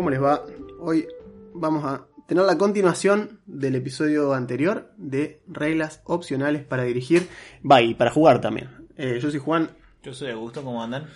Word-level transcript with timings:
¿cómo 0.00 0.08
les 0.08 0.22
va? 0.22 0.46
Hoy 0.78 1.06
vamos 1.52 1.84
a 1.84 2.06
tener 2.26 2.42
la 2.46 2.56
continuación 2.56 3.40
del 3.44 3.74
episodio 3.74 4.32
anterior 4.32 4.90
de 4.96 5.42
reglas 5.46 6.00
opcionales 6.04 6.64
para 6.64 6.84
dirigir. 6.84 7.28
Va, 7.70 7.82
y 7.82 7.92
para 7.94 8.10
jugar 8.10 8.40
también. 8.40 8.70
Eh, 8.96 9.18
yo 9.20 9.30
soy 9.30 9.40
Juan 9.40 9.68
Yo 10.02 10.14
soy 10.14 10.30
Augusto, 10.30 10.62
¿cómo 10.64 10.82
andan? 10.82 11.06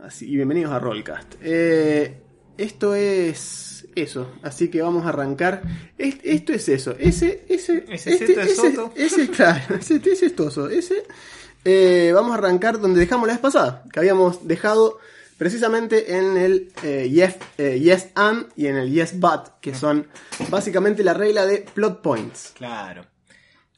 así, 0.00 0.28
y 0.28 0.34
bienvenidos 0.34 0.72
a 0.72 0.80
Rollcast. 0.80 1.36
Eh, 1.42 2.22
esto 2.58 2.96
es 2.96 3.86
eso, 3.94 4.32
así 4.42 4.68
que 4.68 4.82
vamos 4.82 5.06
a 5.06 5.10
arrancar. 5.10 5.62
Es- 5.96 6.18
esto 6.24 6.52
es 6.52 6.68
eso. 6.68 6.96
Ese, 6.98 7.44
ese, 7.48 7.84
Ese 7.88 8.14
este- 8.14 8.26
seto 8.48 8.92
es 8.96 9.12
ese, 9.12 9.22
ese, 9.22 9.30
claro, 9.30 9.76
ese, 9.78 10.00
ese 10.04 10.26
es 10.26 10.34
toso. 10.34 10.68
Ese, 10.68 11.04
eh, 11.64 12.10
vamos 12.12 12.32
a 12.32 12.38
arrancar 12.38 12.80
donde 12.80 12.98
dejamos 12.98 13.28
la 13.28 13.34
vez 13.34 13.40
pasada, 13.40 13.84
que 13.92 14.00
habíamos 14.00 14.44
dejado 14.48 14.98
precisamente 15.38 16.16
en 16.16 16.36
el 16.36 16.72
eh, 16.82 17.08
yes, 17.10 17.36
eh, 17.58 17.78
yes 17.80 18.08
and 18.14 18.46
y 18.56 18.66
en 18.66 18.76
el 18.76 18.90
yes 18.92 19.18
but, 19.18 19.48
que 19.60 19.74
son 19.74 20.06
básicamente 20.50 21.02
la 21.04 21.14
regla 21.14 21.46
de 21.46 21.58
plot 21.74 22.02
points. 22.02 22.52
Claro. 22.56 23.04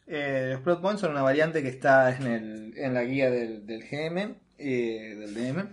Eh, 0.07 0.51
los 0.53 0.61
plot 0.61 0.81
points 0.81 1.01
son 1.01 1.11
una 1.13 1.23
variante 1.23 1.63
que 1.63 1.69
está 1.69 2.15
en, 2.17 2.27
el- 2.27 2.75
en 2.79 2.95
la 2.95 3.03
guía 3.03 3.31
del, 3.31 3.67
del 3.67 3.83
GM, 3.83 4.35
del 4.59 5.35
DM, 5.35 5.69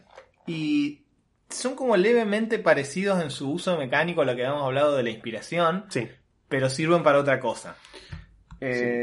y 0.48 1.06
son 1.50 1.75
como 1.75 1.95
levemente 1.97 2.58
parecidos 2.59 3.22
en 3.22 3.30
su 3.30 3.52
uso 3.52 3.78
mecánico 3.78 4.22
a 4.22 4.25
lo 4.25 4.36
que 4.36 4.44
habíamos 4.44 4.66
hablado 4.66 4.97
de 4.97 5.03
la 5.03 5.12
inspiración, 5.12 5.86
Sí. 5.90 6.08
pero 6.50 6.70
sirven 6.70 7.03
para 7.03 7.20
otra 7.20 7.40
cosa. 7.40 7.75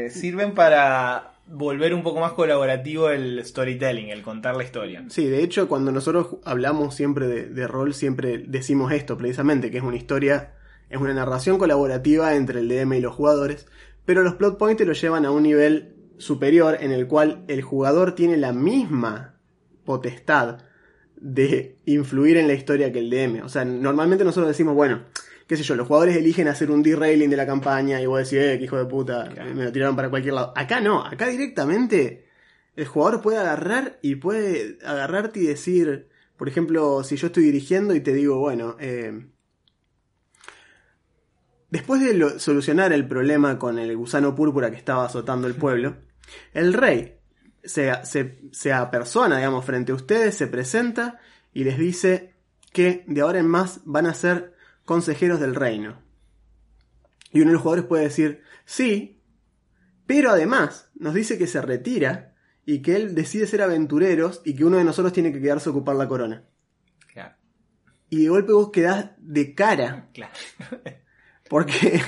Sirven 0.09 0.53
para 0.53 1.30
volver 1.51 1.93
un 1.93 2.03
poco 2.03 2.19
más 2.19 2.33
colaborativo 2.33 3.09
el 3.09 3.43
storytelling, 3.45 4.09
el 4.09 4.21
contar 4.23 4.55
la 4.55 4.63
historia. 4.63 5.03
Sí, 5.09 5.25
de 5.25 5.43
hecho, 5.43 5.67
cuando 5.67 5.91
nosotros 5.91 6.37
hablamos 6.45 6.95
siempre 6.95 7.27
de, 7.27 7.45
de 7.47 7.67
rol, 7.67 7.93
siempre 7.93 8.39
decimos 8.39 8.91
esto, 8.91 9.17
precisamente, 9.17 9.69
que 9.69 9.77
es 9.77 9.83
una 9.83 9.97
historia, 9.97 10.53
es 10.89 10.99
una 10.99 11.13
narración 11.13 11.57
colaborativa 11.57 12.35
entre 12.35 12.59
el 12.59 12.69
DM 12.69 12.93
y 12.93 13.01
los 13.01 13.13
jugadores, 13.13 13.67
pero 14.05 14.23
los 14.23 14.35
plot 14.35 14.57
points 14.57 14.85
lo 14.85 14.93
llevan 14.93 15.25
a 15.25 15.31
un 15.31 15.43
nivel 15.43 15.95
superior 16.17 16.77
en 16.79 16.91
el 16.91 17.07
cual 17.07 17.43
el 17.47 17.61
jugador 17.61 18.15
tiene 18.15 18.37
la 18.37 18.53
misma 18.53 19.35
potestad 19.83 20.59
de 21.17 21.77
influir 21.85 22.37
en 22.37 22.47
la 22.47 22.53
historia 22.53 22.91
que 22.91 22.99
el 22.99 23.09
DM. 23.09 23.43
O 23.43 23.49
sea, 23.49 23.65
normalmente 23.65 24.23
nosotros 24.23 24.47
decimos, 24.47 24.75
bueno, 24.75 25.03
qué 25.51 25.57
sé 25.57 25.63
yo, 25.63 25.75
los 25.75 25.85
jugadores 25.85 26.15
eligen 26.15 26.47
hacer 26.47 26.71
un 26.71 26.81
derailing 26.81 27.29
de 27.29 27.35
la 27.35 27.45
campaña 27.45 27.99
y 27.99 28.05
vos 28.05 28.19
decís, 28.19 28.39
eh, 28.41 28.55
qué 28.57 28.63
hijo 28.63 28.77
de 28.77 28.85
puta, 28.85 29.27
Claro. 29.33 29.53
me 29.53 29.65
lo 29.65 29.71
tiraron 29.73 29.97
para 29.97 30.09
cualquier 30.09 30.33
lado. 30.35 30.53
Acá 30.55 30.79
no, 30.79 31.05
acá 31.05 31.27
directamente 31.27 32.25
el 32.77 32.85
jugador 32.87 33.21
puede 33.21 33.37
agarrar 33.37 33.99
y 34.01 34.15
puede 34.15 34.77
agarrarte 34.85 35.41
y 35.41 35.45
decir, 35.47 36.07
por 36.37 36.47
ejemplo, 36.47 37.03
si 37.03 37.17
yo 37.17 37.27
estoy 37.27 37.43
dirigiendo 37.43 37.93
y 37.93 37.99
te 37.99 38.13
digo, 38.13 38.39
bueno, 38.39 38.77
eh, 38.79 39.25
después 41.69 41.99
de 42.01 42.13
lo- 42.13 42.39
solucionar 42.39 42.93
el 42.93 43.05
problema 43.05 43.59
con 43.59 43.77
el 43.77 43.95
gusano 43.97 44.33
púrpura 44.33 44.71
que 44.71 44.77
estaba 44.77 45.05
azotando 45.05 45.47
el 45.47 45.55
pueblo, 45.55 45.97
el 46.53 46.71
rey 46.71 47.17
se, 47.61 47.91
se, 48.05 48.39
se 48.53 48.71
apersona, 48.71 49.35
digamos, 49.35 49.65
frente 49.65 49.91
a 49.91 49.95
ustedes, 49.95 50.35
se 50.35 50.47
presenta 50.47 51.19
y 51.53 51.65
les 51.65 51.77
dice 51.77 52.35
que 52.71 53.03
de 53.05 53.19
ahora 53.19 53.39
en 53.39 53.47
más 53.47 53.81
van 53.83 54.05
a 54.05 54.13
ser 54.13 54.53
consejeros 54.85 55.39
del 55.39 55.55
reino. 55.55 56.01
Y 57.31 57.39
uno 57.41 57.49
de 57.49 57.53
los 57.53 57.61
jugadores 57.61 57.85
puede 57.85 58.03
decir, 58.03 58.41
sí, 58.65 59.21
pero 60.05 60.31
además 60.31 60.89
nos 60.95 61.13
dice 61.13 61.37
que 61.37 61.47
se 61.47 61.61
retira 61.61 62.33
y 62.65 62.81
que 62.81 62.95
él 62.95 63.15
decide 63.15 63.47
ser 63.47 63.61
aventureros 63.61 64.41
y 64.43 64.55
que 64.55 64.65
uno 64.65 64.77
de 64.77 64.83
nosotros 64.83 65.13
tiene 65.13 65.31
que 65.31 65.41
quedarse 65.41 65.69
a 65.69 65.71
ocupar 65.71 65.95
la 65.95 66.07
corona. 66.07 66.43
Claro. 67.11 67.35
Y 68.09 68.23
de 68.23 68.29
golpe 68.29 68.51
vos 68.51 68.71
quedás 68.71 69.11
de 69.17 69.55
cara 69.55 70.09
Claro. 70.13 70.33
porque, 71.49 72.01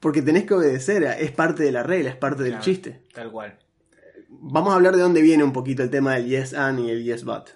porque 0.00 0.22
tenés 0.22 0.44
que 0.44 0.54
obedecer, 0.54 1.02
es 1.04 1.30
parte 1.32 1.62
de 1.62 1.72
la 1.72 1.82
regla, 1.82 2.10
es 2.10 2.16
parte 2.16 2.42
del 2.42 2.52
Claro. 2.52 2.64
chiste. 2.64 3.02
Tal 3.12 3.30
cual. 3.30 3.58
Vamos 4.28 4.72
a 4.72 4.76
hablar 4.76 4.96
de 4.96 5.02
dónde 5.02 5.22
viene 5.22 5.44
un 5.44 5.52
poquito 5.52 5.82
el 5.82 5.90
tema 5.90 6.14
del 6.14 6.26
yes 6.26 6.54
and 6.54 6.80
y 6.80 6.90
el 6.90 7.04
yes 7.04 7.24
but. 7.24 7.48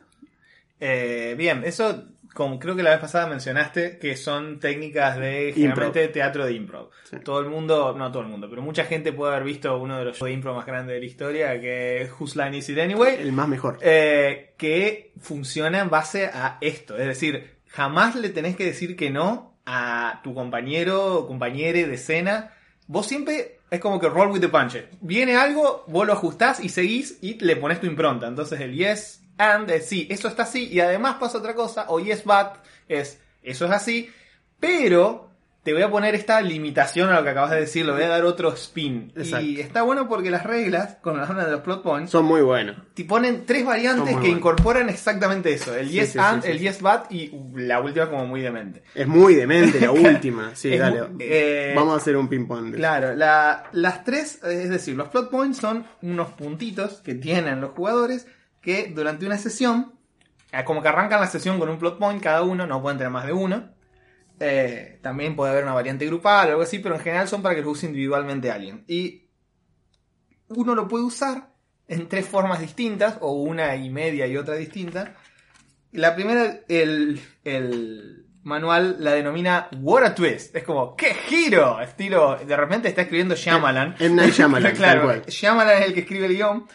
Eh, 0.78 1.34
bien, 1.36 1.62
eso 1.64 2.09
como 2.34 2.58
creo 2.58 2.76
que 2.76 2.82
la 2.82 2.90
vez 2.90 3.00
pasada 3.00 3.26
mencionaste 3.26 3.98
que 3.98 4.16
son 4.16 4.60
técnicas 4.60 5.18
de 5.18 5.52
generalmente 5.54 6.08
teatro 6.08 6.44
de 6.46 6.52
improv. 6.52 6.90
Sí. 7.04 7.16
Todo 7.24 7.40
el 7.40 7.46
mundo, 7.48 7.94
no 7.96 8.10
todo 8.12 8.22
el 8.22 8.28
mundo, 8.28 8.48
pero 8.48 8.62
mucha 8.62 8.84
gente 8.84 9.12
puede 9.12 9.32
haber 9.34 9.44
visto 9.44 9.76
uno 9.78 9.98
de 9.98 10.04
los 10.04 10.16
shows 10.18 10.28
de 10.28 10.34
improv 10.34 10.56
más 10.56 10.66
grandes 10.66 10.94
de 10.94 11.00
la 11.00 11.06
historia, 11.06 11.60
que 11.60 12.02
es 12.02 12.10
Whose 12.18 12.38
Line 12.42 12.58
Is 12.58 12.68
It 12.68 12.78
Anyway, 12.78 13.16
El 13.18 13.32
más 13.32 13.48
mejor. 13.48 13.78
eh, 13.82 14.54
que 14.56 15.12
funciona 15.20 15.80
en 15.80 15.90
base 15.90 16.26
a 16.26 16.58
esto. 16.60 16.96
Es 16.96 17.06
decir, 17.06 17.58
jamás 17.68 18.14
le 18.14 18.28
tenés 18.28 18.56
que 18.56 18.64
decir 18.64 18.96
que 18.96 19.10
no 19.10 19.58
a 19.66 20.20
tu 20.24 20.34
compañero 20.34 21.16
o 21.16 21.26
compañere 21.26 21.86
de 21.86 21.94
escena. 21.94 22.54
Vos 22.86 23.06
siempre 23.06 23.58
es 23.70 23.78
como 23.80 24.00
que 24.00 24.08
roll 24.08 24.30
with 24.30 24.40
the 24.40 24.48
punches. 24.48 24.84
Viene 25.00 25.36
algo, 25.36 25.84
vos 25.86 26.06
lo 26.06 26.12
ajustás 26.12 26.58
y 26.58 26.68
seguís 26.68 27.18
y 27.22 27.34
le 27.44 27.56
pones 27.56 27.80
tu 27.80 27.86
impronta. 27.86 28.26
Entonces 28.26 28.60
el 28.60 28.74
yes 28.74 29.19
and 29.40 29.70
es 29.70 29.86
sí, 29.86 30.06
eso 30.10 30.28
está 30.28 30.42
así 30.44 30.68
y 30.68 30.80
además 30.80 31.16
pasa 31.18 31.38
otra 31.38 31.54
cosa. 31.54 31.86
O 31.88 31.98
yes 32.00 32.24
but 32.24 32.58
es 32.88 33.18
eso 33.42 33.64
es 33.64 33.70
así, 33.72 34.10
pero 34.58 35.28
te 35.62 35.74
voy 35.74 35.82
a 35.82 35.90
poner 35.90 36.14
esta 36.14 36.40
limitación 36.40 37.10
a 37.10 37.18
lo 37.18 37.22
que 37.22 37.30
acabas 37.30 37.50
de 37.50 37.60
decir, 37.60 37.84
le 37.84 37.92
voy 37.92 38.02
a 38.02 38.08
dar 38.08 38.24
otro 38.24 38.50
spin. 38.54 39.12
Exacto. 39.14 39.44
Y 39.44 39.60
está 39.60 39.82
bueno 39.82 40.08
porque 40.08 40.30
las 40.30 40.44
reglas, 40.44 40.96
con 41.02 41.18
la 41.18 41.26
zona 41.26 41.44
de 41.44 41.52
los 41.52 41.60
plot 41.60 41.82
points, 41.82 42.10
Son 42.10 42.24
muy 42.24 42.40
buenos. 42.40 42.76
te 42.94 43.04
ponen 43.04 43.44
tres 43.44 43.66
variantes 43.66 44.06
que 44.08 44.12
buenos. 44.14 44.36
incorporan 44.38 44.88
exactamente 44.88 45.52
eso. 45.52 45.74
El 45.76 45.90
yes 45.90 46.06
sí, 46.06 46.12
sí, 46.14 46.18
and, 46.18 46.42
sí, 46.42 46.50
el 46.50 46.58
yes 46.60 46.80
but 46.80 47.10
y 47.10 47.30
la 47.56 47.78
última 47.80 48.08
como 48.08 48.24
muy 48.26 48.40
demente. 48.40 48.82
Es 48.94 49.06
muy 49.06 49.34
demente 49.34 49.78
la 49.80 49.90
última. 49.92 50.54
Sí, 50.56 50.72
Es 50.72 50.80
dale. 50.80 51.02
muy- 51.02 51.16
eh, 51.28 51.74
Vamos 51.76 51.92
a 51.92 51.96
hacer 51.98 52.16
un 52.16 52.28
ping-pong. 52.28 52.74
Claro, 52.76 53.14
la- 53.14 53.64
las 53.72 54.02
tres, 54.02 54.42
es 54.42 54.70
decir, 54.70 54.96
los 54.96 55.08
plot 55.08 55.30
points 55.30 55.58
son 55.58 55.84
unos 56.00 56.28
puntitos 56.32 57.02
que 57.02 57.14
tienen 57.14 57.60
los 57.60 57.72
jugadores 57.72 58.26
que 58.60 58.92
durante 58.94 59.26
una 59.26 59.38
sesión, 59.38 59.94
eh, 60.52 60.64
como 60.64 60.82
que 60.82 60.88
arrancan 60.88 61.20
la 61.20 61.26
sesión 61.26 61.58
con 61.58 61.68
un 61.68 61.78
plot 61.78 61.98
point 61.98 62.22
cada 62.22 62.42
uno, 62.42 62.66
no 62.66 62.82
pueden 62.82 62.98
tener 62.98 63.12
más 63.12 63.26
de 63.26 63.32
uno. 63.32 63.70
Eh, 64.38 64.98
también 65.02 65.36
puede 65.36 65.52
haber 65.52 65.64
una 65.64 65.74
variante 65.74 66.06
grupal 66.06 66.48
o 66.48 66.50
algo 66.52 66.62
así, 66.62 66.78
pero 66.78 66.94
en 66.94 67.00
general 67.02 67.28
son 67.28 67.42
para 67.42 67.54
que 67.54 67.60
los 67.60 67.72
use 67.72 67.86
individualmente 67.86 68.50
alguien. 68.50 68.84
Y 68.86 69.28
uno 70.48 70.74
lo 70.74 70.88
puede 70.88 71.04
usar 71.04 71.50
en 71.88 72.08
tres 72.08 72.26
formas 72.26 72.60
distintas, 72.60 73.18
o 73.20 73.32
una 73.32 73.76
y 73.76 73.90
media 73.90 74.26
y 74.26 74.36
otra 74.36 74.54
distinta. 74.54 75.14
La 75.92 76.14
primera, 76.14 76.60
el, 76.68 77.20
el 77.44 78.26
manual 78.42 78.96
la 79.00 79.12
denomina 79.12 79.68
What 79.80 80.04
a 80.04 80.14
Twist. 80.14 80.54
Es 80.54 80.62
como, 80.62 80.96
¡qué 80.96 81.14
giro! 81.14 81.80
Estilo, 81.80 82.36
de 82.36 82.56
repente 82.56 82.88
está 82.88 83.02
escribiendo 83.02 83.34
Shyamalan. 83.34 83.96
M. 83.98 84.14
Night 84.14 84.34
Shyamalan, 84.34 84.72
tal 84.72 84.76
claro, 84.76 85.02
cual. 85.02 85.26
Shyamalan 85.26 85.82
es 85.82 85.88
el 85.88 85.94
que 85.94 86.00
escribe 86.00 86.26
el 86.26 86.34
guion. 86.34 86.66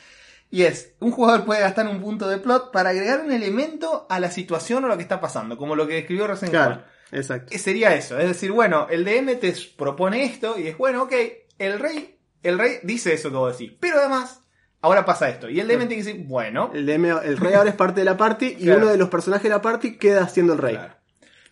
Y 0.52 0.64
es, 0.64 0.94
un 1.00 1.12
jugador 1.12 1.44
puede 1.46 1.62
gastar 1.62 1.88
un 1.88 2.00
punto 2.02 2.28
de 2.30 2.38
plot 2.38 2.72
para 2.72 2.92
agregar 2.92 3.22
un 3.26 3.32
elemento 3.32 4.06
a 4.10 4.20
la 4.20 4.32
situación 4.32 4.86
o 4.86 4.88
lo 4.88 4.96
que 4.96 5.04
está 5.04 5.20
pasando, 5.20 5.58
como 5.58 5.76
lo 5.76 5.88
que 5.88 5.98
escribió 6.00 6.28
recién 6.28 6.52
Claro, 6.52 6.76
Juan. 6.76 6.86
exacto. 7.12 7.50
¿Qué 7.52 7.60
sería 7.60 7.94
eso? 7.96 8.18
Es 8.20 8.28
decir, 8.28 8.52
bueno, 8.52 8.88
el 8.90 9.04
DM 9.04 9.36
te 9.40 9.54
propone 9.78 10.24
esto 10.24 10.58
y 10.58 10.68
es, 10.68 10.78
bueno, 10.78 11.04
ok, 11.04 11.14
el 11.60 11.80
rey, 11.80 12.20
el 12.44 12.58
rey 12.60 12.78
dice 12.84 13.14
eso 13.14 13.30
que 13.32 13.36
vos 13.36 13.58
decís, 13.58 13.76
pero 13.80 13.98
además, 14.00 14.44
ahora 14.82 15.04
pasa 15.04 15.28
esto. 15.30 15.50
Y 15.50 15.60
el 15.60 15.68
DM 15.68 15.88
tiene 15.88 15.96
que 15.98 16.04
decir, 16.04 16.26
bueno, 16.26 16.72
El, 16.74 16.86
DM 16.86 17.06
el 17.24 17.38
rey 17.38 17.54
ahora 17.56 17.72
es 17.72 17.76
parte 17.76 18.02
de 18.02 18.06
la 18.06 18.16
party 18.16 18.56
y 18.60 18.64
Claro. 18.66 18.82
uno 18.84 18.88
de 18.92 18.98
los 18.98 19.10
personajes 19.10 19.44
de 19.44 19.50
la 19.50 19.62
party 19.62 19.98
queda 19.98 20.30
siendo 20.30 20.54
el 20.54 20.60
rey. 20.60 20.76
Claro. 20.76 20.95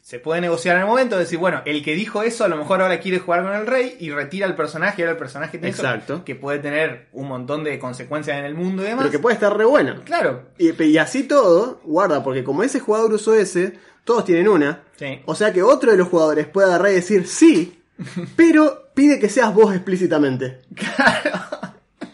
Se 0.06 0.20
puede 0.20 0.42
negociar 0.42 0.76
en 0.76 0.82
el 0.82 0.88
momento, 0.88 1.18
decir, 1.18 1.40
bueno, 1.40 1.62
el 1.64 1.82
que 1.82 1.96
dijo 1.96 2.24
eso 2.24 2.44
a 2.44 2.50
lo 2.50 2.58
mejor 2.58 2.82
ahora 2.82 3.00
quiere 3.00 3.20
jugar 3.20 3.44
con 3.44 3.54
el 3.54 3.66
rey 3.66 3.96
y 4.02 4.12
retira 4.12 4.46
al 4.46 4.54
personaje, 4.56 5.02
ahora 5.02 5.14
el 5.14 5.18
personaje 5.18 5.58
tiene 5.58 5.70
eso, 5.70 5.82
Exacto. 5.82 6.26
que 6.26 6.36
puede 6.36 6.60
tener 6.60 7.08
un 7.14 7.30
montón 7.30 7.64
de 7.64 7.80
consecuencias 7.80 8.38
en 8.38 8.44
el 8.44 8.54
mundo 8.54 8.84
y 8.84 8.88
demás. 8.88 9.04
Pero 9.06 9.12
que 9.12 9.20
puede 9.20 9.36
estar 9.36 9.56
re 9.58 9.64
bueno. 9.64 10.02
Claro, 10.04 10.44
Y, 10.58 10.84
y 10.84 10.98
así 10.98 11.24
todo, 11.24 11.80
guarda, 11.86 12.22
porque 12.22 12.44
como 12.44 12.64
ese 12.64 12.82
jugador 12.82 13.14
usó 13.14 13.34
ese, 13.34 13.80
todos 14.04 14.26
tienen 14.26 14.50
una. 14.50 14.84
sí. 14.98 15.22
O 15.26 15.36
sea 15.36 15.54
que 15.54 15.64
otro 15.64 15.92
de 15.92 15.98
los 15.98 16.10
jugadores 16.10 16.48
puede 16.48 16.68
agarrar 16.68 16.92
y 16.92 16.96
decir 16.96 17.26
sí, 17.26 17.82
pero 18.36 18.90
pide 18.94 19.20
que 19.20 19.30
seas 19.30 19.54
vos 19.56 19.74
explícitamente. 19.74 20.60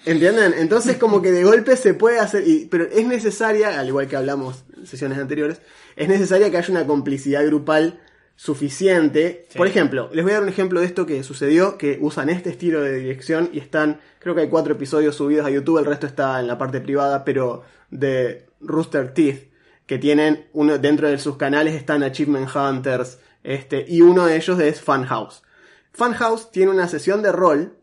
¿Entienden? 0.06 0.54
Entonces 0.58 0.98
como 0.98 1.22
que 1.22 1.32
de 1.32 1.44
golpe 1.44 1.76
se 1.76 1.94
puede 1.94 2.20
hacer, 2.20 2.48
y, 2.48 2.68
pero 2.68 2.86
es 2.86 3.06
necesaria, 3.06 3.80
al 3.80 3.88
igual 3.88 4.08
que 4.08 4.16
hablamos 4.16 4.64
en 4.78 4.88
sesiones 4.88 5.18
anteriores, 5.20 5.60
es 6.00 6.08
necesaria 6.08 6.50
que 6.50 6.58
haya 6.58 6.72
una 6.72 6.88
complicidad 6.88 7.46
grupal 7.46 8.00
suficiente. 8.38 9.46
Sí. 9.50 9.58
Por 9.58 9.68
ejemplo, 9.68 10.10
les 10.14 10.24
voy 10.24 10.32
a 10.32 10.36
dar 10.36 10.44
un 10.44 10.50
ejemplo 10.50 10.80
de 10.80 10.86
esto 10.86 11.06
que 11.06 11.24
sucedió, 11.24 11.78
que 11.78 11.98
usan 12.00 12.30
este 12.30 12.52
estilo 12.52 12.82
de 12.82 12.96
dirección 12.96 13.50
y 13.52 13.60
están, 13.60 14.00
creo 14.20 14.34
que 14.34 14.42
hay 14.42 14.50
cuatro 14.50 14.74
episodios 14.74 15.16
subidos 15.16 15.46
a 15.46 15.50
YouTube, 15.50 15.78
el 15.78 15.86
resto 15.86 16.08
está 16.08 16.40
en 16.40 16.48
la 16.48 16.58
parte 16.58 16.80
privada, 16.80 17.26
pero 17.26 17.64
de 17.92 18.46
Rooster 18.62 19.14
Teeth, 19.14 19.52
que 19.86 19.98
tienen 19.98 20.48
uno 20.54 20.78
dentro 20.78 21.10
de 21.10 21.18
sus 21.18 21.36
canales 21.36 21.76
están 21.76 22.02
Achievement 22.02 22.50
Hunters, 22.56 23.20
este, 23.44 23.86
y 23.86 24.02
uno 24.02 24.26
de 24.26 24.38
ellos 24.38 24.58
es 24.62 24.80
Funhouse. 24.80 25.44
Funhouse 25.92 26.50
tiene 26.50 26.72
una 26.72 26.88
sesión 26.88 27.22
de 27.22 27.34
rol 27.34 27.79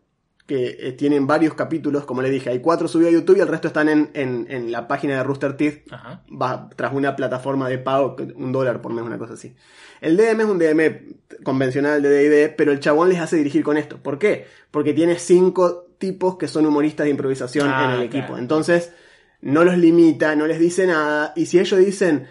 que 0.47 0.77
eh, 0.79 0.93
tienen 0.93 1.27
varios 1.27 1.53
capítulos, 1.53 2.05
como 2.05 2.21
le 2.21 2.29
dije, 2.29 2.49
hay 2.49 2.59
cuatro 2.59 2.87
subidos 2.87 3.11
a 3.11 3.15
YouTube 3.17 3.37
y 3.37 3.41
el 3.41 3.47
resto 3.49 3.67
están 3.67 3.89
en, 3.89 4.09
en, 4.13 4.47
en 4.49 4.71
la 4.71 4.87
página 4.87 5.17
de 5.17 5.23
Rooster 5.23 5.55
Teeth 5.57 5.91
Ajá. 5.91 6.23
va 6.31 6.69
tras 6.75 6.93
una 6.93 7.15
plataforma 7.15 7.67
de 7.69 7.77
pago, 7.77 8.15
un 8.35 8.51
dólar 8.53 8.81
por 8.81 8.93
mes, 8.93 9.03
una 9.05 9.17
cosa 9.17 9.33
así. 9.33 9.53
El 10.01 10.15
DM 10.15 10.39
es 10.41 10.45
un 10.47 10.57
DM 10.57 11.15
convencional 11.43 12.01
de 12.01 12.09
D&D, 12.09 12.49
pero 12.57 12.71
el 12.71 12.79
chabón 12.79 13.09
les 13.09 13.19
hace 13.19 13.35
dirigir 13.35 13.61
con 13.63 13.77
esto. 13.77 13.97
¿Por 13.97 14.17
qué? 14.17 14.45
Porque 14.71 14.93
tiene 14.93 15.19
cinco 15.19 15.87
tipos 15.97 16.37
que 16.37 16.47
son 16.47 16.65
humoristas 16.65 17.03
de 17.05 17.11
improvisación 17.11 17.67
Ah, 17.69 17.85
en 17.85 17.99
el 17.99 18.03
equipo. 18.07 18.37
Entonces, 18.37 18.93
no 19.41 19.63
los 19.63 19.77
limita, 19.77 20.35
no 20.35 20.47
les 20.47 20.59
dice 20.59 20.87
nada, 20.87 21.33
y 21.35 21.47
si 21.47 21.59
ellos 21.59 21.79
dicen, 21.79 22.27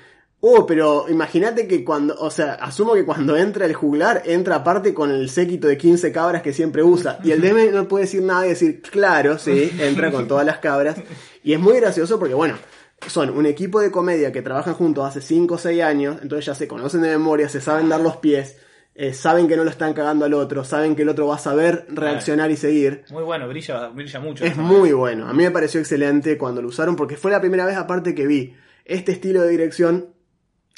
oh, 0.49 0.65
pero 0.67 1.07
imagínate 1.09 1.67
que 1.67 1.85
cuando, 1.85 2.15
o 2.15 2.31
sea, 2.31 2.55
asumo 2.55 2.95
que 2.95 3.05
cuando 3.05 3.37
entra 3.37 3.67
el 3.67 3.75
juglar, 3.75 4.23
entra 4.25 4.57
aparte 4.57 4.95
con 4.95 5.11
el 5.11 5.29
séquito 5.29 5.67
de 5.67 5.77
15 5.77 6.13
cabras 6.13 6.43
que 6.43 6.53
siempre 6.53 6.83
usa, 6.83 7.19
y 7.25 7.33
el 7.33 7.41
DM 7.41 7.73
no 7.73 7.89
puede 7.89 8.05
decir 8.05 8.23
nada 8.23 8.47
y 8.47 8.51
decir, 8.51 8.81
claro, 8.81 9.39
sí, 9.39 9.73
entra 9.81 10.13
con 10.13 10.29
todas 10.29 10.47
las 10.47 10.59
cabras, 10.59 10.97
y 11.43 11.53
es 11.53 11.59
muy 11.59 11.81
gracioso 11.81 12.19
porque, 12.19 12.35
bueno, 12.35 12.57
son 13.09 13.31
un 13.31 13.47
equipo 13.47 13.81
de 13.81 13.91
comedia 13.91 14.31
que 14.31 14.41
trabajan 14.41 14.75
juntos 14.75 15.05
hace 15.05 15.21
5 15.21 15.55
o 15.55 15.59
6 15.59 15.83
años, 15.83 16.19
entonces 16.23 16.47
ya 16.47 16.55
se 16.55 16.69
conocen 16.69 17.03
de 17.03 17.09
memoria, 17.09 17.49
se 17.49 17.61
saben 17.61 17.89
dar 17.89 18.01
los 18.01 18.19
pies, 18.19 18.57
eh, 18.95 19.13
saben 19.13 19.49
que 19.49 19.57
no 19.57 19.65
lo 19.65 19.71
están 19.71 19.95
cagando 19.95 20.25
al 20.25 20.35
otro, 20.35 20.65
saben 20.65 20.95
que 20.95 21.03
el 21.03 21.09
otro 21.09 21.27
va 21.27 21.35
a 21.35 21.39
saber 21.39 21.87
reaccionar 21.89 22.51
y 22.51 22.57
seguir. 22.57 23.05
Muy 23.11 23.25
bueno, 23.25 23.47
brilla, 23.49 23.89
brilla 23.89 24.21
mucho. 24.21 24.45
Es 24.45 24.57
muy 24.57 24.93
bueno. 24.93 25.29
A 25.29 25.35
mí 25.35 25.43
me 25.43 25.51
pareció 25.51 25.81
excelente 25.81 26.39
cuando 26.39 26.63
lo 26.63 26.69
usaron 26.69 26.97
porque 26.97 27.17
fue 27.17 27.31
la 27.31 27.41
primera 27.41 27.67
vez 27.67 27.77
aparte 27.77 28.15
que 28.15 28.27
vi 28.27 28.55
este 28.87 29.13
estilo 29.13 29.43
de 29.43 29.51
dirección 29.51 30.16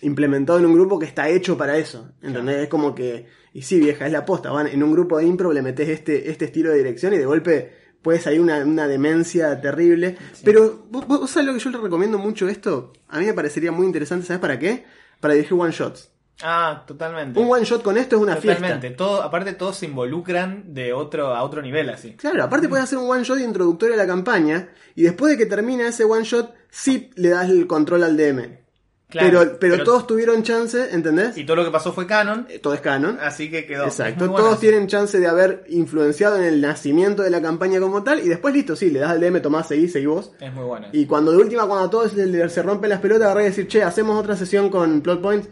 implementado 0.02 0.58
en 0.58 0.66
un 0.66 0.74
grupo 0.74 0.98
que 0.98 1.06
está 1.06 1.28
hecho 1.28 1.56
para 1.56 1.76
eso. 1.76 2.10
¿Entendés? 2.22 2.62
Es 2.64 2.68
como 2.68 2.94
que, 2.94 3.26
y 3.52 3.62
sí, 3.62 3.78
vieja, 3.80 4.06
es 4.06 4.12
la 4.12 4.24
posta. 4.24 4.50
Van 4.50 4.66
en 4.66 4.82
un 4.82 4.92
grupo 4.92 5.18
de 5.18 5.26
impro, 5.26 5.52
le 5.52 5.62
metes 5.62 5.88
este, 5.88 6.30
este 6.30 6.46
estilo 6.46 6.70
de 6.70 6.78
dirección 6.78 7.14
y 7.14 7.18
de 7.18 7.26
golpe 7.26 7.72
puede 8.02 8.20
salir 8.20 8.40
una, 8.40 8.58
una 8.58 8.86
demencia 8.86 9.60
terrible. 9.60 10.16
Pero, 10.44 10.86
¿vos, 10.90 11.06
vos 11.06 11.30
sabés 11.30 11.46
lo 11.48 11.54
que 11.54 11.58
yo 11.60 11.70
le 11.70 11.78
recomiendo 11.78 12.18
mucho 12.18 12.48
esto? 12.48 12.92
A 13.08 13.18
mí 13.18 13.26
me 13.26 13.34
parecería 13.34 13.72
muy 13.72 13.86
interesante, 13.86 14.26
¿sabes 14.26 14.40
para 14.40 14.58
qué? 14.58 14.84
Para 15.20 15.34
dirigir 15.34 15.58
one 15.58 15.72
shots. 15.72 16.10
Ah, 16.40 16.84
totalmente. 16.86 17.40
Un 17.40 17.50
one 17.50 17.64
shot 17.64 17.82
con 17.82 17.98
esto 17.98 18.14
es 18.14 18.22
una 18.22 18.36
Totalmente. 18.36 18.80
fiesta. 18.80 18.96
Todo, 18.96 19.22
aparte 19.22 19.54
todos 19.54 19.76
se 19.76 19.86
involucran 19.86 20.72
de 20.72 20.92
otro 20.92 21.34
a 21.34 21.42
otro 21.42 21.60
nivel 21.60 21.90
así. 21.90 22.12
Claro, 22.12 22.44
aparte 22.44 22.68
puedes 22.68 22.84
hacer 22.84 22.96
un 22.98 23.10
one 23.10 23.24
shot 23.24 23.40
introductorio 23.40 23.94
a 23.94 23.98
la 23.98 24.06
campaña 24.06 24.68
y 24.94 25.02
después 25.02 25.32
de 25.32 25.36
que 25.36 25.46
termina 25.46 25.88
ese 25.88 26.04
one 26.04 26.22
shot, 26.22 26.54
sí 26.70 27.10
le 27.16 27.30
das 27.30 27.50
el 27.50 27.66
control 27.66 28.04
al 28.04 28.16
DM. 28.16 28.56
Claro, 29.08 29.40
pero, 29.58 29.58
pero, 29.58 29.84
todos 29.84 30.06
tuvieron 30.06 30.43
chance, 30.43 30.93
¿entendés? 30.93 31.38
Y 31.38 31.44
todo 31.44 31.56
lo 31.56 31.64
que 31.64 31.70
pasó 31.70 31.94
fue 31.94 32.06
canon, 32.06 32.46
Eh, 32.50 32.58
Todo 32.58 32.75
es 32.75 32.82
canon. 32.82 33.19
así 33.22 33.50
que 33.50 33.64
quedó. 33.64 33.84
Exacto, 33.84 34.31
todos 34.31 34.60
tienen 34.60 34.87
chance 34.87 35.19
de 35.19 35.26
haber 35.26 35.64
influenciado 35.69 36.37
en 36.37 36.44
el 36.44 36.60
nacimiento 36.60 37.22
de 37.22 37.31
la 37.31 37.40
campaña 37.40 37.81
como 37.81 38.02
tal 38.02 38.20
y 38.20 38.28
después 38.28 38.52
listo, 38.52 38.76
sí, 38.76 38.90
le 38.90 38.99
das 38.99 39.12
al 39.12 39.20
DM, 39.20 39.40
tomás, 39.40 39.66
seguís, 39.66 39.93
seguís 39.93 40.08
vos. 40.08 40.32
Es 40.38 40.52
muy 40.52 40.64
bueno. 40.64 40.88
Y 40.93 41.06
cuando 41.06 41.32
de 41.32 41.38
última, 41.38 41.66
cuando 41.66 41.87
a 41.87 41.90
todos 41.90 42.12
se, 42.12 42.62
rompen 42.62 42.90
las 42.90 43.00
pelotas, 43.00 43.26
agarré 43.26 43.44
y 43.44 43.46
decir, 43.46 43.66
che, 43.66 43.82
hacemos 43.82 44.20
otra 44.20 44.37
sesión 44.37 44.69
con 44.69 45.00
plot 45.00 45.22
points. 45.22 45.49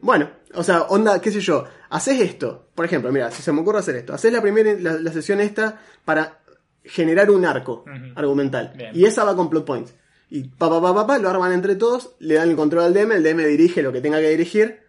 Bueno, 0.00 0.30
o 0.54 0.62
sea, 0.62 0.82
onda, 0.82 1.20
qué 1.20 1.32
sé 1.32 1.40
yo, 1.40 1.64
haces 1.90 2.20
esto. 2.20 2.68
Por 2.76 2.84
ejemplo, 2.84 3.10
mira, 3.10 3.28
si 3.32 3.42
se 3.42 3.50
me 3.50 3.60
ocurre 3.62 3.80
hacer 3.80 3.96
esto, 3.96 4.14
haces 4.14 4.32
la 4.32 4.40
primera, 4.40 4.72
la, 4.78 5.00
la 5.00 5.12
sesión 5.12 5.40
esta 5.40 5.80
para 6.04 6.38
generar 6.84 7.28
un 7.32 7.44
arco 7.44 7.84
argumental. 8.14 8.72
Bien. 8.76 8.90
Y 8.94 9.04
esa 9.04 9.24
va 9.24 9.34
con 9.34 9.50
plot 9.50 9.64
points. 9.64 9.94
Y 10.34 10.48
pa, 10.48 10.68
pa, 10.68 10.80
pa, 10.80 11.06
pa, 11.06 11.18
lo 11.20 11.30
arman 11.30 11.52
entre 11.52 11.76
todos, 11.76 12.16
le 12.18 12.34
dan 12.34 12.50
el 12.50 12.56
control 12.56 12.82
al 12.82 12.92
DM, 12.92 13.12
el 13.12 13.22
DM 13.22 13.46
dirige 13.46 13.84
lo 13.84 13.92
que 13.92 14.00
tenga 14.00 14.18
que 14.18 14.30
dirigir. 14.30 14.80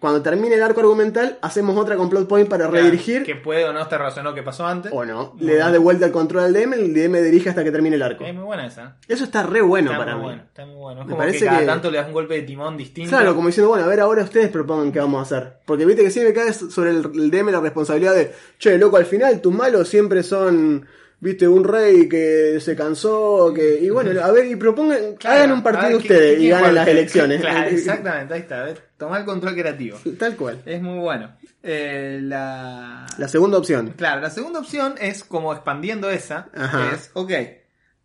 Cuando 0.00 0.22
termine 0.22 0.54
el 0.54 0.62
arco 0.62 0.80
argumental, 0.80 1.36
hacemos 1.42 1.76
otra 1.76 1.96
con 1.96 2.08
plot 2.08 2.26
point 2.26 2.48
para 2.48 2.68
redirigir. 2.68 3.22
Que 3.22 3.34
puede 3.34 3.66
o 3.66 3.72
no 3.74 3.82
estar 3.82 3.98
relacionado 3.98 4.34
que 4.34 4.42
pasó 4.42 4.66
antes. 4.66 4.90
O 4.94 5.04
no, 5.04 5.36
le 5.40 5.56
das 5.56 5.64
bueno. 5.64 5.72
de 5.72 5.78
vuelta 5.78 6.06
el 6.06 6.12
control 6.12 6.44
al 6.44 6.54
DM, 6.54 6.72
el 6.72 6.94
DM 6.94 7.22
dirige 7.22 7.50
hasta 7.50 7.64
que 7.64 7.70
termine 7.70 7.96
el 7.96 8.02
arco. 8.02 8.24
Es 8.24 8.32
muy 8.32 8.44
buena 8.44 8.64
esa. 8.64 8.96
Eso 9.06 9.24
está 9.24 9.42
re 9.42 9.60
bueno 9.60 9.90
para 9.90 10.16
mí. 10.16 10.30
está 10.30 10.64
muy 10.64 10.76
bueno. 10.76 11.02
Es 11.02 11.06
Me 11.06 11.12
como 11.12 11.18
parece 11.18 11.40
que 11.40 11.44
cada 11.44 11.66
tanto 11.66 11.90
le 11.90 11.98
das 11.98 12.06
un 12.06 12.14
golpe 12.14 12.32
de 12.32 12.42
timón 12.44 12.78
distinto. 12.78 13.10
Claro, 13.10 13.34
como 13.34 13.48
diciendo, 13.48 13.68
bueno, 13.68 13.84
a 13.84 13.88
ver, 13.88 14.00
ahora 14.00 14.22
ustedes 14.22 14.48
propongan 14.48 14.90
qué 14.90 15.00
vamos 15.00 15.18
a 15.18 15.22
hacer. 15.22 15.58
Porque 15.66 15.84
viste 15.84 16.02
que 16.02 16.10
siempre 16.10 16.32
cae 16.32 16.54
sobre 16.54 16.92
el 16.92 17.30
DM 17.30 17.50
la 17.50 17.60
responsabilidad 17.60 18.14
de, 18.14 18.32
che, 18.58 18.78
loco, 18.78 18.96
al 18.96 19.04
final 19.04 19.42
tus 19.42 19.52
malos 19.52 19.86
siempre 19.86 20.22
son, 20.22 20.86
viste, 21.20 21.46
un 21.48 21.64
rey 21.64 22.08
que 22.08 22.58
se 22.60 22.76
cansó, 22.76 23.52
que... 23.54 23.78
Y 23.80 23.90
bueno, 23.90 24.20
a 24.22 24.30
ver, 24.32 24.46
y 24.46 24.56
propongan, 24.56 25.16
Claro, 25.16 25.36
hagan 25.36 25.52
un 25.52 25.62
partido 25.62 25.98
ver, 25.98 25.98
¿qué- 25.98 26.02
ustedes 26.14 26.36
qué 26.38 26.42
y 26.44 26.48
ganen 26.48 26.74
las 26.74 26.88
elecciones. 26.88 27.40
Claro, 27.40 27.68
exactamente, 27.70 28.34
ahí 28.34 28.40
está. 28.40 28.60
a 28.60 28.64
ver, 28.64 28.82
Tomar 28.96 29.20
el 29.20 29.26
control 29.26 29.54
creativo. 29.54 29.98
Tal 30.18 30.36
cual. 30.36 30.60
Es 30.66 30.80
muy 30.82 30.98
bueno. 30.98 31.36
Eh, 31.62 32.18
la... 32.22 33.06
La 33.18 33.28
segunda 33.28 33.58
opción. 33.58 33.94
Claro, 33.96 34.20
la 34.20 34.30
segunda 34.30 34.58
opción 34.60 34.94
es 35.00 35.22
como 35.24 35.52
expandiendo 35.52 36.10
esa. 36.10 36.48
Ajá. 36.54 36.92
Es, 36.94 37.10
ok, 37.14 37.32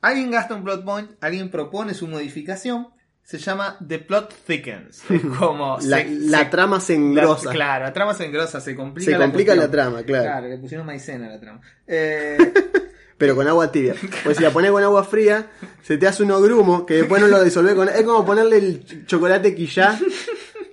alguien 0.02 0.32
gasta 0.32 0.54
un 0.56 0.64
plot 0.64 0.84
point, 0.86 1.12
alguien 1.22 1.50
propone 1.50 1.94
su 1.94 2.08
modificación, 2.08 2.90
se 3.24 3.38
llama 3.38 3.78
The 3.88 4.00
Plot 4.00 4.34
Thickens. 4.46 5.04
Es 5.10 5.22
como... 5.40 5.78
La, 5.84 6.00
se- 6.00 6.10
la 6.10 6.40
se- 6.40 6.46
trama 6.46 6.80
se 6.80 6.94
la- 6.94 7.00
engrosa. 7.00 7.52
claro, 7.52 7.86
la 7.86 7.94
trama 7.94 8.14
se 8.14 8.26
engrosa, 8.26 8.60
se 8.60 8.76
complica 8.76 9.12
se 9.12 9.18
complica 9.18 9.56
la 9.56 9.72
trama, 9.72 10.04
claro. 10.04 10.24
Claro, 10.26 10.48
le 10.50 10.58
pusieron 10.58 10.86
maicena 10.86 11.28
a 11.28 11.30
la 11.30 11.40
trama. 11.40 11.62
Eh, 11.88 12.38
Pero 13.24 13.36
con 13.38 13.48
agua 13.48 13.72
tibia. 13.72 13.96
Pues 14.26 14.36
si 14.36 14.44
la 14.44 14.50
pones 14.50 14.70
con 14.72 14.84
agua 14.84 15.06
fría, 15.06 15.48
se 15.82 15.98
te 15.98 16.08
hace 16.08 16.24
uno 16.24 16.42
grumo 16.42 16.86
que 16.86 16.96
después 16.96 17.22
no 17.22 17.30
lo 17.30 17.42
disolvés 17.42 17.74
con... 17.74 17.88
Es 17.88 18.02
como 18.04 18.26
ponerle 18.26 18.58
el 18.58 18.86
ch- 18.86 19.06
chocolate 19.06 19.56
quillá. 19.56 19.98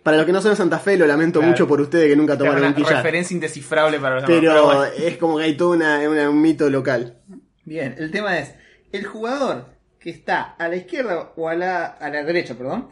Para 0.03 0.17
los 0.17 0.27
que 0.27 0.33
no 0.33 0.43
son 0.43 0.51
de 0.51 0.57
Santa 0.57 0.81
Fe, 0.81 0.97
lo 0.97 1.07
lamento 1.07 1.39
Claro. 1.39 1.53
mucho 1.53 1.69
por 1.69 1.81
ustedes 1.81 2.09
que 2.09 2.17
nunca 2.17 2.37
tomaron 2.37 2.65
un 2.65 2.75
quillá. 2.75 2.97
referencia 2.97 3.33
indescifrable 3.35 4.01
para 4.01 4.17
los 4.17 4.25
demás, 4.27 4.41
Pero 4.41 4.65
bueno. 4.65 4.85
es 4.85 5.17
como 5.19 5.39
que 5.39 5.45
hay 5.45 5.57
todo 5.57 5.71
una, 5.71 6.01
una- 6.11 6.29
un 6.29 6.41
mito 6.43 6.69
local. 6.71 7.19
Bien, 7.65 7.95
el 7.99 8.11
tema 8.11 8.37
es, 8.41 8.53
el 8.91 9.05
jugador 9.07 9.67
que 10.01 10.11
está 10.11 10.43
a 10.59 10.67
la 10.67 10.75
izquierda 10.75 11.33
o 11.37 11.49
a 11.49 11.55
la, 11.55 11.85
a 11.87 12.11
la 12.11 12.25
derecha, 12.25 12.55
perdón, 12.57 12.89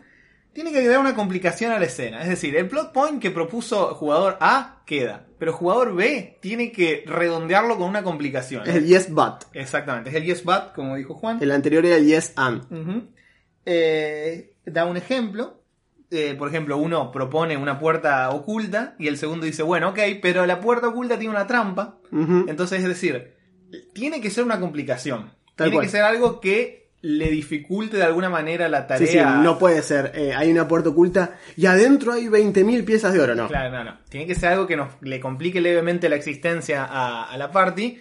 tiene 0.58 0.72
que 0.72 0.78
agregar 0.78 0.98
una 0.98 1.14
complicación 1.14 1.70
a 1.70 1.78
la 1.78 1.84
escena. 1.84 2.20
Es 2.20 2.28
decir, 2.28 2.56
el 2.56 2.66
plot 2.66 2.92
point 2.92 3.22
que 3.22 3.30
propuso 3.30 3.94
jugador 3.94 4.36
A 4.40 4.82
queda, 4.86 5.24
pero 5.38 5.52
jugador 5.52 5.94
B 5.94 6.36
tiene 6.42 6.72
que 6.72 7.04
redondearlo 7.06 7.76
con 7.76 7.88
una 7.88 8.02
complicación. 8.02 8.68
Es 8.68 8.74
el 8.74 8.86
yes 8.86 9.08
but. 9.08 9.44
Exactamente, 9.52 10.10
es 10.10 10.16
el 10.16 10.24
yes 10.24 10.42
but, 10.42 10.72
como 10.74 10.96
dijo 10.96 11.14
Juan. 11.14 11.38
El 11.40 11.52
anterior 11.52 11.86
era 11.86 11.94
el 11.94 12.06
yes 12.06 12.32
and. 12.34 13.08
Eh, 13.66 14.56
da 14.66 14.84
un 14.84 14.96
ejemplo. 14.96 15.62
Eh, 16.10 16.34
por 16.36 16.48
ejemplo, 16.48 16.76
uno 16.76 17.12
propone 17.12 17.56
una 17.56 17.78
puerta 17.78 18.28
oculta 18.30 18.96
y 18.98 19.06
el 19.06 19.16
segundo 19.16 19.46
dice, 19.46 19.62
bueno, 19.62 19.90
ok, 19.90 20.00
pero 20.20 20.44
la 20.44 20.60
puerta 20.60 20.88
oculta 20.88 21.20
tiene 21.20 21.34
una 21.34 21.46
trampa. 21.46 22.00
Entonces, 22.10 22.80
es 22.80 22.88
decir, 22.88 23.36
tiene 23.92 24.20
que 24.20 24.30
ser 24.30 24.42
una 24.42 24.58
complicación. 24.58 25.30
Tal 25.54 25.66
tiene 25.66 25.74
cual. 25.74 25.86
que 25.86 25.92
ser 25.92 26.02
algo 26.02 26.40
que 26.40 26.87
le 27.00 27.30
dificulte 27.30 27.96
de 27.96 28.02
alguna 28.02 28.28
manera 28.28 28.68
la 28.68 28.86
tarea. 28.86 29.06
Sí, 29.06 29.12
sí, 29.18 29.24
no 29.42 29.58
puede 29.58 29.82
ser. 29.82 30.12
eh, 30.14 30.34
hay 30.34 30.50
una 30.50 30.66
puerta 30.66 30.88
oculta 30.88 31.36
y 31.56 31.66
adentro 31.66 32.12
hay 32.12 32.26
20.000 32.26 32.84
piezas 32.84 33.12
de 33.14 33.20
oro, 33.20 33.34
no. 33.34 33.46
Claro, 33.48 33.70
no, 33.70 33.84
no. 33.84 33.98
Tiene 34.08 34.26
que 34.26 34.34
ser 34.34 34.50
algo 34.50 34.66
que 34.66 34.76
nos 34.76 34.88
le 35.00 35.20
complique 35.20 35.60
levemente 35.60 36.08
la 36.08 36.16
existencia 36.16 36.84
a, 36.84 37.30
a 37.30 37.36
la 37.38 37.52
party, 37.52 38.00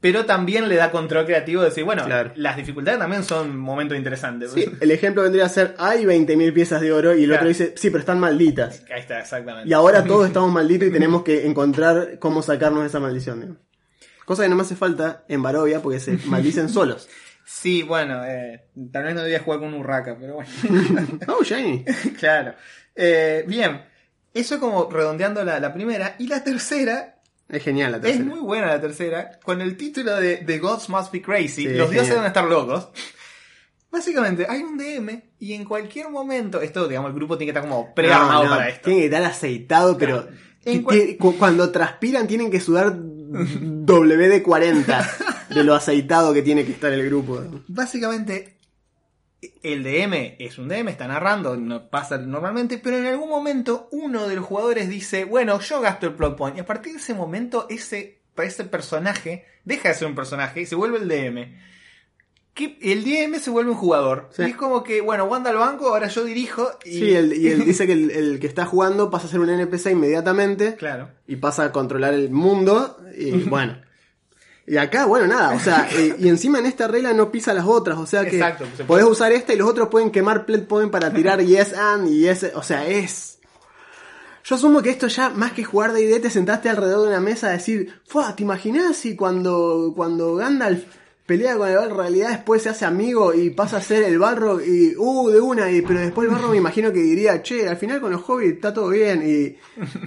pero 0.00 0.24
también 0.26 0.68
le 0.68 0.76
da 0.76 0.90
control 0.90 1.24
creativo 1.26 1.62
de 1.62 1.68
decir, 1.68 1.84
bueno, 1.84 2.04
Claro. 2.04 2.32
las 2.36 2.56
dificultades 2.56 2.98
también 2.98 3.24
son 3.24 3.56
momentos 3.58 3.96
interesantes. 3.96 4.52
Sí, 4.52 4.66
el 4.80 4.90
ejemplo 4.90 5.22
vendría 5.22 5.44
a 5.46 5.48
ser, 5.48 5.74
hay 5.78 6.04
20.000 6.04 6.52
piezas 6.54 6.80
de 6.80 6.92
oro 6.92 7.14
y 7.14 7.20
el 7.24 7.28
Claro. 7.28 7.40
otro 7.42 7.48
dice, 7.48 7.74
sí, 7.76 7.88
pero 7.90 8.00
están 8.00 8.20
malditas. 8.20 8.84
Ahí 8.92 9.00
está, 9.00 9.20
exactamente. 9.20 9.68
Y 9.68 9.72
ahora 9.72 10.02
todos 10.04 10.26
estamos 10.28 10.50
malditos 10.52 10.88
y 10.88 10.92
tenemos 10.92 11.22
que 11.24 11.46
encontrar 11.46 12.18
cómo 12.18 12.42
sacarnos 12.42 12.82
de 12.82 12.88
esa 12.88 13.00
maldición. 13.00 13.58
Cosa 14.26 14.42
que 14.44 14.48
no 14.48 14.56
me 14.56 14.62
hace 14.62 14.76
falta 14.76 15.24
en 15.28 15.42
Barovia 15.42 15.80
porque 15.80 16.00
se 16.00 16.18
maldicen 16.26 16.68
solos. 16.70 17.08
Sí, 17.46 17.82
bueno, 17.82 18.24
eh, 18.24 18.64
tal 18.92 19.04
vez 19.04 19.14
no 19.14 19.22
debía 19.22 19.40
jugar 19.40 19.60
con 19.60 19.68
un 19.68 19.80
Urraca, 19.80 20.16
pero 20.18 20.34
bueno. 20.36 20.50
Oh, 21.28 21.42
Shiny. 21.42 21.84
claro. 22.18 22.54
Eh, 22.96 23.44
bien, 23.46 23.82
eso 24.32 24.58
como 24.58 24.90
redondeando 24.90 25.44
la, 25.44 25.60
la 25.60 25.72
primera. 25.74 26.16
Y 26.18 26.26
la 26.28 26.42
tercera 26.42 27.20
Es 27.48 27.62
genial 27.62 27.90
la 27.92 27.98
Es 27.98 28.02
tercera. 28.04 28.24
muy 28.24 28.40
buena 28.40 28.66
la 28.68 28.80
tercera, 28.80 29.38
con 29.42 29.60
el 29.60 29.76
título 29.76 30.16
de 30.16 30.38
The 30.38 30.58
Gods 30.58 30.88
Must 30.88 31.12
Be 31.12 31.20
Crazy, 31.22 31.48
Sí, 31.48 31.68
los 31.68 31.90
dioses 31.90 32.10
deben 32.10 32.24
estar 32.26 32.44
locos. 32.44 32.88
Básicamente, 33.90 34.46
hay 34.48 34.60
un 34.62 34.76
DM 34.76 35.22
y 35.38 35.52
en 35.52 35.64
cualquier 35.64 36.08
momento, 36.10 36.60
esto, 36.60 36.88
digamos, 36.88 37.10
el 37.10 37.14
grupo 37.14 37.38
tiene 37.38 37.52
que 37.52 37.58
estar 37.58 37.68
como 37.70 37.94
prearmado 37.94 38.42
No, 38.44 38.50
no, 38.50 38.56
para 38.56 38.68
esto. 38.70 38.86
Tiene 38.86 39.00
que 39.00 39.06
estar 39.06 39.22
aceitado, 39.22 39.96
pero 39.96 40.26
En 40.64 40.82
cual- 40.82 41.16
cu- 41.18 41.36
cuando 41.38 41.70
transpiran 41.70 42.26
tienen 42.26 42.50
que 42.50 42.58
sudar 42.58 42.92
WD-40 42.96 44.84
de 44.86 45.33
lo 45.50 45.74
aceitado 45.74 46.32
que 46.32 46.42
tiene 46.42 46.64
que 46.64 46.72
estar 46.72 46.92
el 46.92 47.04
grupo. 47.06 47.42
Básicamente, 47.68 48.56
el 49.62 49.82
DM 49.82 50.36
es 50.38 50.58
un 50.58 50.68
DM, 50.68 50.88
está 50.88 51.06
narrando, 51.06 51.56
no 51.56 51.88
pasa 51.90 52.16
normalmente, 52.18 52.78
pero 52.78 52.96
en 52.98 53.06
algún 53.06 53.28
momento 53.28 53.88
uno 53.92 54.26
de 54.26 54.36
los 54.36 54.44
jugadores 54.46 54.88
dice, 54.88 55.24
bueno, 55.24 55.60
yo 55.60 55.80
gasto 55.80 56.06
el 56.06 56.14
plot 56.14 56.36
point. 56.36 56.56
Y 56.56 56.60
a 56.60 56.66
partir 56.66 56.92
de 56.92 56.98
ese 56.98 57.14
momento, 57.14 57.66
ese, 57.68 58.20
ese 58.38 58.64
personaje 58.64 59.44
deja 59.64 59.90
de 59.90 59.94
ser 59.94 60.08
un 60.08 60.14
personaje 60.14 60.62
y 60.62 60.66
se 60.66 60.74
vuelve 60.76 60.98
el 60.98 61.08
DM. 61.08 61.56
Que 62.54 62.78
el 62.82 63.02
DM 63.04 63.40
se 63.40 63.50
vuelve 63.50 63.72
un 63.72 63.76
jugador. 63.76 64.28
Sí. 64.30 64.42
Y 64.42 64.50
es 64.50 64.56
como 64.56 64.84
que, 64.84 65.00
bueno, 65.00 65.24
Wanda 65.24 65.50
al 65.50 65.56
banco, 65.56 65.88
ahora 65.88 66.06
yo 66.06 66.24
dirijo. 66.24 66.70
Y... 66.84 66.98
Sí, 67.00 67.12
el- 67.12 67.32
y 67.34 67.48
él 67.48 67.64
dice 67.64 67.84
que 67.86 67.92
el, 67.94 68.10
el 68.12 68.38
que 68.38 68.46
está 68.46 68.64
jugando 68.64 69.10
pasa 69.10 69.26
a 69.26 69.30
ser 69.30 69.40
un 69.40 69.50
NPC 69.50 69.86
inmediatamente 69.90 70.76
Claro. 70.76 71.10
y 71.26 71.36
pasa 71.36 71.64
a 71.64 71.72
controlar 71.72 72.14
el 72.14 72.30
mundo 72.30 72.96
y 73.18 73.32
bueno. 73.48 73.82
Y 74.66 74.78
acá, 74.78 75.04
bueno, 75.04 75.26
nada, 75.26 75.54
o 75.54 75.60
sea, 75.60 75.88
eh, 75.92 76.16
y 76.18 76.28
encima 76.28 76.58
en 76.58 76.66
esta 76.66 76.88
regla 76.88 77.12
no 77.12 77.30
pisa 77.30 77.52
las 77.52 77.66
otras, 77.66 77.98
o 77.98 78.06
sea 78.06 78.24
que 78.24 78.36
Exacto, 78.36 78.64
podés 78.86 79.04
usar 79.04 79.30
esta 79.32 79.52
y 79.52 79.56
los 79.56 79.68
otros 79.68 79.88
pueden 79.88 80.10
quemar 80.10 80.46
plot 80.46 80.66
point 80.66 80.90
para 80.90 81.12
tirar 81.12 81.42
yes 81.44 81.74
and 81.74 82.08
y 82.08 82.20
yes, 82.20 82.50
o 82.54 82.62
sea, 82.62 82.86
es... 82.86 83.38
Yo 84.42 84.56
asumo 84.56 84.82
que 84.82 84.90
esto 84.90 85.06
ya, 85.06 85.30
más 85.30 85.52
que 85.52 85.64
jugar 85.64 85.92
de 85.92 86.02
ID, 86.02 86.20
te 86.20 86.30
sentaste 86.30 86.68
alrededor 86.68 87.02
de 87.02 87.08
una 87.08 87.20
mesa 87.20 87.48
a 87.48 87.52
decir, 87.52 87.98
Fua, 88.06 88.36
¿te 88.36 88.42
imaginás 88.42 88.96
si 88.96 89.16
cuando, 89.16 89.92
cuando 89.96 90.34
Gandalf 90.34 90.84
pelea 91.26 91.56
con 91.56 91.68
el 91.68 91.74
Balrog, 91.76 91.90
en 91.92 91.96
realidad 91.96 92.28
después 92.30 92.62
se 92.62 92.68
hace 92.68 92.84
amigo 92.84 93.32
y 93.32 93.50
pasa 93.50 93.78
a 93.78 93.80
ser 93.80 94.02
el 94.02 94.18
Balrog 94.18 94.60
y, 94.62 94.94
uh, 94.96 95.30
de 95.30 95.40
una, 95.40 95.70
y, 95.70 95.80
pero 95.82 96.00
después 96.00 96.26
el 96.28 96.34
Balrog 96.34 96.50
me 96.50 96.58
imagino 96.58 96.92
que 96.92 97.00
diría, 97.00 97.42
che, 97.42 97.66
al 97.66 97.76
final 97.78 98.00
con 98.00 98.12
los 98.12 98.22
hobbits 98.28 98.54
está 98.56 98.74
todo 98.74 98.88
bien 98.90 99.22
y, 99.24 99.56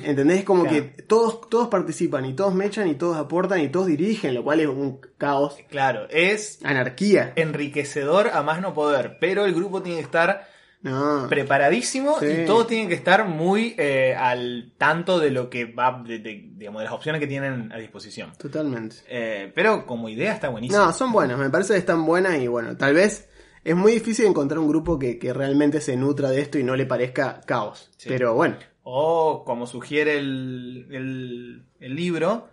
¿entendés? 0.08 0.44
Como 0.44 0.64
Claro. 0.64 0.76
que 0.96 1.02
todos, 1.04 1.50
todos 1.50 1.68
participan 1.70 2.26
y 2.26 2.34
todos 2.36 2.54
mechan 2.54 2.88
y 2.88 2.96
todos 2.96 3.18
aportan 3.18 3.60
y 3.62 3.70
todos 3.70 3.88
dirigen, 3.88 4.34
lo 4.36 4.44
cual 4.44 4.60
es 4.60 4.68
un 4.68 5.00
caos, 5.18 5.58
Claro, 5.70 6.08
es 6.10 6.60
anarquía. 6.64 7.34
enriquecedor 7.36 8.30
a 8.34 8.44
más 8.44 8.62
no 8.62 8.74
poder, 8.74 9.18
pero 9.20 9.46
el 9.46 9.54
grupo 9.56 9.82
tiene 9.82 9.98
que 10.00 10.04
estar 10.06 10.48
No. 10.82 11.26
preparadísimo 11.28 12.20
Sí. 12.20 12.26
y 12.44 12.46
todos 12.46 12.68
tienen 12.68 12.88
que 12.88 12.94
estar 12.94 13.28
muy 13.28 13.76
eh, 13.78 14.16
al 14.16 14.74
tanto 14.78 15.20
de 15.20 15.32
lo 15.32 15.50
que 15.50 15.66
va, 15.66 16.02
de, 16.06 16.20
de- 16.20 16.50
digamos, 16.54 16.80
de 16.82 16.86
las 16.86 16.94
opciones 16.94 17.20
que 17.20 17.28
tienen 17.28 17.72
a 17.72 17.78
disposición. 17.78 18.32
Totalmente. 18.38 18.98
Eh, 19.08 19.52
pero 19.56 19.86
como 19.86 20.08
idea 20.08 20.34
está 20.34 20.50
buenísimo. 20.50 20.80
No, 20.82 20.94
son 20.94 21.12
buenas, 21.12 21.38
me 21.40 21.50
parece 21.50 21.74
que 21.74 21.80
están 21.80 22.06
buenas 22.06 22.38
y 22.40 22.48
bueno, 22.48 22.78
tal 22.78 22.94
vez 22.94 23.28
es 23.64 23.76
muy 23.76 23.92
difícil 23.92 24.26
encontrar 24.28 24.60
un 24.60 24.68
grupo 24.70 24.98
que, 25.00 25.18
que 25.20 25.34
realmente 25.34 25.82
se 25.82 25.98
nutra 25.98 26.30
de 26.30 26.42
esto 26.42 26.58
y 26.60 26.64
no 26.64 26.76
le 26.76 26.86
parezca 26.86 27.42
caos. 27.46 27.90
Sí. 27.98 28.08
Pero 28.10 28.34
bueno, 28.36 28.56
O 28.84 29.44
como 29.46 29.66
sugiere 29.68 30.18
el, 30.20 30.88
el- 30.92 31.64
el 31.82 31.96
libro, 31.96 32.48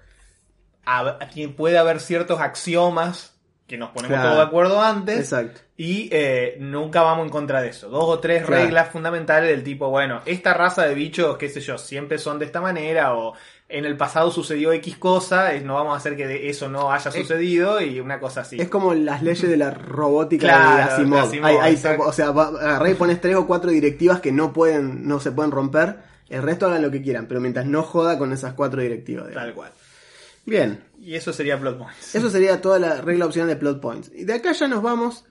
aquí 0.85 1.47
puede 1.49 1.79
haber 1.79 2.01
ciertos 2.01 2.41
axiomas 2.41 3.34
que 3.67 3.79
nos 3.79 3.91
ponemos 3.91 4.15
Claro. 4.15 4.29
todos 4.31 4.37
de 4.45 4.47
acuerdo 4.49 4.83
antes 4.83 5.19
exacto. 5.21 5.61
y 5.77 6.09
eh, 6.13 6.57
nunca 6.61 7.03
vamos 7.03 7.25
en 7.25 7.31
contra 7.31 7.63
de 7.63 7.69
eso. 7.69 7.89
Dos 7.89 8.05
o 8.05 8.19
tres 8.19 8.45
Claro. 8.45 8.63
reglas 8.63 8.91
fundamentales 8.91 9.49
del 9.49 9.63
tipo, 9.65 9.89
bueno, 9.89 10.21
esta 10.27 10.53
raza 10.55 10.83
de 10.87 10.95
bichos, 10.95 11.39
qué 11.39 11.49
sé 11.49 11.61
yo, 11.61 11.79
siempre 11.79 12.19
son 12.19 12.39
de 12.39 12.45
esta 12.45 12.61
manera 12.61 13.15
o 13.15 13.33
en 13.71 13.87
el 13.87 13.97
pasado 13.97 14.31
sucedió 14.31 14.71
X 14.73 14.99
cosa, 14.99 15.51
no 15.63 15.75
vamos 15.75 15.95
a 15.95 15.97
hacer 15.97 16.15
que 16.15 16.27
de 16.27 16.51
eso 16.51 16.69
no 16.69 16.93
haya 16.93 17.11
sucedido 17.11 17.81
y 17.81 17.99
una 18.01 18.21
cosa 18.21 18.43
así. 18.43 18.61
Es 18.61 18.69
como 18.69 18.93
las 18.93 19.23
leyes 19.23 19.49
de 19.49 19.57
la 19.57 19.71
robótica 19.71 20.47
Claro, 20.47 20.77
de 20.77 20.83
Asimov. 20.83 21.19
de 21.21 21.27
Asimov, 21.27 21.61
Hay- 21.63 21.79
o 22.01 22.13
sea, 22.13 22.27
agarrá 22.29 22.91
y 22.91 22.95
pones 22.95 23.21
tres 23.23 23.37
o 23.37 23.47
cuatro 23.47 23.71
directivas 23.71 24.21
que 24.21 24.31
no 24.33 24.53
pueden, 24.53 25.09
no 25.09 25.19
se 25.21 25.33
pueden 25.33 25.51
romper. 25.51 25.97
El 26.29 26.43
resto 26.43 26.67
hagan 26.67 26.83
lo 26.83 26.91
que 26.91 27.01
quieran, 27.03 27.27
pero 27.27 27.41
mientras 27.41 27.65
no 27.67 27.83
joda 27.83 28.19
con 28.19 28.33
esas 28.33 28.53
cuatro 28.53 28.83
directivas. 28.83 29.29
digamos. 29.29 29.47
Tal 29.47 29.55
cual. 29.55 29.71
Bien, 30.47 30.85
Y 31.01 31.15
eso 31.15 31.33
sería 31.33 31.59
Plot 31.59 31.79
Points. 31.79 32.15
eso 32.15 32.31
sería 32.31 32.61
toda 32.61 32.79
la 32.79 33.01
regla 33.01 33.27
opcional 33.27 33.49
de 33.49 33.57
plot 33.57 33.81
points. 33.81 34.11
Y 34.15 34.25
de 34.25 34.35
acá 34.35 34.53
ya 34.53 34.69
nos 34.69 34.83
vamos. 34.83 35.25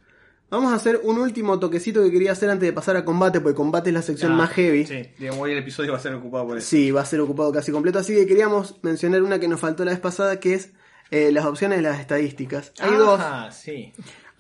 Vamos 0.50 0.72
a 0.72 0.75
hacer 0.75 1.01
un 1.03 1.17
último 1.17 1.58
toquecito 1.60 2.03
que 2.03 2.12
quería 2.12 2.32
hacer 2.32 2.50
antes 2.50 2.67
de 2.67 2.74
pasar 2.74 2.96
a 2.96 3.03
combate, 3.05 3.41
porque 3.41 3.55
combate 3.55 3.89
es 3.89 3.93
la 3.96 4.01
sección 4.03 4.34
Ah, 4.34 4.36
más 4.36 4.51
heavy. 4.51 4.86
Sí, 4.86 5.01
digamos, 5.17 5.41
hoy 5.41 5.51
el 5.53 5.58
episodio 5.58 5.91
va 5.93 5.98
a 5.98 6.01
ser 6.01 6.13
ocupado 6.13 6.46
por 6.48 6.58
eso. 6.60 6.67
Sí, 6.67 6.91
va 6.91 7.01
a 7.01 7.05
ser 7.05 7.22
ocupado 7.22 7.51
casi 7.51 7.72
completo. 7.72 7.98
Así 7.98 8.13
que 8.13 8.27
queríamos 8.27 8.75
mencionar 8.84 9.24
una 9.24 9.39
que 9.39 9.48
nos 9.48 9.60
faltó 9.60 9.84
la 9.84 9.91
vez 9.91 10.00
pasada, 10.00 10.39
que 10.39 10.53
es 10.53 10.72
eh, 11.10 11.32
las 11.32 11.46
opciones 11.46 11.79
de 11.79 11.84
las 11.84 12.00
estadísticas. 12.00 12.72
Hay 12.79 12.93
dos. 12.96 13.20
Ah, 13.20 13.50
sí. 13.51 13.93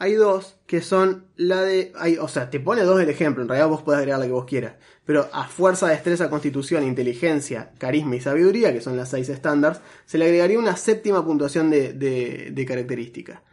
Hay 0.03 0.15
dos 0.15 0.57
que 0.67 0.81
son 0.81 1.27
la 1.37 1.61
de. 1.61 1.93
Hay, 1.95 2.17
o 2.17 2.27
sea, 2.27 2.49
te 2.49 2.59
pone 2.59 2.81
dos 2.81 2.97
del 2.97 3.07
ejemplo. 3.07 3.41
En 3.41 3.47
realidad 3.47 3.69
vos 3.69 3.83
podés 3.83 3.99
agregar 3.99 4.19
la 4.19 4.25
que 4.25 4.33
vos 4.33 4.43
quieras. 4.43 4.73
Pero 5.05 5.29
a 5.31 5.47
fuerza, 5.47 5.87
destreza, 5.87 6.29
constitución, 6.29 6.83
inteligencia, 6.83 7.71
carisma 7.77 8.17
y 8.17 8.19
sabiduría, 8.19 8.73
que 8.73 8.81
son 8.81 8.97
las 8.97 9.07
seis 9.07 9.29
estándares, 9.29 9.79
se 10.05 10.17
le 10.17 10.25
agregaría 10.25 10.59
una 10.59 10.75
séptima 10.75 11.23
puntuación 11.23 11.69
de, 11.69 11.93
de, 11.93 12.49
de 12.51 12.65
característica. 12.65 13.43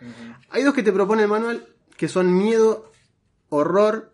Hay 0.49 0.65
dos 0.65 0.75
que 0.75 0.83
te 0.83 0.91
propone 0.91 1.23
el 1.23 1.29
manual, 1.29 1.69
que 1.97 2.09
son 2.09 2.37
miedo, 2.37 2.91
horror. 3.49 4.13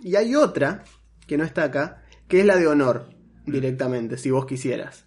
Y 0.00 0.14
hay 0.14 0.36
otra, 0.36 0.84
que 1.26 1.36
no 1.36 1.42
está 1.42 1.64
acá, 1.64 2.04
que 2.28 2.38
es 2.38 2.46
la 2.46 2.54
de 2.54 2.68
honor, 2.68 3.10
directamente, 3.46 4.16
si 4.16 4.30
vos 4.30 4.46
quisieras. 4.46 5.06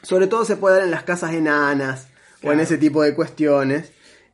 Sobre 0.00 0.26
todo 0.26 0.46
se 0.46 0.56
puede 0.56 0.76
dar 0.76 0.84
en 0.84 0.90
las 0.90 1.02
casas 1.02 1.34
enanas 1.34 2.08
o 2.42 2.50
en 2.50 2.60
ese 2.60 2.78
tipo 2.78 3.02
de 3.02 3.14
cuestiones, 3.14 3.92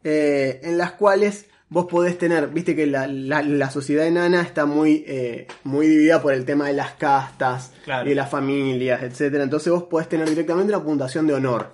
eh, 0.09 0.61
en 0.63 0.79
las 0.79 0.93
cuales 0.93 1.47
vos 1.69 1.87
podés 1.87 2.17
tener, 2.17 2.47
viste 2.49 2.77
que 2.77 2.87
la, 2.87 3.09
la- 3.09 3.43
la 3.43 3.71
sociedad 3.71 4.07
enana 4.07 4.41
está 4.41 4.67
muy, 4.67 5.03
eh, 5.09 5.49
muy 5.65 5.89
dividida 5.89 6.23
por 6.23 6.33
el 6.33 6.45
tema 6.45 6.69
de 6.69 6.75
las 6.75 6.93
castas 6.93 7.73
Claro. 7.85 8.07
y 8.07 8.11
de 8.11 8.15
las 8.15 8.31
familias, 8.31 9.03
etcétera. 9.03 9.43
Entonces 9.43 9.73
vos 9.73 9.83
podés 9.85 10.09
tener 10.09 10.29
directamente 10.29 10.73
una 10.73 10.85
puntuación 10.85 11.27
de 11.27 11.35
honor. 11.35 11.73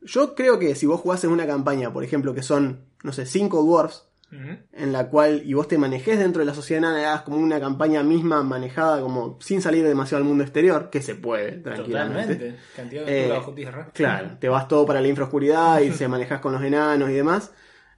Yo 0.00 0.34
creo 0.34 0.58
que 0.58 0.74
si 0.74 0.86
vos 0.86 1.00
jugás 1.00 1.22
en 1.24 1.30
una 1.30 1.46
campaña, 1.46 1.92
por 1.92 2.04
ejemplo, 2.04 2.32
que 2.34 2.42
son, 2.42 2.86
no 3.02 3.12
sé, 3.12 3.26
cinco 3.26 3.62
dwarfs, 3.62 4.07
En 4.30 4.92
la 4.92 5.08
cual 5.08 5.42
y 5.44 5.54
vos 5.54 5.68
te 5.68 5.78
manejes 5.78 6.18
dentro 6.18 6.40
de 6.40 6.46
la 6.46 6.54
sociedad 6.54 6.84
enana 6.84 6.98
hagas 6.98 7.22
como 7.22 7.38
una 7.38 7.58
campaña 7.58 8.02
misma 8.02 8.42
manejada 8.42 9.00
como 9.00 9.38
sin 9.40 9.62
salir 9.62 9.86
demasiado 9.86 10.22
al 10.22 10.28
mundo 10.28 10.44
exterior, 10.44 10.90
que 10.90 11.00
se 11.00 11.14
puede, 11.14 11.52
tranquilamente. 11.52 12.34
Totalmente. 12.34 12.60
Cantidad 12.76 13.06
de 13.06 13.26
Eh, 13.26 13.28
bajo 13.30 13.54
tierra. 13.54 13.90
Claro, 13.94 14.36
te 14.38 14.48
vas 14.48 14.68
todo 14.68 14.84
para 14.84 15.00
la 15.00 15.08
infraoscuridad 15.08 15.80
y 15.80 15.92
se 15.92 16.08
manejas 16.08 16.40
con 16.40 16.52
los 16.52 16.62
enanos 16.62 17.08
y 17.10 17.14
demás. 17.14 17.52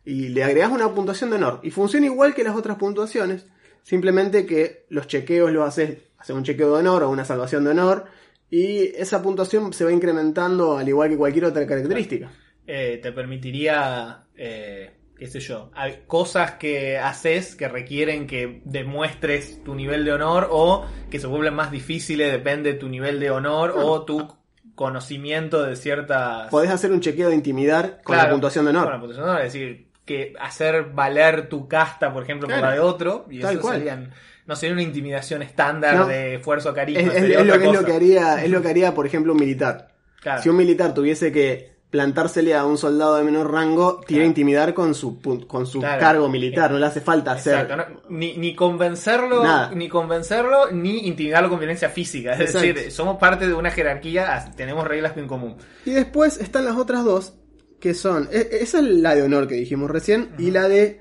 Y 0.05 0.29
le 0.29 0.45
agregas 0.45 0.71
una 0.71 0.95
puntuación 0.95 1.31
de 1.31 1.37
honor. 1.37 1.61
Y 1.63 1.71
funciona 1.71 2.07
igual 2.07 2.35
que 2.35 2.45
las 2.45 2.55
otras 2.55 2.77
puntuaciones. 2.77 3.47
Simplemente 3.83 4.47
que 4.47 4.87
los 4.89 5.07
chequeos 5.09 5.51
los 5.51 5.67
haces, 5.67 5.99
haces 6.17 6.37
un 6.37 6.45
chequeo 6.45 6.75
de 6.75 6.81
honor 6.81 7.03
o 7.03 7.11
una 7.11 7.25
salvación 7.25 7.65
de 7.65 7.71
honor. 7.71 8.07
Y 8.51 8.95
esa 8.97 9.23
puntuación 9.23 9.73
se 9.73 9.85
va 9.85 9.93
incrementando 9.93 10.79
al 10.79 10.89
igual 10.89 11.11
que 11.11 11.17
cualquier 11.17 11.47
otra 11.47 11.67
característica. 11.67 12.31
Eh, 12.67 13.01
te 13.03 13.13
permitiría, 13.13 14.25
eh, 14.37 14.91
qué 15.21 15.27
sé 15.29 15.39
yo, 15.39 15.71
hay 15.75 16.05
cosas 16.07 16.53
que 16.53 16.99
haces 16.99 17.55
que 17.55 17.69
requieren 17.69 18.27
que 18.27 18.63
demuestres 18.65 19.63
tu 19.63 19.75
nivel 19.75 20.05
de 20.05 20.13
honor 20.15 20.49
o 20.51 20.87
que 21.11 21.21
se 21.21 21.27
vuelven 21.29 21.55
más 21.55 21.71
difíciles, 21.71 22.33
depende 22.33 22.73
de 22.73 22.79
tu 22.79 22.89
nivel 22.89 23.21
de 23.21 23.31
honor 23.31 23.75
o 23.77 24.03
tu 24.05 24.27
conocimiento 24.75 25.63
de 25.63 25.77
ciertas... 25.77 26.49
Podés 26.49 26.71
hacer 26.71 26.91
un 26.91 27.01
chequeo 27.01 27.29
de 27.29 27.35
intimidar 27.35 28.01
con 28.03 28.17
la 28.17 28.31
puntuación 28.31 28.65
de 28.65 28.71
honor. 28.71 28.85
Con 28.85 28.93
la 28.95 28.99
puntuación 28.99 29.27
de 29.27 29.31
honor, 29.31 29.45
es 29.45 29.53
decir, 29.53 29.89
que 30.07 30.33
hacer 30.41 30.85
valer 30.95 31.49
tu 31.51 31.69
casta, 31.69 32.13
por 32.13 32.23
ejemplo, 32.23 32.49
Claro. 32.49 32.63
por 32.63 32.69
la 32.71 32.75
de 32.75 32.81
otro, 32.81 33.27
y 33.31 33.41
Tal 33.41 33.53
eso 33.55 33.61
cual. 33.63 33.77
serían, 33.77 34.11
no 34.47 34.57
sería 34.57 34.73
una 34.73 34.83
intimidación 34.83 35.43
estándar 35.43 35.97
No. 35.97 36.07
de 36.07 36.37
esfuerzo 36.37 36.73
carisma, 36.73 37.13
Es, 37.13 37.23
es- 37.25 37.47
lo, 37.47 37.55
es 37.55 37.73
lo 37.73 37.85
que 37.85 37.93
haría, 37.93 38.43
es 38.43 38.51
lo 38.51 38.63
que 38.63 38.69
haría, 38.69 38.95
por 38.95 39.05
ejemplo, 39.07 39.35
un 39.35 39.39
militar. 39.39 39.89
Claro. 40.23 40.43
Si 40.43 40.49
un 40.49 40.57
militar 40.57 40.95
tuviese 40.95 41.31
que 41.31 41.79
plantársele 41.91 42.55
a 42.55 42.65
un 42.65 42.79
soldado 42.79 43.17
de 43.17 43.25
menor 43.25 43.51
rango, 43.53 44.01
tiene 44.07 44.21
Claro. 44.23 44.29
intimidar 44.29 44.75
con 44.75 44.95
su, 44.95 45.21
con 45.49 45.67
su 45.67 45.81
Claro. 45.81 46.01
cargo 46.01 46.29
militar, 46.29 46.71
no 46.71 46.79
le 46.79 46.87
hace 46.87 47.01
falta 47.01 47.33
hacer. 47.33 47.55
Exacto, 47.67 47.77
no- 47.77 48.01
ni, 48.11 48.37
ni 48.37 48.55
convencerlo, 48.55 49.43
Nada. 49.43 49.73
ni 49.75 49.89
convencerlo, 49.89 50.71
ni 50.71 51.07
intimidarlo 51.09 51.49
con 51.49 51.59
violencia 51.59 51.89
física. 51.89 52.33
Es 52.35 52.41
Exacto. 52.41 52.67
decir, 52.69 52.93
somos 52.93 53.19
parte 53.19 53.49
de 53.49 53.55
una 53.55 53.71
jerarquía, 53.73 54.53
tenemos 54.57 54.87
reglas 54.87 55.17
en 55.17 55.27
común. 55.27 55.57
Y 55.85 55.91
después 55.91 56.39
están 56.41 56.65
las 56.65 56.77
otras 56.77 57.05
dos, 57.05 57.35
que 57.81 57.95
son, 57.95 58.29
e- 58.31 58.49
esa 58.61 58.79
es 58.79 58.85
la 58.85 59.15
de 59.17 59.23
honor 59.23 59.49
que 59.49 59.55
dijimos 59.57 59.91
recién, 59.91 60.31
y 60.39 60.51
la 60.53 60.69
de 60.69 61.01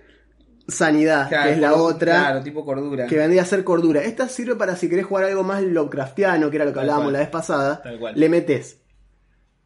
sanidad, 0.67 1.29
que 1.29 1.51
es 1.53 1.57
la 1.59 1.73
otra, 1.73 2.43
tipo 2.43 2.63
cordura. 2.63 3.07
que 3.07 3.17
vendría 3.17 3.41
a 3.41 3.45
ser 3.45 3.63
cordura. 3.63 4.01
Esta 4.03 4.27
sirve 4.29 4.55
para 4.55 4.75
si 4.75 4.89
querés 4.89 5.05
jugar 5.05 5.25
algo 5.25 5.43
más 5.43 5.61
Lovecraftiano, 5.63 6.49
que 6.49 6.57
era 6.57 6.65
lo 6.65 6.71
que 6.71 6.75
Tal 6.75 6.81
hablábamos 6.83 7.05
cual. 7.05 7.13
la 7.13 7.19
vez 7.19 7.29
pasada, 7.29 7.81
Tal 7.81 7.99
cual. 7.99 8.13
le 8.15 8.29
metes 8.29 8.81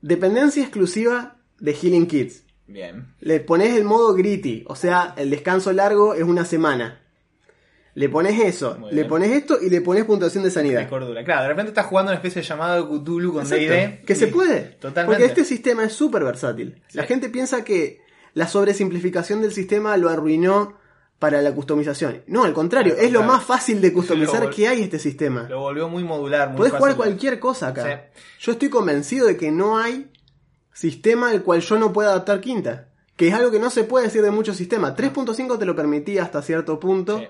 dependencia 0.04 0.62
exclusiva 0.62 1.38
de 1.60 1.74
Healing 1.74 2.08
Kids. 2.08 2.44
Bien. 2.68 3.08
Le 3.20 3.40
pones 3.40 3.76
el 3.76 3.84
modo 3.86 4.14
gritty, 4.14 4.64
o 4.68 4.76
sea, 4.76 5.14
el 5.18 5.30
descanso 5.30 5.72
largo 5.74 6.14
es 6.14 6.24
una 6.24 6.46
semana. 6.46 7.00
Le 7.96 8.10
pones 8.10 8.40
eso, 8.40 8.76
Muy 8.80 8.90
le 8.90 8.96
bien. 8.98 9.08
pones 9.08 9.32
esto 9.32 9.58
y 9.62 9.70
le 9.70 9.80
pones 9.82 10.04
puntuación 10.06 10.44
de 10.44 10.50
De 10.50 10.54
sanidad. 10.54 10.90
cordura. 10.90 11.24
Claro, 11.24 11.44
de 11.44 11.48
repente 11.50 11.70
estás 11.70 11.86
jugando 11.86 12.12
una 12.12 12.18
especie 12.18 12.42
de 12.42 12.48
llamado 12.48 12.84
de 12.88 13.00
Cthulhu 13.04 13.34
con 13.34 13.48
D&D. 13.48 14.02
Que 14.06 14.16
se 14.16 14.28
puede. 14.28 14.62
Totalmente. 14.80 15.06
Porque 15.06 15.26
este 15.26 15.46
sistema 15.46 15.84
es 15.86 15.94
súper 15.94 16.24
versátil. 16.24 16.82
La 16.94 17.04
gente 17.04 17.30
piensa 17.30 17.64
que 17.64 18.02
la 18.34 18.48
sobresimplificación 18.48 19.42
del 19.42 19.54
sistema 19.54 19.96
lo 19.98 20.10
arruinó 20.10 20.76
para 21.20 21.42
la 21.42 21.54
customización. 21.54 22.22
No, 22.28 22.44
al 22.44 22.54
contrario, 22.54 22.96
es 22.98 23.12
lo 23.12 23.24
más 23.24 23.44
fácil 23.44 23.80
de 23.82 23.94
customizar 23.94 24.50
que 24.50 24.68
hay 24.68 24.82
este 24.82 25.00
sistema. 25.00 25.48
Lo 25.50 25.62
volvió 25.62 25.88
muy 25.88 26.04
modular, 26.04 26.50
muy 26.50 26.58
Podés 26.58 26.74
jugar 26.74 26.92
fácil 26.92 26.98
cualquier 26.98 27.40
cosa 27.40 27.70
acá. 27.70 28.10
Sí. 28.14 28.22
Yo 28.42 28.52
estoy 28.54 28.70
convencido 28.70 29.28
de 29.28 29.38
que 29.38 29.52
no 29.52 29.78
hay 29.78 30.12
sistema 30.74 31.30
al 31.32 31.44
cual 31.44 31.62
yo 31.62 31.78
no 31.78 31.94
pueda 31.94 32.10
adaptar 32.10 32.42
quinta. 32.42 32.90
Que 33.16 33.28
es 33.28 33.34
algo 33.34 33.52
que 33.52 33.60
no 33.60 33.70
se 33.70 33.84
puede 33.84 34.06
decir 34.08 34.22
de 34.24 34.32
muchos 34.32 34.58
sistemas. 34.58 34.96
3.5 34.96 35.60
te 35.60 35.66
lo 35.66 35.76
permitía 35.76 36.24
hasta 36.24 36.42
cierto 36.42 36.80
punto. 36.80 37.20
Sí. 37.20 37.26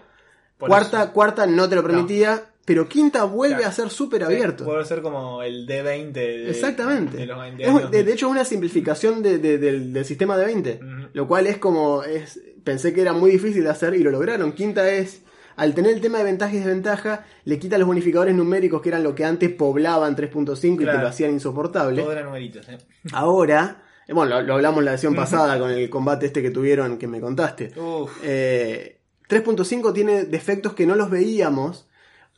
Cuarta, 0.58 1.04
eso. 1.04 1.13
cuarta 1.13 1.46
no 1.46 1.68
te 1.68 1.75
lo 1.75 1.84
permitía. 1.84 2.46
Pero 2.66 2.88
quinta 2.88 3.25
vuelve 3.25 3.58
Claro. 3.58 3.70
a 3.70 3.74
ser 3.74 3.90
súper 3.90 4.24
abierto. 4.24 4.63
Puede 4.63 4.86
ser 4.86 5.02
como 5.02 5.44
el 5.44 5.68
D20 5.68 6.13
de, 6.13 6.50
Exactamente. 6.50 7.18
de 7.18 7.25
los 7.25 7.38
20 7.38 7.62
Es 7.63 7.70
un- 7.70 7.78
años. 7.80 7.92
de, 7.92 8.04
de 8.06 8.13
hecho, 8.13 8.28
es 8.28 8.32
una 8.32 8.46
simplificación 8.46 9.22
de- 9.22 9.38
de- 9.38 9.58
del, 9.58 9.92
del 9.92 10.06
sistema 10.06 10.38
de 10.38 10.46
20. 10.46 10.80
Ujú. 10.82 11.08
Lo 11.12 11.28
cual 11.28 11.48
es 11.48 11.58
como. 11.58 12.04
Es, 12.04 12.40
pensé 12.63 12.93
que 12.93 13.01
era 13.01 13.13
muy 13.13 13.32
difícil 13.32 13.63
de 13.63 13.70
hacer 13.70 13.93
y 13.96 14.00
lo 14.00 14.12
lograron. 14.12 14.53
Quinta 14.53 14.89
es. 14.89 15.22
Al 15.55 15.75
tener 15.75 15.93
el 15.93 16.01
tema 16.01 16.17
de 16.17 16.24
ventaja 16.24 16.53
y 16.55 16.58
desventaja, 16.58 17.25
le 17.46 17.60
quita 17.60 17.77
los 17.77 17.88
bonificadores 17.88 18.34
numéricos 18.34 18.82
que 18.82 18.89
eran 18.89 19.03
lo 19.03 19.13
que 19.13 19.24
antes 19.24 19.51
poblaban 19.51 20.15
3.5 20.15 20.82
y 20.82 20.86
te 20.86 20.98
lo 20.98 21.08
hacían 21.08 21.32
insoportable. 21.32 22.01
Todo 22.01 22.12
eran 22.12 22.25
numeritos, 22.25 22.67
¿eh? 22.70 22.79
Ahora, 23.12 23.84
eh, 24.08 24.13
bueno, 24.13 24.36
lo, 24.36 24.41
lo 24.41 24.53
hablamos 24.55 24.79
en 24.79 24.86
la 24.86 24.91
versión 24.91 25.13
pasada 25.15 25.60
con 25.60 25.70
el 25.70 25.89
combate 25.91 26.25
este 26.25 26.41
que 26.41 26.50
tuvieron 26.50 26.98
que 26.98 27.08
me 27.08 27.22
contaste. 27.22 27.72
Uf. 27.79 28.20
Eh, 28.24 29.00
3.5 29.29 29.93
tiene 29.93 30.24
defectos 30.25 30.74
que 30.74 30.88
no 30.88 30.96
los 30.96 31.10
veíamos. 31.10 31.88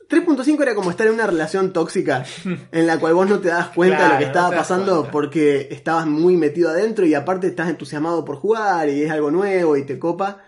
3.5 0.08 0.62
era 0.62 0.74
como 0.74 0.90
estar 0.90 1.06
en 1.06 1.14
una 1.14 1.26
relación 1.26 1.72
tóxica 1.72 2.24
en 2.70 2.86
la 2.86 2.98
cual 3.00 3.14
vos 3.14 3.28
no 3.28 3.40
te 3.40 3.48
das 3.48 3.68
cuenta 3.68 4.04
de 4.04 4.08
lo 4.12 4.18
que 4.18 4.24
estaba 4.24 4.54
pasando 4.54 4.94
cuenta. 4.94 5.10
porque 5.10 5.68
estabas 5.70 6.06
muy 6.06 6.36
metido 6.36 6.70
adentro 6.70 7.04
y 7.06 7.14
aparte 7.14 7.48
estás 7.48 7.68
entusiasmado 7.68 8.24
por 8.24 8.36
jugar 8.36 8.88
y 8.88 9.02
es 9.02 9.10
algo 9.10 9.30
nuevo 9.30 9.76
y 9.76 9.84
te 9.84 9.98
copa. 9.98 10.42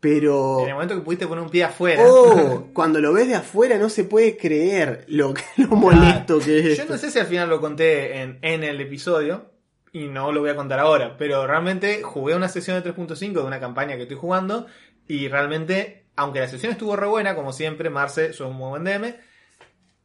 Pero... 0.00 0.60
En 0.60 0.68
el 0.68 0.74
momento 0.74 0.94
que 0.94 1.00
pudiste 1.00 1.26
poner 1.26 1.42
un 1.42 1.50
pie 1.50 1.64
afuera. 1.64 2.02
Oh, 2.06 2.68
cuando 2.72 3.00
lo 3.00 3.12
ves 3.12 3.28
de 3.28 3.34
afuera 3.34 3.78
no 3.78 3.88
se 3.88 4.04
puede 4.04 4.36
creer 4.36 5.04
lo, 5.08 5.34
lo 5.56 5.68
molesto 5.68 6.38
que 6.38 6.58
es. 6.58 6.64
Yo 6.64 6.82
esto. 6.82 6.92
no 6.92 6.98
sé 6.98 7.10
si 7.10 7.18
al 7.18 7.26
final 7.26 7.48
lo 7.48 7.60
conté 7.60 8.20
en, 8.22 8.38
en 8.42 8.62
el 8.62 8.80
episodio. 8.80 9.50
Y 9.90 10.06
no 10.06 10.32
lo 10.32 10.40
voy 10.40 10.50
a 10.50 10.56
contar 10.56 10.78
ahora. 10.78 11.16
Pero 11.16 11.46
realmente 11.46 12.02
jugué 12.02 12.36
una 12.36 12.48
sesión 12.48 12.80
de 12.80 12.94
3.5 12.94 13.32
de 13.32 13.40
una 13.40 13.58
campaña 13.58 13.96
que 13.96 14.02
estoy 14.02 14.18
jugando. 14.18 14.66
Y 15.08 15.28
realmente, 15.28 16.04
aunque 16.18 16.40
la 16.40 16.48
sesión 16.48 16.72
estuvo 16.72 16.94
re 16.96 17.06
buena, 17.06 17.34
como 17.34 17.52
siempre, 17.52 17.88
Marce, 17.90 18.32
soy 18.32 18.48
un 18.48 18.58
buen 18.58 18.84
DM. 18.84 19.14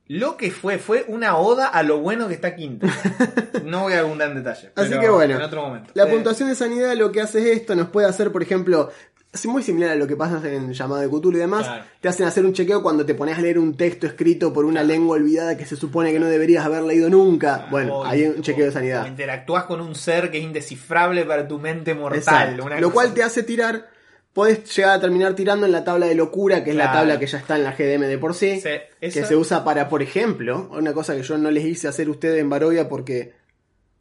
Lo 0.07 0.35
que 0.35 0.51
fue, 0.51 0.79
fue 0.79 1.05
una 1.07 1.37
oda 1.37 1.67
a 1.67 1.81
lo 1.81 1.99
bueno 1.99 2.27
que 2.27 2.33
está 2.33 2.55
Quinta. 2.55 2.87
No 3.63 3.83
voy 3.83 3.93
a 3.93 3.99
abundar 3.99 4.29
en 4.31 4.35
detalle. 4.43 4.71
Así 4.75 4.89
pero 4.89 5.01
que 5.01 5.09
bueno, 5.09 5.35
En 5.35 5.41
otro 5.41 5.61
momento. 5.61 5.91
La 5.93 6.03
Eh, 6.03 6.07
puntuación 6.11 6.49
de 6.49 6.55
sanidad 6.55 6.93
lo 6.95 7.11
que 7.13 7.21
hace 7.21 7.39
es 7.39 7.59
esto, 7.61 7.75
nos 7.75 7.87
puede 7.87 8.07
hacer, 8.07 8.29
por 8.31 8.43
ejemplo, 8.43 8.91
es 9.31 9.45
muy 9.45 9.63
similar 9.63 9.91
a 9.91 9.95
lo 9.95 10.05
que 10.05 10.17
pasa 10.17 10.41
en 10.47 10.73
llamada 10.73 11.01
de 11.01 11.07
Cthulhu 11.07 11.37
y 11.37 11.39
demás, 11.39 11.63
Claro. 11.65 11.85
te 12.01 12.09
hacen 12.09 12.25
hacer 12.27 12.45
un 12.45 12.51
chequeo 12.53 12.83
cuando 12.83 13.05
te 13.05 13.15
pones 13.15 13.37
a 13.37 13.41
leer 13.41 13.57
un 13.57 13.77
texto 13.77 14.05
escrito 14.05 14.51
por 14.51 14.65
una 14.65 14.83
lengua 14.83 15.15
olvidada 15.15 15.55
que 15.55 15.65
se 15.65 15.77
supone 15.77 16.11
que 16.11 16.19
no 16.19 16.27
deberías 16.27 16.65
haber 16.65 16.83
leído 16.83 17.09
nunca. 17.09 17.67
bueno, 17.71 17.99
o- 17.99 18.05
hay 18.05 18.25
un 18.25 18.41
chequeo 18.41 18.65
de 18.65 18.71
sanidad. 18.73 19.07
interactúas 19.07 19.63
con 19.63 19.79
un 19.79 19.95
ser 19.95 20.29
que 20.29 20.39
es 20.39 20.43
indescifrable 20.43 21.23
para 21.23 21.47
tu 21.47 21.57
mente 21.59 21.93
mortal. 21.93 22.59
Una 22.59 22.81
Lo 22.81 22.91
cual 22.91 23.07
así. 23.07 23.15
te 23.15 23.23
hace 23.23 23.41
tirar, 23.43 23.87
podés 24.33 24.75
llegar 24.75 24.97
a 24.97 24.99
terminar 25.01 25.35
tirando 25.35 25.65
en 25.65 25.71
la 25.71 25.83
tabla 25.83 26.07
de 26.07 26.15
locura, 26.15 26.63
que 26.63 26.71
es 26.71 26.75
la 26.75 26.91
tabla 26.91 27.19
que 27.19 27.27
ya 27.27 27.37
está 27.37 27.55
en 27.55 27.63
la 27.63 27.71
GDM 27.73 28.01
de 28.07 28.17
por 28.17 28.33
sí, 28.33 28.59
Sí, 28.61 28.69
que 28.99 29.11
se 29.25 29.35
usa 29.35 29.63
para, 29.63 29.87
por 29.89 30.01
ejemplo, 30.01 30.69
una 30.71 30.93
cosa 30.93 31.15
que 31.15 31.23
yo 31.23 31.37
no 31.37 31.51
les 31.51 31.65
hice 31.65 31.87
hacer 31.87 32.07
a 32.07 32.11
ustedes 32.11 32.39
en 32.41 32.49
Barovia 32.49 32.89
porque 32.89 33.33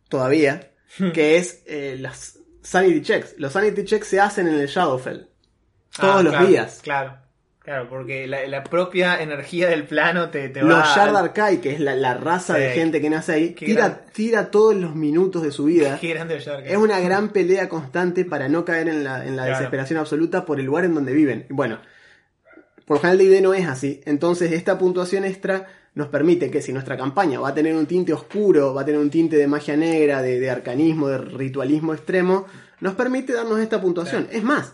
todavía, 0.09 0.71
que 1.13 1.37
es 1.37 1.63
eh, 1.67 1.97
las 1.99 2.39
sanity 2.63 3.03
checks. 3.03 3.35
Los 3.39 3.53
sanity 3.53 3.85
checks 3.85 4.07
se 4.09 4.21
hacen 4.21 4.49
en 4.49 4.55
el 4.55 4.67
Shadowfell. 4.69 5.27
Todos 5.99 6.17
Ah, 6.17 6.23
los 6.23 6.33
claro, 6.33 6.47
días. 6.49 6.81
Claro, 6.83 7.19
claro, 7.65 7.89
porque 7.89 8.27
la, 8.27 8.47
la 8.47 8.65
propia 8.65 9.23
energía 9.23 9.69
del 9.69 9.85
plano 9.85 10.31
te, 10.31 10.49
te 10.49 10.61
Los 10.63 10.79
va. 10.79 10.95
Shard 10.95 11.17
Arkai, 11.17 11.61
que 11.61 11.73
es 11.73 11.81
la, 11.81 11.95
la 11.95 12.15
raza 12.15 12.55
de 12.55 12.71
gente 12.71 13.01
que 13.01 13.09
nace 13.11 13.33
ahí, 13.33 13.55
Qué 13.55 13.67
tira, 13.67 13.89
gran- 13.89 14.01
tira 14.13 14.51
todos 14.51 14.75
los 14.75 14.95
minutos 14.95 15.43
de 15.43 15.51
su 15.53 15.65
vida. 15.65 15.99
Qué 16.01 16.09
grande 16.09 16.35
los. 16.37 16.47
Es 16.47 16.77
una 16.77 17.01
gran 17.01 17.29
pelea 17.31 17.69
constante 17.69 18.25
para 18.25 18.49
no 18.49 18.65
caer 18.65 18.89
en 18.89 19.05
la, 19.05 19.25
en 19.27 19.37
la 19.37 19.45
Claro. 19.45 19.59
desesperación 19.59 19.99
absoluta 19.99 20.45
por 20.45 20.59
el 20.61 20.67
lugar 20.67 20.85
en 20.85 20.95
donde 20.95 21.13
viven. 21.13 21.47
Bueno, 21.51 21.79
por 22.87 22.97
lo 22.97 23.01
general 23.01 23.19
de 23.19 23.25
ID 23.25 23.41
no 23.43 23.55
es 23.55 23.67
así. 23.69 24.01
Entonces 24.07 24.53
esta 24.53 24.79
puntuación 24.79 25.25
extra 25.25 25.67
nos 25.95 26.09
permite 26.09 26.51
que 26.51 26.63
si 26.63 26.73
nuestra 26.73 26.97
campaña 26.97 27.39
va 27.39 27.51
a 27.51 27.55
tener 27.55 27.75
un 27.77 27.87
tinte 27.87 28.13
oscuro, 28.13 28.75
va 28.75 28.83
a 28.83 28.85
tener 28.85 29.01
un 29.01 29.11
tinte 29.11 29.37
de 29.37 29.47
magia 29.47 29.77
negra, 29.77 30.23
de, 30.23 30.41
de 30.41 30.51
arcanismo, 30.51 31.09
de 31.09 31.19
ritualismo 31.19 31.93
extremo, 31.95 32.47
nos 32.81 32.95
permite 32.95 33.35
darnos 33.35 33.61
esta 33.61 33.81
puntuación. 33.81 34.27
Es 34.33 34.43
más, 34.43 34.73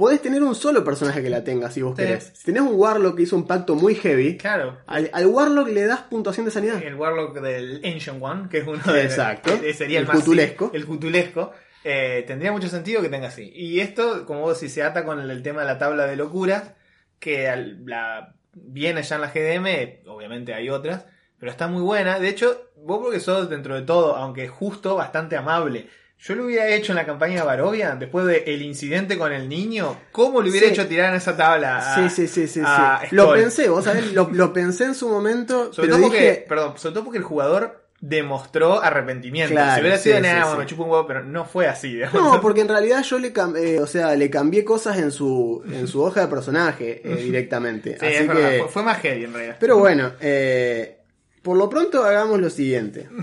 podés 0.00 0.20
tener 0.22 0.42
un 0.42 0.54
solo 0.54 0.82
personaje 0.82 1.22
que 1.22 1.30
la 1.30 1.44
tenga 1.44 1.70
si 1.70 1.82
vos 1.82 1.94
Sí. 1.96 2.02
querés. 2.02 2.32
Si 2.34 2.44
tenés 2.46 2.62
un 2.62 2.74
Warlock 2.74 3.16
que 3.16 3.22
hizo 3.22 3.36
un 3.36 3.46
pacto 3.46 3.74
muy 3.76 3.94
heavy, 3.94 4.36
Claro. 4.38 4.78
al, 4.86 5.10
al 5.12 5.26
Warlock 5.26 5.68
le 5.68 5.84
das 5.84 6.00
puntuación 6.00 6.46
de 6.46 6.50
sanidad. 6.52 6.82
El 6.82 6.94
Warlock 6.94 7.38
del 7.40 7.82
Ancient 7.84 8.18
One, 8.22 8.48
que 8.50 8.58
es 8.58 8.66
uno 8.66 8.82
de 8.92 9.02
Exacto. 9.04 9.50
sería 9.74 9.98
el, 9.98 10.04
El 10.04 10.08
más 10.08 10.16
cutulesco. 10.16 10.70
El 10.74 10.86
cutulesco. 10.86 11.52
eh, 11.84 12.24
tendría 12.26 12.50
mucho 12.52 12.68
sentido 12.68 13.00
que 13.02 13.08
tenga 13.08 13.28
así. 13.28 13.52
Y 13.54 13.80
esto, 13.80 14.24
como 14.26 14.40
vos 14.40 14.58
decís, 14.60 14.72
se 14.74 14.82
ata 14.82 15.04
con 15.04 15.20
el, 15.20 15.30
el 15.30 15.42
tema 15.42 15.60
de 15.60 15.66
la 15.66 15.78
tabla 15.78 16.06
de 16.06 16.16
locuras, 16.16 16.72
que 17.18 17.48
al- 17.48 17.84
la, 17.86 18.34
viene 18.54 19.02
ya 19.02 19.14
en 19.16 19.20
la 19.22 19.28
GDM, 19.28 20.02
obviamente 20.08 20.52
hay 20.54 20.68
otras, 20.70 21.06
pero 21.38 21.50
está 21.52 21.68
muy 21.68 21.82
buena. 21.82 22.18
De 22.18 22.28
hecho, 22.28 22.70
vos 22.76 22.98
porque 23.02 23.20
sos 23.20 23.48
dentro 23.48 23.74
de 23.74 23.82
todo, 23.82 24.16
aunque 24.16 24.48
justo, 24.48 24.94
bastante 24.96 25.36
amable. 25.36 25.88
Yo 26.22 26.34
lo 26.34 26.44
hubiera 26.44 26.68
hecho 26.68 26.92
en 26.92 26.96
la 26.96 27.06
campaña 27.06 27.36
de 27.40 27.46
Barovia, 27.46 27.96
después 27.96 28.26
del 28.26 28.60
incidente 28.62 29.16
con 29.16 29.32
el 29.32 29.48
niño, 29.48 29.96
¿cómo 30.12 30.42
le 30.42 30.50
hubiera 30.50 30.66
Sí. 30.66 30.72
hecho 30.74 30.86
tirar 30.86 31.10
en 31.10 31.16
esa 31.16 31.36
tabla? 31.36 31.78
a- 31.78 31.94
Sí, 32.08 32.14
sí, 32.14 32.28
sí, 32.28 32.46
sí. 32.46 32.60
sí. 32.60 33.06
Lo 33.16 33.32
pensé, 33.32 33.68
vos 33.70 33.84
sabés, 33.84 34.12
lo, 34.12 34.28
lo 34.30 34.52
pensé 34.52 34.84
en 34.84 34.94
su 34.94 35.08
momento, 35.08 35.72
Sobre 35.72 35.88
pero 35.88 35.98
todo, 36.00 36.10
dije, 36.10 36.26
porque, 36.26 36.44
perdón, 36.48 36.72
sobre 36.78 36.94
todo 36.94 37.04
porque 37.04 37.18
el 37.18 37.24
jugador 37.24 37.86
demostró 38.02 38.82
arrepentimiento. 38.82 39.52
Claro, 39.54 39.74
si 39.74 39.80
hubiera 39.80 39.98
sido 39.98 40.16
sí, 40.16 40.22
nada, 40.22 40.56
me 40.56 40.66
chupo 40.66 40.84
un 40.84 40.90
huevo, 40.90 41.06
pero 41.06 41.22
no 41.24 41.44
fue 41.46 41.66
así. 41.68 41.94
digamos. 41.94 42.14
No, 42.22 42.40
porque 42.40 42.60
en 42.62 42.68
realidad 42.68 43.02
yo 43.02 43.18
le 43.18 43.32
cambié, 43.32 43.78
o 43.80 43.86
sea, 43.86 44.14
le 44.14 44.28
cambié 44.30 44.64
cosas 44.64 44.98
en 44.98 45.10
su, 45.12 45.62
en 45.70 45.86
su 45.86 46.02
hoja 46.02 46.22
de 46.22 46.26
personaje 46.28 47.00
eh, 47.04 47.16
directamente. 47.22 47.98
Sí, 47.98 48.06
Así 48.06 48.14
es 48.16 48.28
verdad, 48.28 48.50
que, 48.50 48.58
fue, 48.60 48.68
fue 48.68 48.82
más 48.82 48.98
heavy 49.00 49.24
en 49.24 49.32
realidad. 49.32 49.56
pero 49.60 49.78
bueno, 49.78 50.12
eh, 50.20 50.98
por 51.42 51.56
lo 51.56 51.68
pronto 51.70 52.04
hagamos 52.04 52.38
lo 52.40 52.50
siguiente. 52.50 53.08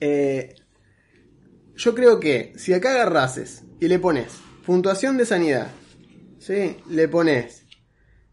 Eh, 0.00 0.54
yo 1.76 1.94
creo 1.94 2.20
que 2.20 2.52
si 2.56 2.72
acá 2.72 2.90
agarrases 2.92 3.62
y 3.80 3.88
le 3.88 3.98
pones 3.98 4.28
puntuación 4.66 5.16
de 5.16 5.26
sanidad, 5.26 5.68
¿sí? 6.38 6.76
Le 6.88 7.08
pones 7.08 7.64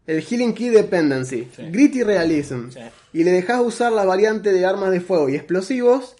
el 0.06 0.22
Healing 0.22 0.54
Key 0.54 0.68
Dependency, 0.70 1.48
Sí. 1.54 1.62
Gritty 1.70 2.02
Realism, 2.02 2.70
Sí. 2.70 2.80
y 3.12 3.24
le 3.24 3.30
dejas 3.32 3.60
usar 3.60 3.92
la 3.92 4.04
variante 4.04 4.52
de 4.52 4.64
armas 4.66 4.90
de 4.90 5.00
fuego 5.00 5.28
y 5.28 5.36
explosivos, 5.36 6.16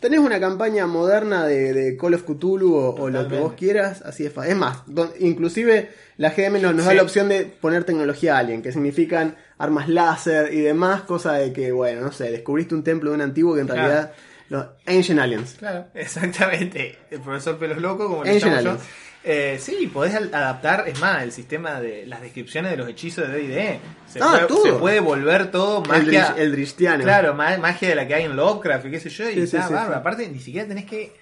tenés 0.00 0.20
una 0.20 0.38
campaña 0.38 0.86
moderna 0.86 1.44
de, 1.46 1.72
de 1.72 1.96
Call 1.96 2.14
of 2.14 2.22
Cthulhu 2.24 2.74
o, 2.74 2.94
o 2.94 3.10
lo 3.10 3.26
que 3.28 3.36
vos 3.38 3.54
quieras, 3.54 4.02
así 4.02 4.24
es 4.26 4.32
fácil. 4.32 4.52
Es 4.52 4.58
más, 4.58 4.82
don- 4.86 5.10
inclusive 5.18 5.88
la 6.18 6.30
GM 6.30 6.60
nos, 6.60 6.74
nos 6.74 6.84
da 6.86 6.94
la 6.94 7.02
opción 7.02 7.28
de 7.28 7.46
poner 7.46 7.84
tecnología 7.84 8.38
alien, 8.38 8.62
que 8.62 8.70
significan 8.72 9.36
armas 9.56 9.88
láser 9.88 10.52
y 10.54 10.60
demás, 10.60 11.02
cosa 11.02 11.32
de 11.34 11.52
que, 11.52 11.72
bueno, 11.72 12.00
no 12.02 12.12
sé, 12.12 12.30
descubriste 12.30 12.74
un 12.74 12.84
templo 12.84 13.10
de 13.10 13.16
un 13.16 13.22
antiguo 13.22 13.54
que 13.54 13.60
en 13.62 13.66
Claro. 13.66 13.82
realidad... 13.82 14.12
Los 14.48 14.66
Ancient 14.86 15.20
Aliens. 15.20 15.56
Claro, 15.58 15.86
exactamente. 15.94 16.98
El 17.10 17.20
profesor 17.20 17.58
Pelos 17.58 17.78
Loco, 17.78 18.08
como 18.08 18.24
le 18.24 18.30
Ancient 18.32 18.52
llamo 18.54 18.62
yo. 18.64 18.70
Aliens. 18.70 18.88
Eh, 19.24 19.58
sí, 19.60 19.90
podés 19.92 20.14
adaptar, 20.14 20.84
es 20.86 20.98
más, 21.00 21.22
el 21.22 21.32
sistema 21.32 21.80
de 21.80 22.06
las 22.06 22.22
descripciones 22.22 22.70
de 22.70 22.76
los 22.78 22.88
hechizos 22.88 23.28
de 23.28 23.34
D&D. 23.48 23.80
Se, 24.06 24.20
Ah, 24.22 24.46
puede, 24.48 24.62
se 24.62 24.72
puede 24.74 25.00
volver 25.00 25.50
todo 25.50 25.82
El, 25.82 25.88
magia. 25.88 26.34
El 26.38 26.52
Drishtiano. 26.52 27.02
Claro, 27.04 27.34
ma- 27.34 27.58
magia 27.58 27.88
de 27.90 27.94
la 27.96 28.06
que 28.06 28.14
hay 28.14 28.24
en 28.24 28.36
Lovecraft 28.36 28.86
y 28.86 28.90
qué 28.92 29.00
sé 29.00 29.10
yo, 29.10 29.28
y 29.28 29.34
Sí, 29.34 29.40
está 29.40 29.66
sí, 29.66 29.74
bárbaro. 29.74 29.92
sí. 29.94 29.98
Aparte, 30.00 30.28
ni 30.28 30.38
siquiera 30.38 30.66
tenés 30.68 30.86
que. 30.86 31.12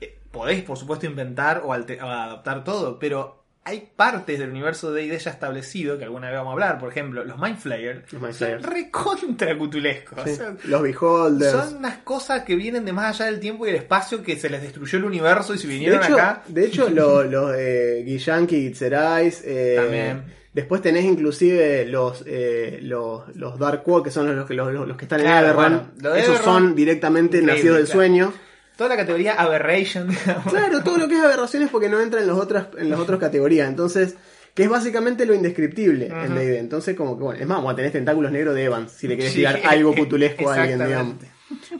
eh, 0.00 0.18
Podéis, 0.30 0.62
por 0.62 0.76
supuesto, 0.76 1.06
inventar 1.06 1.62
o 1.64 1.72
adaptar 1.72 2.62
todo, 2.62 2.98
pero 3.00 3.39
hay 3.70 3.88
partes 3.96 4.38
del 4.38 4.50
universo 4.50 4.92
de 4.92 5.02
D&D 5.02 5.18
ya 5.18 5.30
establecido 5.30 5.96
que 5.98 6.04
alguna 6.04 6.28
vez 6.28 6.36
vamos 6.36 6.50
a 6.50 6.52
hablar. 6.52 6.78
Por 6.78 6.90
ejemplo, 6.90 7.24
los 7.24 7.38
Mind 7.38 7.58
Flayers 7.58 8.12
Los 8.12 8.20
Mind 8.22 8.34
son 8.34 8.48
Flayers. 8.48 8.66
recontra 8.66 9.56
cutulescos. 9.58 10.18
Sí. 10.24 10.30
O 10.30 10.34
sea, 10.34 10.54
Los 10.64 10.82
Beholders. 10.82 11.50
son 11.52 11.76
unas 11.76 11.98
cosas 11.98 12.42
que 12.44 12.54
vienen 12.56 12.84
de 12.84 12.92
más 12.92 13.18
allá 13.20 13.30
del 13.30 13.40
tiempo 13.40 13.66
y 13.66 13.70
el 13.70 13.76
espacio 13.76 14.22
que 14.22 14.36
se 14.36 14.50
les 14.50 14.62
destruyó 14.62 14.98
el 14.98 15.04
universo 15.04 15.54
y 15.54 15.58
si 15.58 15.66
De 15.66 15.74
vinieron 15.74 16.02
hecho, 16.04 16.14
acá. 16.14 16.42
de 16.48 16.64
hecho 16.66 16.90
lo- 16.90 17.24
los 17.24 17.54
eh, 17.56 18.02
Guillanqui 18.04 18.56
y 18.56 18.66
Itzerais, 18.66 19.42
eh, 19.44 19.74
También. 19.76 20.40
Después 20.52 20.82
tenés 20.82 21.04
inclusive 21.04 21.86
los, 21.86 22.24
eh, 22.26 22.80
los, 22.82 23.22
los 23.36 23.56
Dark 23.56 23.82
World, 23.86 24.04
que 24.04 24.10
son 24.10 24.34
los, 24.34 24.46
que- 24.48 24.54
los, 24.54 24.72
los 24.72 24.96
que 24.96 25.04
están 25.04 25.20
Claro, 25.20 25.46
en 25.46 25.52
Everrun. 25.52 25.62
bueno, 25.62 25.90
lo 26.00 26.14
Esos 26.16 26.38
son 26.40 26.74
directamente 26.74 27.40
nacidos 27.40 27.76
del 27.76 27.84
claro. 27.86 27.98
sueño. 28.00 28.32
Toda 28.80 28.96
la 28.96 28.96
categoría 28.96 29.34
Aberration. 29.34 30.08
digamos. 30.08 30.44
Claro, 30.46 30.82
todo 30.82 30.96
lo 30.96 31.06
que 31.06 31.16
es 31.18 31.20
aberraciones 31.22 31.68
porque 31.68 31.90
no 31.90 32.00
entra 32.00 32.22
en, 32.22 32.26
los 32.26 32.38
otras, 32.38 32.68
en 32.78 32.88
las 32.88 32.98
otras 32.98 33.20
categorías. 33.20 33.68
Entonces, 33.68 34.14
que 34.54 34.62
es 34.62 34.70
básicamente 34.70 35.26
lo 35.26 35.34
indescriptible 35.34 36.06
en. 36.06 36.34
D&D. 36.34 36.58
Entonces, 36.60 36.96
como 36.96 37.18
que 37.18 37.24
bueno, 37.24 37.38
es 37.42 37.46
más, 37.46 37.58
vamos 37.58 37.74
a 37.74 37.76
tener 37.76 37.92
tentáculos 37.92 38.32
negros 38.32 38.54
de 38.54 38.64
Evans, 38.64 38.90
si 38.90 39.06
le 39.06 39.18
querés 39.18 39.32
Sí, 39.32 39.40
tirar 39.40 39.60
algo 39.66 39.94
cutulesco 39.94 40.48
a 40.48 40.54
alguien, 40.62 40.82
digamos. 40.82 41.16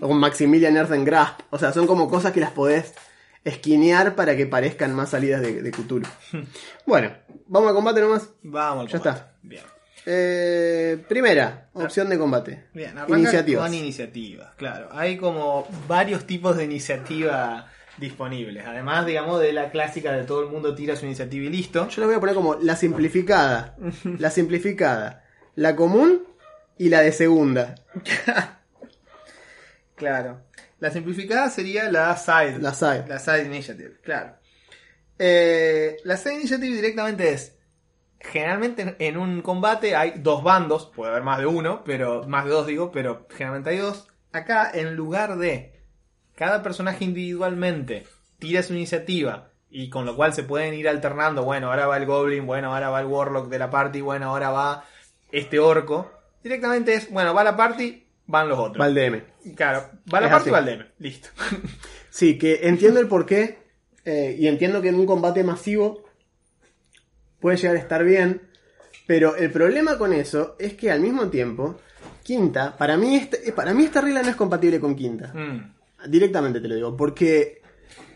O 0.02 0.08
con 0.08 0.18
Maximilian 0.18 0.76
Earthen 0.76 1.06
Grasp. 1.06 1.40
O 1.48 1.58
sea, 1.58 1.72
son 1.72 1.86
como 1.86 2.10
cosas 2.10 2.32
que 2.32 2.40
las 2.40 2.50
podés 2.50 2.92
esquinear 3.44 4.14
para 4.14 4.36
que 4.36 4.44
parezcan 4.44 4.94
más 4.94 5.08
salidas 5.08 5.40
de, 5.40 5.62
de 5.62 5.70
Cthulhu. 5.70 6.06
Bueno, 6.84 7.12
vamos 7.46 7.70
a 7.70 7.74
combate 7.74 8.02
nomás. 8.02 8.28
Vamos 8.42 8.82
al 8.84 8.88
Ya 8.92 8.98
combate. 8.98 9.18
está. 9.20 9.32
Bien. 9.42 9.62
Eh, 10.06 10.98
primera, 11.08 11.68
opción 11.74 12.08
de 12.08 12.18
combate. 12.18 12.64
Bien, 12.72 12.94
Iniciativas. 13.08 13.64
con 13.64 13.74
iniciativas, 13.74 14.54
claro. 14.56 14.88
Hay 14.92 15.16
como 15.16 15.66
varios 15.86 16.26
tipos 16.26 16.56
de 16.56 16.64
iniciativa 16.64 17.66
disponibles. 17.98 18.64
Además, 18.66 19.06
digamos, 19.06 19.40
de 19.40 19.52
la 19.52 19.70
clásica 19.70 20.12
de 20.12 20.24
todo 20.24 20.42
el 20.42 20.48
mundo 20.48 20.74
tira 20.74 20.96
su 20.96 21.04
iniciativa 21.06 21.44
y 21.44 21.50
listo. 21.50 21.88
Yo 21.88 22.00
la 22.00 22.06
voy 22.06 22.16
a 22.16 22.20
poner 22.20 22.34
como 22.34 22.54
la 22.54 22.76
simplificada. 22.76 23.76
La 24.18 24.30
simplificada. 24.30 25.24
La 25.54 25.76
común 25.76 26.22
y 26.78 26.88
la 26.88 27.00
de 27.02 27.12
segunda. 27.12 27.74
Claro. 29.96 30.40
La 30.78 30.90
simplificada 30.90 31.50
sería 31.50 31.92
la 31.92 32.16
side. 32.16 32.58
La 32.58 32.72
side. 32.72 33.04
La 33.06 33.18
side 33.18 33.44
initiative, 33.44 33.98
claro. 34.02 34.34
Eh, 35.18 35.98
la 36.04 36.16
side 36.16 36.36
initiative 36.36 36.74
directamente 36.74 37.30
es. 37.34 37.52
Generalmente 38.20 38.96
en- 38.98 39.16
un 39.16 39.40
combate 39.42 39.96
hay 39.96 40.14
dos 40.16 40.42
bandos, 40.42 40.86
puede 40.94 41.10
haber 41.10 41.22
más 41.22 41.38
de 41.38 41.46
uno, 41.46 41.82
pero 41.84 42.24
más 42.28 42.44
de 42.44 42.50
dos 42.50 42.66
digo, 42.66 42.90
pero 42.92 43.26
generalmente 43.30 43.70
hay 43.70 43.78
dos. 43.78 44.08
Acá, 44.32 44.70
en 44.72 44.94
lugar 44.94 45.36
de 45.38 45.80
cada 46.36 46.62
personaje 46.62 47.04
individualmente 47.04 48.06
tira 48.38 48.62
su 48.62 48.74
iniciativa 48.74 49.48
y 49.70 49.88
con 49.88 50.04
lo 50.04 50.16
cual 50.16 50.32
se 50.34 50.42
pueden 50.42 50.74
ir 50.74 50.88
alternando, 50.88 51.44
bueno, 51.44 51.70
ahora 51.70 51.86
va 51.86 51.96
el 51.96 52.06
Goblin, 52.06 52.46
bueno, 52.46 52.74
ahora 52.74 52.90
va 52.90 53.00
el 53.00 53.06
Warlock 53.06 53.48
de 53.48 53.58
la 53.58 53.70
party, 53.70 54.00
bueno, 54.02 54.26
ahora 54.30 54.50
va 54.50 54.84
este 55.32 55.58
orco. 55.58 56.10
Directamente 56.42 56.94
es, 56.94 57.10
bueno, 57.10 57.32
va 57.34 57.44
la 57.44 57.56
party, 57.56 58.06
van 58.26 58.48
los 58.48 58.58
otros. 58.58 58.78
Valdeme. 58.78 59.24
Claro, 59.56 59.82
va 60.12 60.20
la 60.20 60.26
Es 60.26 60.32
parte 60.32 60.42
así. 60.42 60.48
y 60.50 60.52
va 60.52 60.58
el 60.58 60.64
DM. 60.66 60.86
Listo. 60.98 61.28
Sí, 62.10 62.36
que 62.38 62.60
entiendo 62.68 63.00
el 63.00 63.08
porqué. 63.08 63.58
eh, 64.04 64.34
y 64.38 64.46
entiendo 64.48 64.80
que 64.82 64.88
en 64.88 64.94
un 64.96 65.06
combate 65.06 65.44
masivo 65.44 66.04
puede 67.40 67.56
llegar 67.56 67.76
a 67.76 67.80
estar 67.80 68.04
bien. 68.04 68.42
Pero 69.06 69.34
el 69.36 69.50
problema 69.50 69.98
con 69.98 70.12
eso 70.12 70.56
es 70.58 70.74
que 70.74 70.90
al 70.90 71.00
mismo 71.00 71.28
tiempo, 71.28 71.76
quinta, 72.22 72.76
para 72.76 72.96
mí, 72.96 73.16
este- 73.16 73.52
para 73.52 73.74
mí 73.74 73.84
esta 73.84 74.00
regla 74.00 74.22
no 74.22 74.28
es 74.28 74.36
compatible 74.36 74.78
con 74.80 74.94
quinta. 74.94 75.32
Mm, 75.34 75.74
Directamente 76.08 76.60
te 76.60 76.68
lo 76.68 76.74
digo. 76.76 76.96
Porque, 76.96 77.60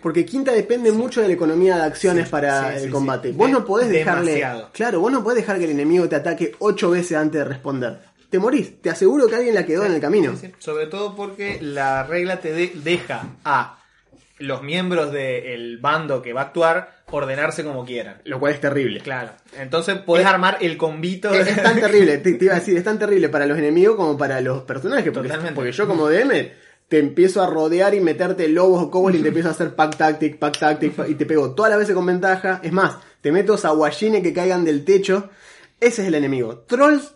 porque 0.02 0.24
quinta 0.24 0.52
depende 0.52 0.90
mucho 0.92 1.20
de 1.20 1.28
la 1.28 1.34
economía 1.34 1.76
de 1.76 1.82
acciones 1.82 2.28
para 2.30 2.78
sí, 2.78 2.84
el 2.86 2.90
combate. 2.90 3.32
Vos 3.32 3.50
no 3.50 3.64
podés 3.64 3.90
dejarle. 3.90 4.36
Demasiado. 4.36 4.70
Claro, 4.72 5.00
vos 5.00 5.12
no 5.12 5.22
podés 5.22 5.38
dejar 5.42 5.58
que 5.58 5.64
el 5.64 5.70
enemigo 5.72 6.08
te 6.08 6.16
ataque 6.16 6.52
ocho 6.60 6.90
veces 6.90 7.16
antes 7.18 7.40
de 7.40 7.44
responder. 7.44 7.98
Te 8.30 8.38
morís. 8.38 8.80
Te 8.80 8.88
aseguro 8.88 9.26
que 9.28 9.34
alguien 9.36 9.54
la 9.54 9.66
quedó 9.66 9.84
en 9.84 9.92
el 9.92 10.00
camino. 10.00 10.32
Sobre 10.58 10.86
todo 10.86 11.14
porque 11.14 11.58
la 11.60 12.04
regla 12.04 12.40
te 12.40 12.52
de- 12.52 12.72
deja 12.74 13.26
a 13.44 13.78
los 14.38 14.62
miembros 14.62 15.12
del 15.12 15.78
bando 15.78 16.22
que 16.22 16.32
va 16.32 16.40
a 16.40 16.44
actuar 16.44 17.03
ordenarse 17.14 17.64
como 17.64 17.84
quieran. 17.84 18.20
Lo 18.24 18.38
cual 18.40 18.54
es 18.54 18.60
terrible. 18.60 19.00
Claro. 19.00 19.30
Entonces 19.58 19.98
podés 19.98 20.24
Es- 20.26 20.32
armar 20.32 20.58
el 20.60 20.76
convito. 20.76 21.32
Es, 21.32 21.46
es 21.48 21.62
tan 21.62 21.80
terrible, 21.80 22.18
te, 22.18 22.32
te 22.34 22.44
iba 22.44 22.54
a 22.54 22.58
decir, 22.60 22.76
es 22.76 22.84
tan 22.84 22.98
terrible 22.98 23.28
para 23.28 23.46
los 23.46 23.58
enemigos 23.58 23.96
como 23.96 24.16
para 24.18 24.40
los 24.40 24.62
personajes. 24.62 25.12
Porque, 25.12 25.28
Totalmente. 25.28 25.54
porque 25.54 25.72
yo 25.72 25.86
como 25.86 26.08
DM 26.08 26.50
te 26.88 26.98
empiezo 26.98 27.42
a 27.42 27.46
rodear 27.46 27.94
y 27.94 28.00
meterte 28.00 28.46
lobos 28.48 28.82
o 28.82 28.90
kobolds 28.90 29.18
y 29.18 29.22
te 29.22 29.28
empiezo 29.28 29.48
a 29.48 29.52
hacer 29.52 29.74
pack 29.74 29.96
tactic, 29.96 30.38
pack 30.38 30.58
tactic, 30.58 30.92
y 31.08 31.14
te 31.14 31.24
pego 31.26 31.54
todas 31.54 31.70
las 31.70 31.78
veces 31.78 31.94
con 31.94 32.04
ventaja. 32.06 32.60
Es 32.62 32.72
más, 32.72 32.98
te 33.20 33.32
meto 33.32 33.56
sawashine 33.56 34.22
que 34.22 34.32
caigan 34.32 34.64
del 34.64 34.84
techo. 34.84 35.30
Ese 35.80 36.02
es 36.02 36.08
el 36.08 36.14
enemigo. 36.14 36.58
Trolls 36.68 37.14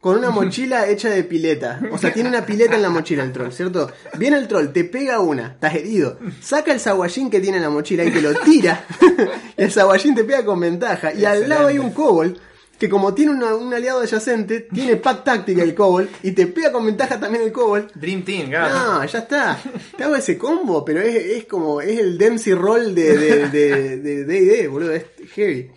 con 0.00 0.18
una 0.18 0.30
mochila 0.30 0.88
hecha 0.88 1.08
de 1.10 1.24
pileta. 1.24 1.80
O 1.92 1.98
sea, 1.98 2.12
tiene 2.12 2.28
una 2.28 2.44
pileta 2.46 2.76
en 2.76 2.82
la 2.82 2.90
mochila 2.90 3.22
el 3.24 3.32
troll, 3.32 3.50
¿cierto? 3.52 3.90
Viene 4.18 4.36
el 4.38 4.46
troll, 4.48 4.68
te 4.72 4.84
pega 4.84 5.20
una, 5.20 5.48
estás 5.48 5.74
herido. 5.74 6.18
Saca 6.40 6.72
el 6.72 6.80
sawashin 6.80 7.30
que 7.30 7.40
tiene 7.40 7.56
en 7.56 7.62
la 7.64 7.70
mochila 7.70 8.04
y 8.04 8.10
te 8.10 8.20
lo 8.22 8.34
tira. 8.40 8.84
y 9.56 9.62
el 9.62 9.70
sawashin 9.72 10.14
te 10.14 10.24
pega 10.24 10.44
con 10.44 10.60
ventaja. 10.60 11.12
Y 11.12 11.24
al 11.24 11.48
lado 11.48 11.68
hay 11.68 11.78
un 11.78 11.90
kobold 11.92 12.38
que 12.78 12.90
como 12.90 13.14
tiene 13.14 13.32
una- 13.32 13.54
un 13.54 13.72
aliado 13.72 14.00
adyacente, 14.00 14.60
tiene 14.70 14.96
pack 14.96 15.24
táctica 15.24 15.62
el 15.62 15.74
kobold 15.74 16.10
y 16.22 16.32
te 16.32 16.46
pega 16.46 16.70
con 16.70 16.84
ventaja 16.84 17.18
también 17.18 17.42
el 17.44 17.50
kobold. 17.50 17.90
Dream 17.94 18.22
Team, 18.22 18.50
claro. 18.50 18.74
No, 18.98 19.04
ya 19.06 19.18
está. 19.20 19.58
Te 19.96 20.04
hago 20.04 20.14
ese 20.14 20.36
combo, 20.36 20.84
pero 20.84 21.00
es, 21.00 21.14
es 21.16 21.44
como, 21.46 21.80
es 21.80 21.98
el 21.98 22.18
Dempsey 22.18 22.52
Roll 22.52 22.94
de 22.94 23.16
de- 23.16 23.48
de- 23.48 23.96
de 23.96 24.24
D&D, 24.26 24.68
boludo, 24.68 24.92
es 24.92 25.04
heavy. 25.34 25.70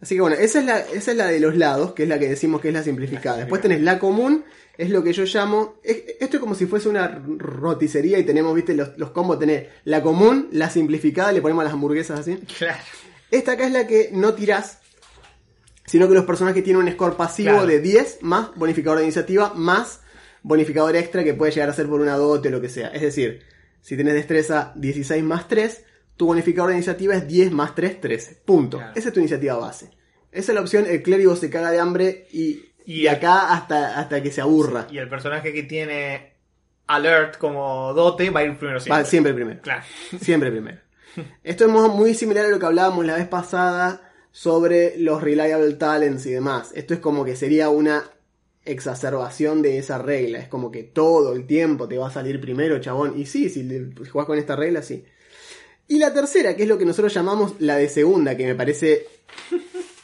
Así 0.00 0.14
que 0.16 0.20
bueno, 0.20 0.36
esa 0.36 0.58
es, 0.60 0.64
la, 0.66 0.78
esa 0.80 1.10
es 1.12 1.16
la 1.16 1.26
de 1.28 1.40
los 1.40 1.56
lados, 1.56 1.92
que 1.92 2.02
es 2.02 2.08
la 2.08 2.18
que 2.18 2.28
decimos 2.28 2.60
que 2.60 2.68
es 2.68 2.74
la 2.74 2.82
simplificada. 2.82 3.38
Después 3.38 3.62
tenés 3.62 3.80
la 3.80 3.98
común, 3.98 4.44
es 4.76 4.90
lo 4.90 5.02
que 5.02 5.12
yo 5.12 5.24
llamo, 5.24 5.76
es- 5.82 6.02
esto 6.20 6.36
es 6.36 6.40
como 6.40 6.54
si 6.54 6.66
fuese 6.66 6.88
una 6.88 7.22
roticería 7.38 8.18
y 8.18 8.24
tenemos, 8.24 8.54
viste, 8.54 8.74
los, 8.74 8.98
los 8.98 9.10
combos, 9.12 9.38
tenés 9.38 9.68
la 9.84 10.02
común, 10.02 10.48
la 10.52 10.68
simplificada, 10.68 11.32
le 11.32 11.40
ponemos 11.40 11.64
las 11.64 11.72
hamburguesas 11.72 12.20
así. 12.20 12.36
Claro. 12.58 12.82
Esta 13.30 13.52
acá 13.52 13.66
es 13.66 13.72
la 13.72 13.86
que 13.86 14.10
no 14.12 14.34
tirás, 14.34 14.78
sino 15.86 16.08
que 16.08 16.14
los 16.14 16.24
personajes 16.24 16.62
tienen 16.64 16.82
un 16.82 16.92
score 16.92 17.16
pasivo 17.16 17.50
Claro. 17.52 17.66
de 17.66 17.80
10 17.80 18.18
más 18.22 18.54
bonificador 18.56 18.98
de 18.98 19.04
iniciativa 19.04 19.52
más 19.54 20.00
bonificador 20.42 20.94
extra 20.96 21.24
que 21.24 21.34
puede 21.34 21.52
llegar 21.52 21.70
a 21.70 21.72
ser 21.72 21.86
por 21.88 22.00
una 22.00 22.16
dote 22.16 22.48
o 22.48 22.50
lo 22.50 22.60
que 22.60 22.68
sea. 22.68 22.88
Es 22.88 23.00
decir, 23.02 23.42
si 23.80 23.96
tenés 23.96 24.14
destreza 24.14 24.72
16 24.76 25.22
más 25.24 25.48
3, 25.48 25.82
tu 26.16 26.26
bonificador 26.26 26.70
de 26.70 26.76
iniciativa 26.76 27.14
es 27.14 27.26
10 27.26 27.52
más 27.52 27.74
3, 27.74 28.00
13. 28.00 28.42
Punto. 28.44 28.78
Claro. 28.78 28.92
Esa 28.94 29.08
es 29.08 29.14
tu 29.14 29.20
iniciativa 29.20 29.56
base. 29.56 29.90
Esa 30.30 30.52
es 30.52 30.54
la 30.54 30.60
opción, 30.60 30.86
el 30.88 31.02
clérigo 31.02 31.36
se 31.36 31.50
caga 31.50 31.70
de 31.70 31.80
hambre 31.80 32.26
y, 32.32 32.64
Y 32.84 33.02
y 33.02 33.06
acá 33.06 33.52
hasta, 33.52 33.98
hasta 33.98 34.22
que 34.22 34.30
se 34.30 34.40
aburra. 34.40 34.86
Y 34.90 34.98
el 34.98 35.08
personaje 35.08 35.52
que 35.52 35.62
tiene 35.62 36.34
Alert 36.86 37.38
como 37.38 37.94
dote 37.94 38.30
va 38.30 38.40
a 38.40 38.44
ir 38.44 38.56
primero 38.56 38.80
siempre. 38.80 39.02
Va 39.02 39.08
siempre 39.08 39.34
primero. 39.34 39.60
Claro. 39.62 39.84
Siempre 40.20 40.50
primero. 40.50 40.78
Esto 41.44 41.64
es 41.64 41.70
muy 41.70 42.14
similar 42.14 42.46
a 42.46 42.48
lo 42.48 42.58
que 42.58 42.66
hablábamos 42.66 43.06
la 43.06 43.16
vez 43.16 43.28
pasada 43.28 44.12
sobre 44.32 44.98
los 44.98 45.22
reliable 45.22 45.74
talents 45.74 46.26
y 46.26 46.32
demás. 46.32 46.72
Esto 46.74 46.92
es 46.94 47.00
como 47.00 47.24
que 47.24 47.36
sería 47.36 47.68
una 47.68 48.04
exacerbación 48.64 49.62
de 49.62 49.78
esa 49.78 49.98
regla. 49.98 50.38
Es 50.38 50.48
como 50.48 50.70
que 50.70 50.82
todo 50.82 51.34
el 51.34 51.46
tiempo 51.46 51.86
te 51.88 51.98
va 51.98 52.08
a 52.08 52.12
salir 52.12 52.40
primero, 52.40 52.80
chabón. 52.80 53.18
Y 53.18 53.26
sí, 53.26 53.48
si 53.48 53.94
jugás 54.10 54.26
con 54.26 54.38
esta 54.38 54.56
regla, 54.56 54.82
sí. 54.82 55.04
Y 55.88 55.98
la 55.98 56.12
tercera, 56.14 56.56
que 56.56 56.62
es 56.62 56.68
lo 56.68 56.78
que 56.78 56.84
nosotros 56.84 57.12
llamamos 57.12 57.54
la 57.58 57.76
de 57.76 57.88
segunda, 57.88 58.36
que 58.36 58.46
me 58.46 58.54
parece 58.54 59.06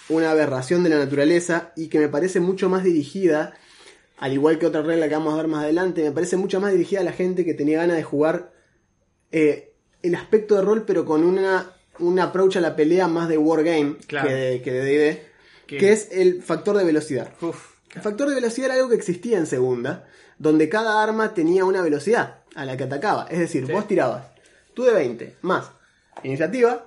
una 0.08 0.30
aberración 0.32 0.82
de 0.82 0.90
la 0.90 0.98
naturaleza 0.98 1.72
y 1.76 1.88
que 1.88 1.98
me 1.98 2.08
parece 2.08 2.40
mucho 2.40 2.68
más 2.68 2.84
dirigida, 2.84 3.54
al 4.18 4.32
igual 4.32 4.58
que 4.58 4.66
otra 4.66 4.82
regla 4.82 5.08
que 5.08 5.14
vamos 5.14 5.32
a 5.34 5.36
ver 5.38 5.46
más 5.48 5.62
adelante, 5.64 6.02
me 6.02 6.12
parece 6.12 6.36
mucho 6.36 6.60
más 6.60 6.72
dirigida 6.72 7.00
a 7.00 7.04
la 7.04 7.12
gente 7.12 7.44
que 7.44 7.54
tenía 7.54 7.78
ganas 7.78 7.96
de 7.96 8.02
jugar 8.02 8.52
eh, 9.32 9.72
el 10.02 10.14
aspecto 10.14 10.56
de 10.56 10.62
rol, 10.62 10.84
pero 10.86 11.04
con 11.04 11.24
una, 11.24 11.72
un 12.00 12.18
approach 12.18 12.56
a 12.56 12.60
la 12.60 12.74
pelea 12.76 13.08
más 13.08 13.28
de 13.28 13.38
wargame 13.38 13.96
Claro. 14.06 14.28
que 14.28 14.34
de 14.34 14.62
que 14.62 14.72
de 14.72 14.84
D&D, 14.84 15.22
Que- 15.66 15.78
que 15.78 15.92
es 15.92 16.08
el 16.10 16.42
factor 16.42 16.76
de 16.76 16.84
velocidad. 16.84 17.32
Uf. 17.40 17.70
El 17.94 18.02
factor 18.02 18.28
de 18.28 18.34
velocidad 18.34 18.66
era 18.66 18.74
algo 18.74 18.88
que 18.88 18.96
existía 18.96 19.38
en 19.38 19.46
segunda, 19.46 20.06
donde 20.38 20.68
cada 20.68 21.02
arma 21.02 21.32
tenía 21.34 21.64
una 21.64 21.80
velocidad 21.82 22.38
a 22.54 22.64
la 22.64 22.76
que 22.76 22.84
atacaba. 22.84 23.26
Es 23.30 23.38
decir, 23.38 23.66
Sí. 23.66 23.72
vos 23.72 23.86
tirabas 23.86 24.24
tú 24.74 24.84
de 24.84 24.92
20 24.92 25.36
más 25.42 25.70
iniciativa 26.22 26.84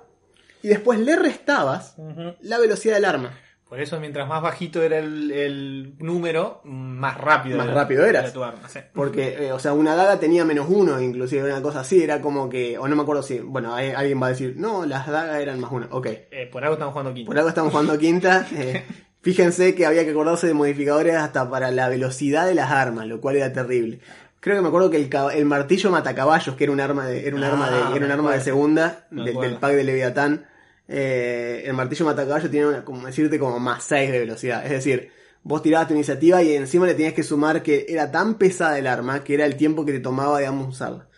y 0.62 0.68
después 0.68 0.98
le 0.98 1.16
restabas 1.16 1.96
la 2.40 2.58
velocidad 2.58 2.94
del 2.94 3.04
arma. 3.04 3.38
Por 3.68 3.80
eso, 3.80 3.98
mientras 3.98 4.28
más 4.28 4.40
bajito 4.40 4.82
era 4.82 4.98
el, 4.98 5.32
el 5.32 5.94
número, 5.98 6.60
más 6.64 7.18
rápido 7.18 7.56
Más 7.58 7.68
rápido 7.72 8.04
eras. 8.06 8.32
tu 8.32 8.44
arma. 8.44 8.68
sí. 8.68 8.78
Porque, 8.94 9.46
eh, 9.46 9.52
o 9.52 9.58
sea, 9.58 9.72
una 9.72 9.96
daga 9.96 10.20
tenía 10.20 10.44
menos 10.44 10.66
uno, 10.68 11.00
inclusive 11.00 11.42
una 11.50 11.60
cosa 11.60 11.80
así, 11.80 12.00
era 12.02 12.20
como 12.20 12.48
que, 12.48 12.78
o 12.78 12.86
no 12.86 12.94
me 12.94 13.02
acuerdo 13.02 13.22
si, 13.22 13.40
bueno, 13.40 13.74
hay- 13.74 13.90
alguien 13.90 14.22
va 14.22 14.26
a 14.26 14.30
decir, 14.30 14.54
no, 14.58 14.86
las 14.86 15.08
dagas 15.08 15.40
eran 15.40 15.58
más 15.58 15.72
uno, 15.72 15.88
ok. 15.90 16.06
Eh, 16.06 16.48
por 16.52 16.62
algo 16.62 16.74
estamos 16.74 16.92
jugando 16.92 17.14
quinto. 17.14 17.26
Por 17.28 17.36
algo 17.38 17.48
estamos 17.48 17.70
jugando 17.72 17.98
quinta. 17.98 18.46
eh, 18.54 18.84
fíjense 19.22 19.74
que 19.74 19.86
había 19.86 20.04
que 20.04 20.10
acordarse 20.10 20.46
de 20.46 20.54
modificadores 20.54 21.16
hasta 21.16 21.50
para 21.50 21.70
la 21.72 21.88
velocidad 21.88 22.46
de 22.46 22.54
las 22.54 22.70
armas, 22.70 23.06
lo 23.08 23.20
cual 23.20 23.36
era 23.36 23.52
terrible. 23.52 23.98
Creo 24.44 24.56
que 24.56 24.62
me 24.62 24.68
acuerdo 24.68 24.90
que 24.90 24.98
el, 24.98 25.08
el 25.34 25.44
martillo 25.46 25.90
matacaballos, 25.90 26.54
que 26.54 26.64
era 26.64 26.72
un 26.74 26.80
arma 26.80 27.06
de, 27.06 27.26
era 27.26 27.34
un 27.34 27.42
Ah, 27.42 27.48
arma 27.48 27.70
de, 27.70 27.96
era 27.96 28.04
un 28.04 28.12
arma 28.12 28.34
de 28.34 28.40
segunda, 28.42 29.06
del, 29.10 29.56
pack 29.58 29.72
de 29.72 29.84
Leviatán. 29.84 30.46
eh, 30.86 31.62
el 31.64 31.72
martillo 31.72 32.04
matacaballo 32.04 32.50
tiene 32.50 32.66
una- 32.66 32.84
como 32.84 33.06
decirte 33.06 33.38
como 33.38 33.58
más 33.58 33.84
6 33.84 34.12
de 34.12 34.18
velocidad. 34.18 34.62
Es 34.66 34.70
decir, 34.70 35.10
vos 35.44 35.62
tirabas 35.62 35.88
tu 35.88 35.94
iniciativa 35.94 36.42
y 36.42 36.54
encima 36.54 36.84
le 36.86 36.92
tenías 36.92 37.14
que 37.14 37.22
sumar 37.22 37.62
que 37.62 37.86
era 37.88 38.10
tan 38.10 38.34
pesada 38.34 38.78
el 38.78 38.86
arma 38.86 39.24
que 39.24 39.32
era 39.32 39.46
el 39.46 39.56
tiempo 39.56 39.86
que 39.86 39.92
te 39.92 40.00
tomaba, 40.00 40.38
digamos, 40.40 40.68
usarla. 40.68 41.08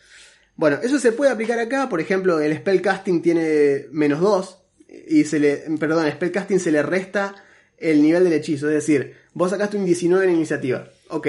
Bueno, 0.55 0.79
eso 0.85 1.01
se 1.01 1.11
puede 1.11 1.33
aplicar 1.33 1.59
acá. 1.59 1.89
Por 1.89 2.01
ejemplo, 2.01 2.39
el 2.39 2.57
spellcasting 2.57 3.23
tiene 3.23 3.87
menos 3.91 4.21
2. 4.21 4.63
Y 5.09 5.25
se 5.25 5.41
le. 5.41 5.65
Perdón, 5.81 6.09
spellcasting 6.13 6.61
se 6.61 6.71
le 6.71 6.83
resta 6.83 7.35
el 7.77 8.01
nivel 8.03 8.23
del 8.25 8.35
hechizo. 8.35 8.69
Es 8.69 8.75
decir, 8.75 9.17
vos 9.35 9.51
sacaste 9.51 9.77
un 9.77 9.85
19 9.85 10.25
en 10.27 10.31
iniciativa. 10.37 10.87
Ok. 11.09 11.27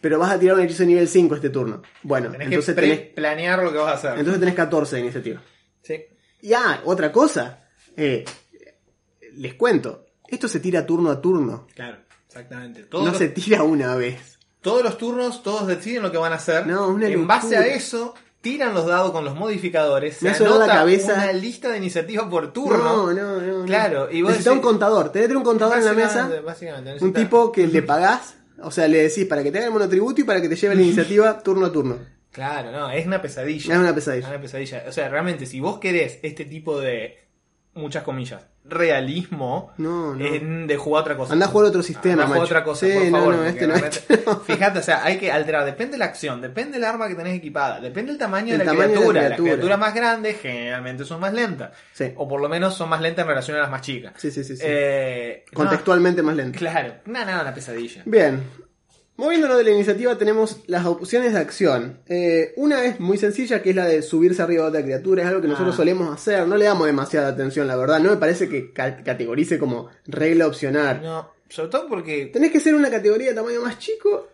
Pero 0.00 0.18
vas 0.18 0.30
a 0.32 0.38
tirar 0.38 0.56
un 0.56 0.62
hechizo 0.62 0.82
de 0.84 0.86
nivel 0.88 1.08
5 1.08 1.34
este 1.34 1.50
turno. 1.50 1.82
Bueno, 2.02 2.30
Tenés 2.30 2.46
entonces 2.48 2.74
que 2.74 2.80
tenés, 2.80 3.00
planear 3.14 3.62
lo 3.62 3.72
que 3.72 3.78
vas 3.78 3.90
a 3.92 3.94
hacer. 3.94 4.18
entonces 4.18 4.38
tenés 4.40 4.54
14 4.54 4.96
de 4.96 5.02
iniciativa. 5.02 5.42
sí. 5.82 6.04
Y 6.40 6.52
ah, 6.52 6.80
otra 6.84 7.10
cosa. 7.10 7.64
Eh, 7.96 8.24
les 9.34 9.54
cuento. 9.54 10.06
Esto 10.28 10.46
se 10.46 10.60
tira 10.60 10.86
turno 10.86 11.10
a 11.10 11.20
turno. 11.20 11.66
Claro, 11.74 11.98
exactamente. 12.28 12.84
Todos, 12.84 13.04
No 13.04 13.10
los, 13.10 13.18
se 13.18 13.28
tira 13.28 13.62
una 13.64 13.96
vez. 13.96 14.38
todos 14.60 14.84
los 14.84 14.98
turnos, 14.98 15.42
todos 15.42 15.66
deciden 15.66 16.02
lo 16.04 16.12
que 16.12 16.18
van 16.18 16.32
a 16.32 16.36
hacer. 16.36 16.64
No, 16.66 16.88
una 16.88 17.08
en 17.08 17.26
base 17.26 17.56
a 17.56 17.66
eso, 17.66 18.14
tiran 18.40 18.72
los 18.72 18.86
dados 18.86 19.10
con 19.10 19.24
los 19.24 19.34
modificadores. 19.34 20.22
Me 20.22 20.30
se 20.30 20.38
sonado 20.38 20.58
la 20.58 20.64
anota 20.66 20.78
cabeza. 20.80 21.14
una 21.14 21.32
lista 21.32 21.70
de 21.70 21.78
iniciativa 21.78 22.28
por 22.30 22.52
turno. 22.52 22.78
No, 22.78 23.12
no, 23.12 23.40
no. 23.40 23.58
no. 23.60 23.64
Claro, 23.64 24.08
y 24.12 24.22
vos 24.22 24.30
Necesitás 24.30 24.54
un 24.54 24.60
contador. 24.60 25.10
Tenés 25.10 25.24
que 25.24 25.28
tener 25.28 25.36
un 25.38 25.42
contador 25.44 25.78
en 25.78 25.84
la 25.86 25.92
mesa. 25.92 26.30
Un 27.00 27.12
tipo 27.12 27.50
que 27.50 27.66
le 27.66 27.82
pagás, 27.82 28.36
o 28.62 28.70
sea, 28.70 28.88
le 28.88 29.02
decís 29.02 29.24
para 29.26 29.42
que 29.42 29.50
te 29.52 29.58
haga 29.58 29.66
el 29.68 29.72
monotributo 29.72 30.20
y 30.20 30.24
para 30.24 30.40
que 30.40 30.48
te 30.48 30.56
lleve 30.56 30.74
la 30.74 30.82
iniciativa 30.88 31.38
turno 31.42 31.66
a 31.66 31.72
turno. 31.72 31.98
Claro, 32.30 32.70
no, 32.70 32.90
es 32.90 33.06
una 33.06 33.20
pesadilla. 33.22 33.72
Es 33.74 33.78
una 33.80 33.88
Es 33.88 33.94
pesadilla. 33.94 34.28
una 34.28 34.40
pesadilla. 34.40 34.84
O 34.88 34.92
sea, 34.92 35.08
realmente, 35.08 35.46
si 35.46 35.60
vos 35.60 35.78
querés 35.78 36.18
este 36.22 36.44
tipo 36.44 36.78
de, 36.80 37.18
muchas 37.74 38.02
comillas, 38.02 38.46
realismo, 38.68 39.72
No, 39.78 40.14
no. 40.14 40.24
es 40.24 40.40
de 40.68 40.76
jugar 40.76 41.02
otra 41.02 41.16
cosa. 41.16 41.32
Anda 41.32 41.46
a 41.46 41.48
jugar 41.48 41.68
otro 41.68 41.82
sistema, 41.82 42.24
Anda 42.24 42.36
a 42.36 42.40
otra 42.40 42.64
cosa, 42.64 42.86
Sí, 42.86 42.92
por 42.92 43.04
no, 43.06 43.18
favor. 43.18 43.34
no, 43.36 43.44
este 43.44 43.66
no, 43.66 43.74
este 43.74 44.22
no. 44.26 44.40
Fíjate, 44.40 44.78
o 44.78 44.82
sea, 44.82 45.04
hay 45.04 45.18
que 45.18 45.30
alterar. 45.32 45.64
Depende 45.64 45.92
de 45.92 45.98
la 45.98 46.04
acción, 46.06 46.40
depende 46.40 46.72
del 46.72 46.84
arma 46.84 47.08
que 47.08 47.14
tenés 47.14 47.36
equipada, 47.36 47.80
depende 47.80 48.12
del 48.12 48.18
tamaño 48.18 48.52
El 48.52 48.58
de 48.58 48.64
la 48.64 48.70
tamaño 48.72 48.88
de 48.88 48.94
la 48.94 49.00
criatura. 49.00 49.20
criatura. 49.20 49.28
Las 49.28 49.40
criaturas 49.56 49.78
más 49.78 49.94
grandes 49.94 50.40
generalmente 50.40 51.04
son 51.04 51.20
más 51.20 51.32
lentas. 51.32 51.70
Sí. 51.92 52.12
O 52.16 52.28
por 52.28 52.40
lo 52.40 52.48
menos 52.48 52.74
son 52.74 52.88
más 52.88 53.00
lentas 53.00 53.22
en 53.24 53.28
relación 53.28 53.56
a 53.56 53.60
las 53.60 53.70
más 53.70 53.80
chicas. 53.82 54.12
Sí, 54.16 54.30
sí, 54.30 54.44
sí. 54.44 54.56
sí. 54.56 54.62
Eh, 54.66 55.44
Contextualmente 55.52 56.22
más 56.22 56.36
lento. 56.36 56.58
claro, 56.58 56.94
no, 57.06 57.24
no, 57.24 57.40
una 57.40 57.54
pesadilla. 57.54 58.02
Bien. 58.04 58.42
Moviéndonos 59.18 59.58
de 59.58 59.64
la 59.64 59.70
iniciativa 59.72 60.16
tenemos 60.16 60.62
las 60.68 60.86
opciones 60.86 61.32
de 61.32 61.40
acción. 61.40 61.98
Eh, 62.06 62.52
una 62.56 62.84
es 62.84 63.00
muy 63.00 63.18
sencilla, 63.18 63.60
que 63.62 63.70
es 63.70 63.76
la 63.76 63.84
de 63.84 64.00
subirse 64.02 64.40
arriba 64.42 64.62
de 64.62 64.68
otra 64.68 64.82
criatura. 64.82 65.22
Es 65.22 65.28
algo 65.28 65.40
que 65.42 65.48
nosotros 65.48 65.74
Ah. 65.74 65.78
solemos 65.78 66.14
hacer. 66.14 66.46
No 66.46 66.56
le 66.56 66.66
damos 66.66 66.86
demasiada 66.86 67.26
atención, 67.28 67.66
la 67.66 67.74
verdad. 67.74 67.98
No 67.98 68.10
me 68.10 68.16
parece 68.16 68.48
que 68.48 68.72
ca- 68.72 69.02
categorice 69.02 69.58
como 69.58 69.88
regla 70.06 70.46
opcional. 70.46 71.00
No, 71.02 71.32
sobre 71.48 71.68
todo 71.68 71.88
porque 71.88 72.26
Tenés 72.26 72.52
que 72.52 72.60
ser 72.60 72.76
una 72.76 72.90
categoría 72.90 73.30
de 73.30 73.34
tamaño 73.34 73.60
más 73.60 73.80
chico. 73.80 74.28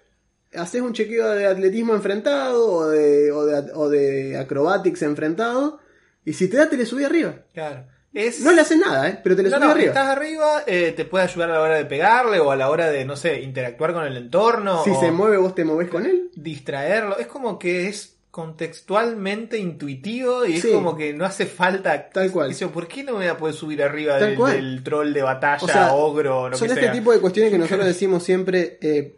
Haces 0.53 0.83
un 0.83 0.93
chequeo 0.93 1.31
de 1.31 1.47
atletismo 1.47 1.95
enfrentado 1.95 2.67
o 2.71 2.87
de, 2.89 3.33
o 3.33 3.47
de, 3.47 3.73
o 3.75 3.89
de 3.89 4.37
acrobatics 4.37 5.01
enfrentado. 5.01 5.81
Y 6.27 6.35
si 6.35 6.47
te 6.49 6.59
da, 6.59 6.69
te 6.69 6.77
le 6.77 6.85
subí 6.85 7.05
arriba. 7.05 7.37
Claro. 7.55 7.87
Es... 8.15 8.41
No 8.41 8.53
le 8.53 8.61
haces 8.61 8.79
nada, 8.79 9.09
¿eh? 9.09 9.21
Pero 9.23 9.35
te 9.37 9.43
le 9.43 9.51
No, 9.51 9.59
no, 9.59 9.71
arriba. 9.73 9.89
estás 9.89 10.09
arriba, 10.09 10.63
eh, 10.67 10.93
te 10.97 11.05
puede 11.05 11.25
ayudar 11.25 11.51
a 11.51 11.55
la 11.55 11.61
hora 11.61 11.75
de 11.77 11.85
pegarle 11.85 12.39
o 12.39 12.51
a 12.53 12.57
la 12.57 12.71
hora 12.71 12.89
de, 12.89 13.05
no 13.05 13.17
sé, 13.17 13.41
interactuar 13.43 13.93
con 13.93 14.05
el 14.05 14.17
entorno. 14.17 14.85
Si 14.85 14.91
o 14.91 15.01
se 15.01 15.11
mueve, 15.11 15.37
vos 15.37 15.55
te 15.55 15.65
movés 15.65 15.89
con 15.89 16.07
él. 16.07 16.31
distraerlo. 16.37 17.19
Es 17.19 17.27
como 17.27 17.59
que 17.59 17.89
es 17.89 18.13
contextualmente 18.31 19.59
intuitivo 19.59 20.45
y 20.45 20.59
Sí. 20.61 20.69
es 20.69 20.75
como 20.75 20.97
que 20.97 21.13
no 21.13 21.25
hace 21.25 21.47
falta. 21.47 22.09
Tal 22.11 22.31
cual. 22.31 22.49
Dice, 22.49 22.67
¿Por 22.69 22.89
qué 22.89 23.03
no 23.05 23.13
me 23.13 23.19
voy 23.19 23.27
a 23.27 23.37
poder 23.37 23.55
subir 23.55 23.83
arriba 23.83 24.17
del, 24.19 24.83
troll 24.83 25.13
de 25.13 25.23
batalla, 25.23 25.65
O 25.65 25.69
sea, 25.69 25.93
ogro 25.95 26.49
lo 26.49 26.57
Son 26.57 26.67
que 26.69 26.75
este 26.75 26.85
sea? 26.87 26.93
tipo 26.93 27.13
de 27.13 27.21
cuestiones 27.21 27.53
que 27.53 27.59
nosotros 27.59 27.87
decimos 27.87 28.23
siempre, 28.23 28.79
eh, 28.81 29.17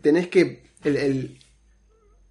tenés 0.00 0.28
que 0.28 0.62
el, 0.84 0.96
el 0.96 1.38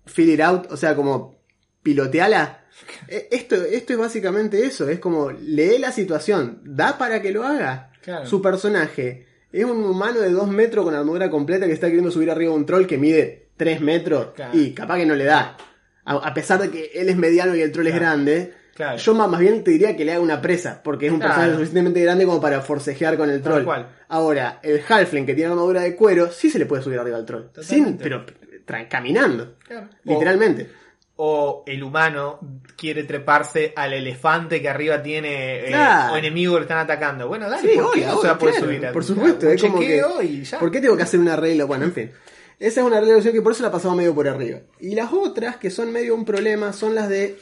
fill 0.05 0.29
it 0.31 0.41
out, 0.41 0.71
o 0.71 0.77
sea, 0.77 0.95
como 0.95 1.35
piloteala. 1.83 2.60
Eh, 3.07 3.27
Esto, 3.31 3.55
esto 3.55 3.93
es 3.93 3.99
básicamente 3.99 4.65
eso, 4.65 4.87
es 4.89 4.99
como 4.99 5.31
lee 5.31 5.77
la 5.79 5.91
situación, 5.91 6.59
da 6.63 6.97
para 6.97 7.21
que 7.21 7.31
lo 7.31 7.43
haga. 7.43 7.89
Claro. 8.01 8.25
Su 8.25 8.41
personaje 8.41 9.25
es 9.51 9.65
un 9.65 9.83
humano 9.83 10.21
de 10.21 10.31
2 10.31 10.47
metros 10.49 10.85
con 10.85 10.95
armadura 10.95 11.29
completa 11.29 11.67
que 11.67 11.73
está 11.73 11.87
queriendo 11.87 12.09
subir 12.11 12.31
arriba 12.31 12.51
de 12.51 12.57
un 12.57 12.65
troll 12.65 12.85
que 12.87 12.97
mide 12.97 13.47
3 13.57 13.81
metros 13.81 14.29
Claro. 14.35 14.57
y 14.57 14.71
capaz 14.73 14.97
que 14.97 15.05
no 15.05 15.15
le 15.15 15.25
da. 15.25 15.57
A, 16.05 16.13
a 16.15 16.33
pesar 16.33 16.59
de 16.61 16.69
que 16.71 16.91
él 16.95 17.09
es 17.09 17.15
mediano 17.17 17.55
y 17.55 17.61
el 17.61 17.71
troll 17.71 17.87
es 17.87 17.95
grande, 17.95 18.53
yo 18.97 19.13
más, 19.13 19.29
más 19.29 19.39
bien 19.39 19.63
te 19.63 19.69
diría 19.69 19.95
que 19.95 20.03
le 20.03 20.13
haga 20.13 20.21
una 20.21 20.41
presa, 20.41 20.81
porque 20.83 21.05
es 21.07 21.11
un 21.11 21.19
personaje 21.19 21.51
suficientemente 21.53 22.01
grande 22.01 22.25
como 22.25 22.41
para 22.41 22.61
forcejear 22.61 23.15
con 23.17 23.29
el 23.29 23.41
troll. 23.43 23.63
cual. 23.63 23.89
Ahora, 24.07 24.59
el 24.63 24.81
Halfling 24.87 25.25
que 25.27 25.35
tiene 25.35 25.51
armadura 25.51 25.81
de 25.81 25.95
cuero, 25.95 26.31
sí 26.31 26.49
se 26.49 26.57
le 26.57 26.65
puede 26.65 26.81
subir 26.81 26.97
arriba 26.97 27.17
al 27.17 27.25
troll. 27.25 27.43
Sin, 27.61 27.97
pero 27.97 28.25
tra- 28.65 28.87
caminando. 28.89 29.57
Literalmente. 30.03 30.63
O 30.63 30.90
el 31.67 31.83
humano 31.83 32.39
quiere 32.75 33.03
treparse 33.03 33.73
al 33.75 33.93
elefante 33.93 34.61
que 34.61 34.69
arriba 34.69 35.03
tiene 35.03 35.69
eh, 35.69 35.75
o 36.11 36.15
enemigo 36.17 36.53
que 36.53 36.59
le 36.61 36.63
están 36.63 36.79
atacando. 36.79 37.27
Bueno, 37.27 37.49
dale, 37.49 37.71
Sí, 37.73 37.77
¿por 37.77 37.91
qué 37.91 38.05
no 38.05 38.21
se 38.21 38.27
va 38.27 38.33
a 38.33 38.37
poder 38.37 38.55
subir? 38.55 38.85
a- 38.87 38.91
Por 38.91 39.03
supuesto, 39.03 39.45
un 39.47 39.51
es 39.53 39.61
como 39.61 39.79
que. 39.79 39.85
chequeo 39.87 40.21
y 40.21 40.43
ya. 40.43 40.59
¿Por 40.59 40.71
qué 40.71 40.81
tengo 40.81 40.97
que 40.97 41.03
hacer 41.03 41.19
una 41.19 41.35
regla? 41.35 41.65
Bueno, 41.65 41.85
en 41.85 41.93
fin. 41.93 42.11
Esa 42.59 42.81
es 42.81 42.85
una 42.87 42.99
opción 42.99 43.33
que 43.33 43.41
por 43.41 43.51
eso 43.51 43.63
la 43.63 43.71
pasamos 43.71 43.97
medio 43.97 44.13
por 44.15 44.27
arriba. 44.27 44.59
Y 44.79 44.93
las 44.95 45.11
otras, 45.13 45.57
que 45.57 45.69
son 45.71 45.91
medio 45.91 46.13
un 46.15 46.25
problema, 46.25 46.73
son 46.73 46.93
las 46.95 47.09
de 47.09 47.37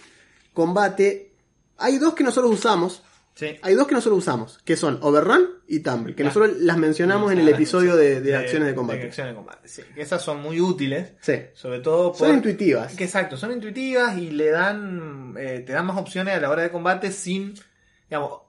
combate. 0.54 1.32
Hay 1.78 1.98
dos 1.98 2.13
que 2.13 2.24
nosotros 2.24 2.52
usamos. 2.52 3.04
Sí. 3.39 3.56
Hay 3.62 3.73
dos 3.75 3.88
que 3.88 3.95
nosotros 3.95 4.17
usamos, 4.19 4.60
que 4.65 4.75
son 4.75 4.99
Overrun 5.02 5.47
y 5.65 5.80
Tumble, 5.80 6.13
que 6.13 6.23
Ah. 6.23 6.25
nosotros 6.25 6.58
las 6.58 6.78
mencionamos 6.78 7.32
en 7.32 7.39
el 7.39 7.47
episodio 7.47 7.95
de, 7.95 8.19
de 8.19 8.36
acciones 8.36 8.67
de 8.67 8.75
combate. 8.75 9.04
acciones 9.04 9.32
de 9.32 9.36
combate, 9.38 9.67
sí. 9.69 9.82
Que 9.95 10.02
esas 10.02 10.21
son 10.21 10.41
muy 10.41 10.60
útiles. 10.60 11.13
Sí. 11.21 11.36
Sobre 11.54 11.80
todo 11.80 12.13
Son 12.13 12.28
por- 12.28 12.36
intuitivas. 12.36 12.95
Que 12.95 13.06
exacto, 13.06 13.38
son 13.38 13.54
intuitivas 13.54 14.17
y 14.17 14.32
le 14.32 14.49
dan, 14.49 15.36
eh, 15.39 15.63
te 15.65 15.71
dan 15.71 15.86
más 15.86 15.97
opciones 15.97 16.36
a 16.36 16.41
la 16.41 16.49
hora 16.49 16.63
de 16.63 16.69
combate 16.69 17.13
sin, 17.13 17.54
digamos, 18.10 18.41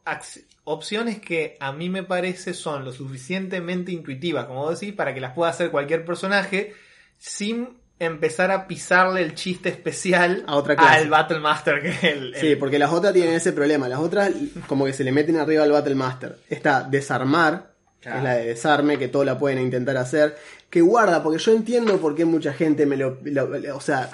opciones 0.65 1.21
que 1.21 1.57
a 1.61 1.73
mí 1.73 1.89
me 1.89 2.03
parece 2.03 2.53
son 2.53 2.85
lo 2.85 2.91
suficientemente 2.93 3.93
intuitivas, 3.93 4.47
como 4.47 4.71
decís, 4.71 4.93
para 4.93 5.15
que 5.15 5.21
las 5.21 5.35
pueda 5.35 5.51
hacer 5.51 5.71
cualquier 5.71 6.05
personaje 6.05 6.75
sin 7.17 7.80
empezar 8.01 8.51
a 8.51 8.67
pisarle 8.67 9.23
el 9.23 9.35
chiste 9.35 9.69
especial 9.69 10.43
A 10.49 10.57
otra 10.57 10.75
clase. 10.75 10.99
al 10.99 11.09
Battle 11.11 11.39
Master 11.39 11.81
que 11.83 11.89
es 11.91 12.03
el, 12.05 12.35
el- 12.35 12.41
Sí, 12.41 12.57
porque 12.57 12.79
las 12.79 12.91
otras 12.91 13.13
tienen 13.13 13.35
ese 13.35 13.53
problema. 13.53 13.89
Las 13.89 14.01
otras 14.01 14.31
como 14.67 14.85
que 14.87 14.93
se 14.93 15.05
le 15.05 15.13
meten 15.13 15.37
arriba 15.37 15.63
al 15.63 15.71
Battle 15.71 15.95
Master. 15.95 16.39
Está 16.49 16.83
desarmar, 16.83 17.71
que 18.01 18.09
es 18.09 18.23
la 18.23 18.35
de 18.35 18.47
desarme, 18.47 18.99
que 18.99 19.09
todos 19.09 19.25
la 19.27 19.39
pueden 19.39 19.59
intentar 19.61 19.97
hacer. 19.99 20.37
Que 20.71 20.81
guarda, 20.81 21.23
porque 21.23 21.39
yo 21.39 21.53
entiendo 21.53 21.99
por 21.99 22.15
qué 22.15 22.25
mucha 22.25 22.53
gente 22.53 22.87
me 22.87 22.97
lo, 22.97 23.19
lo- 23.23 23.77
O 23.77 23.81
sea, 23.81 24.09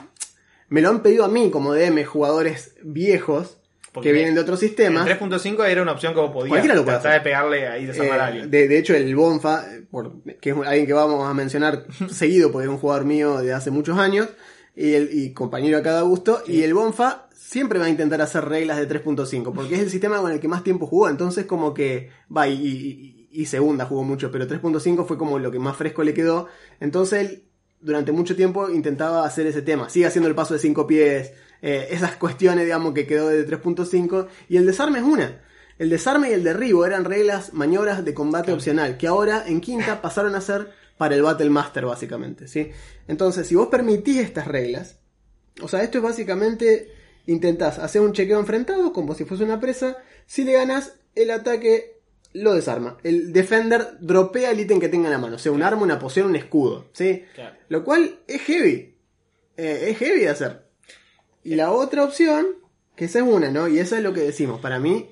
me 0.68 0.80
lo 0.82 0.88
han 0.88 1.00
pedido 1.02 1.24
a 1.24 1.28
mí 1.28 1.50
como 1.50 1.72
DM, 1.72 2.04
jugadores 2.04 2.74
viejos, 2.82 3.58
Porque 3.96 4.08
que 4.10 4.12
vienen 4.14 4.34
de 4.34 4.40
otros 4.40 4.62
en 4.62 4.68
sistemas. 4.68 5.06
3.5 5.08 5.64
era 5.66 5.82
una 5.82 5.92
opción 5.92 6.14
como 6.14 6.32
podía 6.32 6.50
Cualquiera 6.50 6.74
lo 6.76 6.84
puede 6.84 6.98
de 7.12 7.20
pegarle 7.20 7.66
ahí 7.66 7.86
desarmar 7.86 8.18
Eh, 8.18 8.20
a 8.22 8.26
alguien. 8.26 8.50
de, 8.50 8.68
de 8.68 8.78
hecho, 8.78 8.94
el 8.94 9.14
Bonfa, 9.16 9.64
eh, 9.74 9.82
por- 9.90 10.22
que 10.40 10.50
es 10.50 10.56
alguien 10.56 10.86
que 10.86 10.92
vamos 10.92 11.28
a 11.28 11.34
mencionar 11.34 11.86
seguido 12.10 12.52
porque 12.52 12.66
es 12.66 12.70
un 12.70 12.78
jugador 12.78 13.04
mío 13.04 13.38
de 13.38 13.52
hace 13.52 13.70
muchos 13.70 13.98
años 13.98 14.28
y, 14.76 14.92
el, 14.94 15.10
y 15.12 15.32
compañero 15.32 15.78
a 15.78 15.82
cada 15.82 16.02
gusto, 16.02 16.42
y 16.46 16.62
el 16.62 16.74
Bonfa 16.74 17.28
siempre 17.34 17.78
va 17.78 17.86
a 17.86 17.88
intentar 17.88 18.20
hacer 18.20 18.44
reglas 18.44 18.76
de 18.78 18.86
3.5 18.88 19.52
porque 19.54 19.74
es 19.76 19.80
el 19.80 19.90
sistema 19.90 20.20
con 20.20 20.30
el 20.32 20.40
que 20.40 20.48
más 20.48 20.62
tiempo 20.64 20.86
jugó, 20.86 21.08
entonces 21.08 21.46
como 21.46 21.72
que 21.74 22.10
va 22.34 22.46
y, 22.48 22.54
y- 22.54 23.28
y 23.30 23.46
segunda 23.46 23.84
jugó 23.86 24.02
mucho, 24.04 24.30
pero 24.30 24.46
3.5 24.46 25.06
fue 25.06 25.16
como 25.18 25.38
lo 25.38 25.50
que 25.50 25.58
más 25.58 25.76
fresco 25.76 26.02
le 26.04 26.12
quedó, 26.14 26.48
entonces 26.80 27.20
él 27.20 27.42
durante 27.80 28.10
mucho 28.10 28.34
tiempo 28.34 28.68
intentaba 28.70 29.24
hacer 29.26 29.46
ese 29.46 29.62
tema, 29.62 29.88
sigue 29.90 30.06
haciendo 30.06 30.28
el 30.28 30.34
paso 30.34 30.54
de 30.54 30.60
5 30.60 30.86
pies, 30.86 31.32
eh, 31.62 31.88
esas 31.90 32.16
cuestiones 32.16 32.64
digamos 32.64 32.94
que 32.94 33.06
quedó 33.06 33.28
de 33.28 33.46
3.5 33.46 34.28
y 34.48 34.56
el 34.56 34.66
desarme 34.66 34.98
es 34.98 35.04
una. 35.04 35.40
El 35.78 35.90
desarme 35.90 36.30
y 36.30 36.32
el 36.32 36.42
derribo 36.42 36.86
eran 36.86 37.04
reglas, 37.04 37.52
maniobras 37.52 38.04
de 38.04 38.14
combate 38.14 38.52
opcional, 38.52 38.96
que 38.96 39.06
ahora 39.06 39.44
en 39.46 39.60
quinta 39.60 40.00
pasaron 40.00 40.34
a 40.34 40.40
ser 40.40 40.70
para 40.96 41.14
el 41.14 41.22
Battle 41.22 41.50
Master, 41.50 41.84
básicamente. 41.84 42.48
¿sí? 42.48 42.70
Entonces, 43.08 43.46
si 43.46 43.54
vos 43.54 43.68
permitís 43.68 44.18
estas 44.18 44.46
reglas, 44.46 44.98
o 45.60 45.68
sea, 45.68 45.82
esto 45.82 45.98
es 45.98 46.04
básicamente, 46.04 46.90
intentás 47.26 47.78
hacer 47.78 48.00
un 48.00 48.12
chequeo 48.12 48.38
enfrentado, 48.38 48.92
como 48.92 49.14
si 49.14 49.24
fuese 49.24 49.44
una 49.44 49.60
presa, 49.60 49.98
si 50.26 50.44
le 50.44 50.52
ganas, 50.52 50.94
el 51.14 51.30
ataque 51.30 52.00
lo 52.32 52.54
desarma. 52.54 52.96
El 53.02 53.32
defender 53.32 53.98
dropea 54.00 54.50
el 54.50 54.60
ítem 54.60 54.80
que 54.80 54.88
tenga 54.88 55.08
en 55.08 55.12
la 55.12 55.18
mano, 55.18 55.36
o 55.36 55.38
sea, 55.38 55.52
un 55.52 55.62
arma, 55.62 55.82
una 55.82 55.98
poción, 55.98 56.28
un 56.28 56.36
escudo. 56.36 56.88
¿sí? 56.92 57.24
Claro. 57.34 57.56
Lo 57.68 57.84
cual 57.84 58.20
es 58.26 58.40
heavy. 58.42 58.94
Eh, 59.56 59.88
es 59.90 59.98
heavy 59.98 60.20
de 60.20 60.28
hacer. 60.28 60.65
Y 61.46 61.54
la 61.54 61.70
otra 61.70 62.02
opción, 62.04 62.46
que 62.96 63.04
esa 63.06 63.20
es 63.20 63.24
una, 63.24 63.50
¿no? 63.50 63.68
Y 63.68 63.78
esa 63.78 63.96
es 63.98 64.02
lo 64.02 64.12
que 64.12 64.20
decimos. 64.20 64.60
Para 64.60 64.78
mí, 64.78 65.08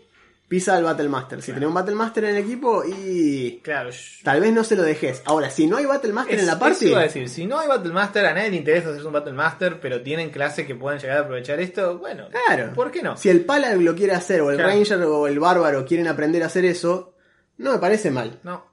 pisa 0.48 0.76
al 0.76 0.84
Battle 0.84 1.08
Master. 1.08 1.42
Si 1.42 1.52
tenés 1.52 1.68
un 1.68 1.74
Battle 1.74 1.94
Master 1.94 2.24
en 2.24 2.36
el 2.36 2.42
equipo 2.42 2.82
y... 2.84 3.60
Claro, 3.62 3.90
Tal 4.22 4.40
vez 4.40 4.52
no 4.52 4.64
se 4.64 4.76
lo 4.76 4.82
dejes. 4.82 5.22
Ahora, 5.26 5.48
si 5.50 5.66
no 5.66 5.76
hay 5.76 5.86
Battle 5.86 6.12
Master 6.12 6.38
en 6.38 6.46
la 6.46 6.58
party... 6.58 6.74
eso 6.76 6.86
iba 6.86 7.00
a 7.00 7.04
decir, 7.04 7.28
si 7.28 7.46
no 7.46 7.58
hay 7.58 7.68
Battle 7.68 7.92
Master, 7.92 8.26
a 8.26 8.34
nadie 8.34 8.50
le 8.50 8.56
interesa 8.56 8.88
hacerse 8.90 9.06
un 9.06 9.12
Battle 9.12 9.32
Master, 9.32 9.78
pero 9.80 10.02
tienen 10.02 10.30
clases 10.30 10.66
que 10.66 10.74
pueden 10.74 10.98
llegar 11.00 11.18
a 11.18 11.20
aprovechar 11.20 11.60
esto, 11.60 11.98
bueno, 11.98 12.28
Claro. 12.46 12.72
¿por 12.74 12.90
qué 12.90 13.02
no? 13.02 13.16
Si 13.16 13.28
el 13.28 13.44
Paladin 13.44 13.84
lo 13.84 13.94
quiere 13.94 14.12
hacer, 14.14 14.40
o 14.40 14.50
el 14.50 14.56
Claro. 14.56 14.70
Ranger 14.72 15.02
o 15.04 15.26
el 15.28 15.38
Bárbaro 15.38 15.84
quieren 15.86 16.08
aprender 16.08 16.42
a 16.42 16.46
hacer 16.46 16.64
eso, 16.64 17.14
no 17.58 17.72
me 17.72 17.78
parece 17.78 18.10
mal. 18.10 18.40
No. 18.42 18.66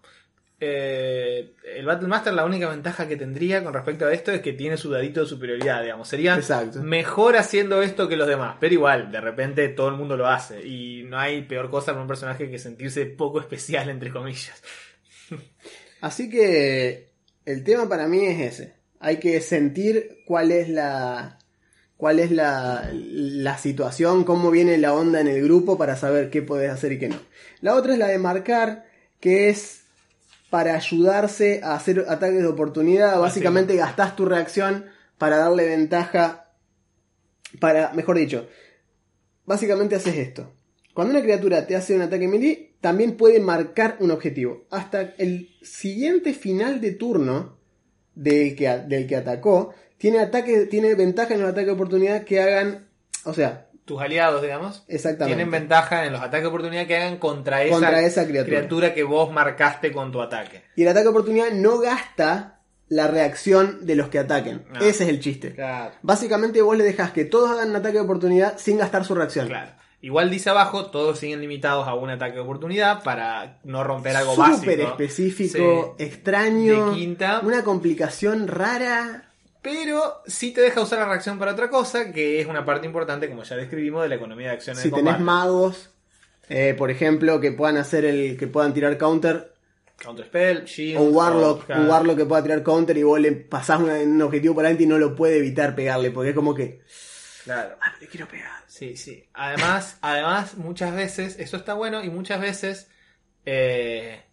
Eh, 0.64 1.56
el 1.76 1.88
Battle 1.88 2.08
Master, 2.08 2.34
la 2.36 2.46
única 2.46 2.70
ventaja 2.70 3.08
que 3.08 3.18
tendría 3.18 3.64
con 3.64 3.74
respecto 3.74 4.06
a 4.06 4.14
esto 4.14 4.32
es 4.32 4.42
que 4.42 4.54
tiene 4.54 4.78
su 4.78 4.92
dadito 4.92 5.22
de 5.22 5.26
superioridad, 5.26 5.82
digamos. 5.82 6.08
Sería 6.08 6.36
Exacto. 6.36 6.84
mejor 6.84 7.36
haciendo 7.36 7.82
esto 7.82 8.08
que 8.08 8.16
los 8.16 8.28
demás. 8.28 8.58
Pero 8.60 8.76
igual, 8.76 9.12
de 9.12 9.22
repente 9.22 9.68
todo 9.70 9.90
el 9.90 9.96
mundo 9.96 10.16
lo 10.16 10.28
hace. 10.28 10.64
Y 10.64 11.02
no 11.08 11.18
hay 11.18 11.42
peor 11.42 11.72
cosa 11.72 11.94
para 11.94 12.04
un 12.04 12.08
personaje 12.08 12.52
que 12.52 12.60
sentirse 12.60 13.08
poco 13.08 13.40
especial, 13.40 13.90
entre 13.90 14.12
comillas. 14.12 14.62
Así 16.02 16.30
que 16.30 17.10
el 17.44 17.64
tema 17.64 17.90
para 17.90 18.08
mí 18.08 18.24
es 18.28 18.54
ese. 18.54 18.76
Hay 19.00 19.18
que 19.18 19.42
sentir 19.42 20.20
cuál 20.28 20.52
es 20.52 20.70
la 20.70 21.40
cuál 21.98 22.20
es 22.20 22.30
la, 22.32 22.88
la 22.94 23.58
situación, 23.58 24.26
cómo 24.26 24.52
viene 24.52 24.78
la 24.78 24.94
onda 24.94 25.22
en 25.22 25.28
el 25.28 25.44
grupo 25.44 25.78
para 25.78 25.96
saber 25.96 26.30
qué 26.30 26.44
podés 26.44 26.72
hacer 26.72 26.92
y 26.92 27.00
qué 27.00 27.10
no. 27.10 27.20
La 27.62 27.76
otra 27.76 27.94
es 27.94 28.00
la 28.00 28.08
de 28.08 28.18
marcar, 28.18 28.86
que 29.20 29.50
es 29.50 29.81
para 30.52 30.76
ayudarse 30.76 31.62
a 31.64 31.76
hacer 31.76 32.06
ataques 32.10 32.42
de 32.42 32.48
oportunidad. 32.48 33.18
Básicamente 33.20 33.78
gastás 33.78 34.18
tu 34.18 34.26
reacción 34.26 34.86
para 35.18 35.38
darle 35.38 35.66
ventaja. 35.66 36.52
Para, 37.60 37.94
mejor 37.94 38.18
dicho, 38.18 38.48
básicamente 39.46 39.96
haces 39.96 40.18
esto. 40.18 40.54
Cuando 40.94 41.14
una 41.14 41.24
criatura 41.24 41.66
te 41.66 41.78
hace 41.78 41.96
un 41.96 42.02
ataque 42.02 42.28
melee, 42.28 42.76
también 42.82 43.16
puede 43.16 43.40
marcar 43.40 43.96
un 44.02 44.12
objetivo. 44.12 44.66
Hasta 44.70 45.16
el 45.18 45.50
siguiente 45.62 46.34
final 46.34 46.82
de 46.82 46.92
turno 46.92 47.58
del 48.14 48.54
que, 48.58 48.68
del 48.68 49.08
que 49.08 49.16
atacó, 49.16 49.74
tiene 49.98 50.20
ataque, 50.20 50.66
tiene 50.66 50.96
ventaja 50.96 51.34
en 51.34 51.42
los 51.42 51.50
ataques 51.50 51.68
de 51.68 51.74
oportunidad 51.74 52.26
que 52.26 52.42
hagan, 52.42 52.90
o 53.24 53.34
sea, 53.34 53.70
Tus 53.92 54.02
aliados, 54.02 54.42
digamos, 54.42 54.84
exactamente. 54.88 55.36
tienen 55.36 55.52
ventaja 55.52 56.06
en 56.06 56.14
los 56.14 56.22
ataques 56.22 56.44
de 56.44 56.48
oportunidad 56.48 56.88
que 56.88 56.96
hagan 56.96 57.18
contra 57.18 57.64
esa, 57.64 57.74
Contra 57.74 58.02
esa 58.02 58.26
criatura. 58.26 58.58
criatura 58.58 58.94
que 58.94 59.04
vos 59.04 59.32
marcaste 59.32 59.92
con 59.92 60.12
tu 60.12 60.22
ataque. 60.22 60.64
Y 60.78 60.84
el 60.84 60.88
ataque 60.88 61.04
de 61.04 61.10
oportunidad 61.10 61.52
no 61.52 61.80
gasta 61.80 62.60
la 62.88 63.08
reacción 63.08 63.86
de 63.86 63.96
los 63.96 64.08
que 64.10 64.20
ataquen. 64.20 64.66
Ah. 64.74 64.80
Ese 64.82 65.04
es 65.04 65.10
el 65.10 65.20
chiste. 65.20 65.54
Claro. 65.56 65.94
Básicamente 66.02 66.62
vos 66.62 66.78
le 66.78 66.84
dejas 66.86 67.12
que 67.12 67.26
todos 67.26 67.50
hagan 67.52 67.70
un 67.72 67.76
ataque 67.76 67.96
de 67.96 68.02
oportunidad 68.04 68.58
sin 68.58 68.78
gastar 68.78 69.04
su 69.04 69.14
reacción. 69.16 69.48
Claro. 69.48 69.72
Igual 70.04 70.30
dice 70.32 70.50
abajo, 70.50 70.88
todos 70.88 71.20
siguen 71.20 71.42
limitados 71.42 71.88
a 71.88 71.94
un 71.94 72.10
ataque 72.10 72.34
de 72.36 72.40
oportunidad 72.40 73.04
para 73.04 73.60
no 73.64 73.84
romper 73.84 74.16
algo 74.16 74.34
Súper 74.36 74.50
básico. 74.52 74.72
específico, 74.90 75.96
Sí. 76.00 76.04
extraño, 76.06 76.92
De 76.92 76.96
quinta. 76.98 77.42
una 77.44 77.64
complicación 77.64 78.48
rara. 78.48 79.31
Pero 79.62 80.22
sí 80.26 80.52
te 80.52 80.62
deja 80.62 80.82
usar 80.82 81.00
la 81.00 81.06
reacción 81.06 81.38
para 81.38 81.52
otra 81.52 81.70
cosa, 81.70 82.12
que 82.12 82.42
es 82.42 82.48
una 82.48 82.66
parte 82.66 82.88
importante, 82.88 83.30
como 83.30 83.44
ya 83.44 83.56
describimos, 83.56 84.04
de 84.04 84.10
la 84.10 84.16
economía 84.16 84.48
de 84.48 84.54
acción 84.54 84.76
en 84.76 84.82
Si 84.82 84.88
el 84.88 84.94
tenés 84.94 85.20
magos, 85.20 85.92
eh, 86.50 86.74
por 86.76 86.90
ejemplo, 86.90 87.40
que 87.40 87.52
puedan 87.52 87.78
hacer 87.78 88.06
el, 88.06 88.38
que 88.38 88.48
puedan 88.48 88.74
tirar 88.74 88.98
counter, 88.98 89.54
Counter 89.98 90.26
spell, 90.26 90.66
shield, 90.66 90.98
o 90.98 91.04
un 91.04 91.16
warlock, 91.16 91.70
un 91.70 91.88
warlock 91.88 92.18
que 92.18 92.26
pueda 92.26 92.42
tirar 92.42 92.64
counter 92.64 92.98
y 92.98 93.04
vos 93.04 93.20
le 93.20 93.34
pasás 93.34 93.80
un 93.80 94.22
objetivo 94.22 94.56
por 94.56 94.66
adelante 94.66 94.84
y 94.84 94.88
no 94.88 94.98
lo 94.98 95.16
puede 95.16 95.38
evitar 95.38 95.76
pegarle, 95.76 96.10
porque 96.10 96.32
es 96.32 96.36
como 96.36 96.56
que, 96.56 96.82
Claro. 97.44 97.78
ah, 97.82 97.94
le 98.00 98.08
quiero 98.08 98.28
pegar. 98.28 98.64
Sí, 98.68 98.98
sí. 98.98 99.28
Además, 99.34 99.98
además, 100.02 100.58
muchas 100.58 100.96
veces, 100.96 101.38
eso 101.40 101.58
está 101.58 101.76
bueno, 101.76 102.04
y 102.04 102.10
muchas 102.10 102.42
veces 102.42 102.90
eh, 103.46 104.24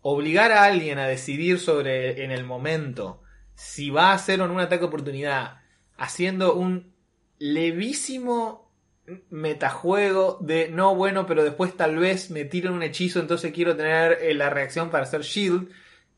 obligar 0.00 0.52
a 0.52 0.64
alguien 0.64 0.98
a 0.98 1.06
decidir 1.06 1.58
sobre 1.58 2.24
en 2.24 2.30
el 2.30 2.44
momento 2.44 3.21
si 3.54 3.90
va 3.90 4.10
a 4.10 4.14
hacer 4.14 4.40
un 4.40 4.60
ataque 4.60 4.80
de 4.80 4.86
oportunidad, 4.86 5.60
haciendo 5.96 6.54
un 6.54 6.92
levísimo 7.38 8.70
metajuego 9.30 10.38
de 10.40 10.68
no 10.68 10.94
bueno, 10.94 11.26
pero 11.26 11.42
después 11.42 11.76
tal 11.76 11.98
vez 11.98 12.30
me 12.30 12.44
tiran 12.44 12.74
un 12.74 12.82
hechizo, 12.82 13.20
entonces 13.20 13.52
quiero 13.52 13.76
tener 13.76 14.18
eh, 14.22 14.34
la 14.34 14.50
reacción 14.50 14.90
para 14.90 15.04
hacer 15.04 15.22
shield, 15.22 15.68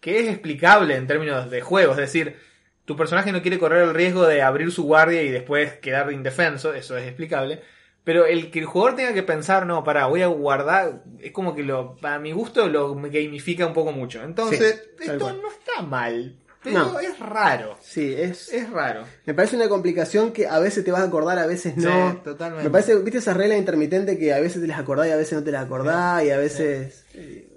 que 0.01 0.21
es 0.21 0.29
explicable 0.29 0.97
en 0.97 1.07
términos 1.07 1.51
de 1.51 1.61
juego, 1.63 1.93
es 1.93 1.99
decir, 1.99 2.37
tu 2.85 2.97
personaje 2.97 3.33
no 3.33 3.41
quiere 3.41 3.59
correr 3.59 3.83
el 3.83 3.95
riesgo 3.95 4.27
de 4.27 4.43
abrir 4.43 4.71
su 4.71 4.85
guardia 4.85 5.23
y 5.23 5.31
después 5.31 5.75
quedar 5.75 6.13
indefenso, 6.13 6.75
eso 6.75 6.97
es 6.97 7.07
explicable. 7.07 7.63
Pero 8.05 8.27
el 8.27 8.51
que 8.51 8.59
el 8.59 8.67
jugador 8.67 8.97
tenga 8.97 9.15
que 9.15 9.23
pensar, 9.23 9.65
no, 9.65 9.83
para, 9.83 10.05
voy 10.07 10.21
a 10.21 10.27
guardar, 10.27 11.05
es 11.21 11.33
como 11.33 11.55
que 11.55 11.63
lo, 11.63 11.97
para 11.97 12.19
mi 12.19 12.33
gusto 12.33 12.69
lo 12.69 12.95
gamifica 12.95 13.67
un 13.67 13.73
poco 13.73 13.93
mucho. 13.93 14.23
Entonces, 14.23 14.91
Sí, 14.99 15.05
esto 15.11 15.33
no 15.33 15.49
está 15.49 15.81
mal, 15.81 16.37
pero 16.65 16.79
No. 16.93 16.99
es 16.99 17.19
raro. 17.21 17.77
Sí, 17.81 18.13
es, 18.17 18.53
Es 18.53 18.69
raro. 18.71 19.05
me 19.27 19.35
parece 19.35 19.55
una 19.57 19.69
complicación 19.69 20.33
que 20.33 20.49
a 20.49 20.59
veces 20.59 20.85
te 20.85 20.91
vas 20.91 21.03
a 21.03 21.05
acordar, 21.05 21.39
a 21.39 21.47
veces 21.47 21.77
no. 21.77 22.11
Sí, 22.13 22.19
totalmente. 22.25 22.65
Me 22.65 22.71
parece, 22.71 22.97
viste 22.97 23.19
esas 23.19 23.37
reglas 23.37 23.59
intermitentes 23.59 24.19
que 24.19 24.33
a 24.35 24.41
veces 24.41 24.61
te 24.61 24.67
las 24.67 24.79
acordás 24.81 25.07
y 25.07 25.11
a 25.11 25.17
veces 25.17 25.35
no 25.39 25.45
te 25.45 25.53
las 25.53 25.65
acordás 25.65 26.25
y 26.25 26.31
a 26.31 26.39
veces... 26.39 27.05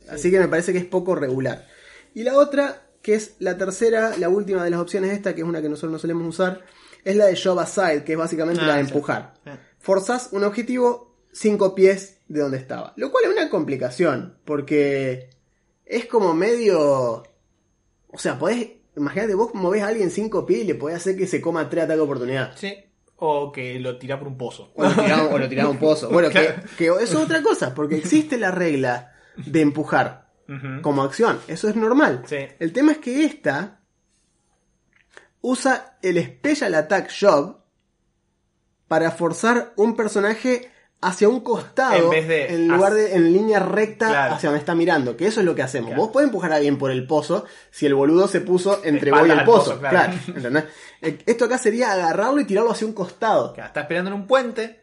Así 0.09 0.29
que 0.29 0.39
me 0.39 0.47
parece 0.47 0.71
que 0.73 0.79
es 0.79 0.85
poco 0.85 1.15
regular. 1.15 1.65
Y 2.13 2.23
la 2.23 2.35
otra, 2.35 2.83
que 3.01 3.15
es 3.15 3.35
la 3.39 3.57
tercera, 3.57 4.13
la 4.17 4.29
última 4.29 4.63
de 4.63 4.69
las 4.69 4.79
opciones 4.79 5.11
esta, 5.13 5.33
que 5.33 5.41
es 5.41 5.47
una 5.47 5.61
que 5.61 5.69
nosotros 5.69 5.91
no 5.91 5.99
solemos 5.99 6.27
usar, 6.27 6.61
es 7.03 7.15
la 7.15 7.25
de 7.25 7.35
Shove 7.35 7.59
Aside, 7.59 8.03
que 8.03 8.13
es 8.13 8.17
básicamente 8.17 8.61
Ah, 8.63 8.67
la 8.67 8.75
de 8.77 8.83
sí. 8.85 8.89
empujar. 8.91 9.33
Forzás 9.79 10.29
un 10.31 10.43
objetivo 10.43 11.15
cinco 11.31 11.75
pies 11.75 12.17
de 12.27 12.39
donde 12.41 12.57
estaba. 12.57 12.93
Lo 12.97 13.11
cual 13.11 13.25
es 13.25 13.31
una 13.31 13.49
complicación, 13.49 14.37
porque 14.45 15.29
es 15.85 16.05
como 16.05 16.33
medio... 16.33 17.23
O 18.09 18.17
sea, 18.17 18.39
podés... 18.39 18.69
Imagínate, 18.97 19.36
vos 19.36 19.53
movés 19.53 19.83
a 19.83 19.88
alguien 19.88 20.10
cinco 20.12 20.45
pies 20.45 20.62
y 20.62 20.65
le 20.65 20.75
podés 20.75 20.97
hacer 20.97 21.15
que 21.15 21.27
se 21.27 21.39
coma 21.39 21.69
tres 21.69 21.83
ataques 21.86 21.97
de 21.99 22.03
oportunidad. 22.03 22.51
Sí. 22.57 22.73
O 23.17 23.51
que 23.51 23.79
lo 23.79 23.97
tira 23.97 24.19
por 24.19 24.27
un 24.27 24.38
pozo. 24.38 24.71
O 24.75 24.83
lo 24.83 24.89
tiraba, 24.93 25.23
o 25.33 25.38
lo 25.38 25.47
tiraba 25.49 25.69
a 25.69 25.71
un 25.71 25.77
pozo. 25.79 26.10
Bueno, 26.10 26.29
que, 26.29 26.33
Claro. 26.45 26.62
que 26.77 26.86
eso 26.86 26.97
es 27.03 27.15
otra 27.15 27.41
cosa, 27.41 27.73
porque 27.73 27.95
existe 27.95 28.38
la 28.38 28.51
regla 28.51 29.13
de 29.38 29.62
empujar 29.62 30.27
como 30.81 31.03
acción. 31.03 31.39
Eso 31.47 31.67
es 31.67 31.75
normal. 31.75 32.23
Sí. 32.25 32.38
El 32.60 32.71
tema 32.73 32.91
es 32.93 32.97
que 32.99 33.25
esta 33.25 33.81
usa 35.41 35.97
el 36.01 36.23
Special 36.23 36.73
Attack 36.75 37.12
Job 37.19 37.57
para 38.88 39.12
forzar 39.12 39.73
un 39.75 39.95
personaje 39.95 40.71
hacia 40.99 41.29
un 41.29 41.41
costado 41.41 41.95
En 41.95 42.10
vez 42.10 42.27
de 42.27 42.53
en 42.55 42.67
lugar 42.67 42.93
de 42.93 43.13
en 43.15 43.31
línea 43.31 43.60
recta 43.60 44.07
Claro. 44.07 44.36
hacia 44.36 44.49
donde 44.49 44.60
está 44.60 44.73
mirando, 44.75 45.15
que 45.15 45.27
eso 45.27 45.39
es 45.41 45.45
lo 45.45 45.53
que 45.53 45.62
hacemos. 45.62 45.89
Claro. 45.89 46.01
Vos 46.03 46.12
podés 46.12 46.25
empujar 46.27 46.51
a 46.51 46.55
alguien 46.55 46.77
por 46.77 46.89
el 46.91 47.05
pozo 47.05 47.45
si 47.69 47.86
el 47.86 47.93
boludo 47.93 48.27
se 48.27 48.41
puso 48.41 48.81
entre 48.83 49.12
vos 49.12 49.27
y 49.27 49.31
el 49.31 49.43
pozo. 49.43 49.71
pozo, 49.77 49.79
claro. 49.79 50.13
Eh, 51.01 51.19
Esto 51.25 51.45
acá 51.45 51.57
sería 51.60 51.91
agarrarlo 51.93 52.39
y 52.41 52.45
tirarlo 52.45 52.71
hacia 52.71 52.88
un 52.88 52.93
costado. 52.93 53.53
Que 53.53 53.62
está 53.62 53.81
esperando 53.81 54.10
en 54.10 54.15
un 54.15 54.25
puente, 54.27 54.81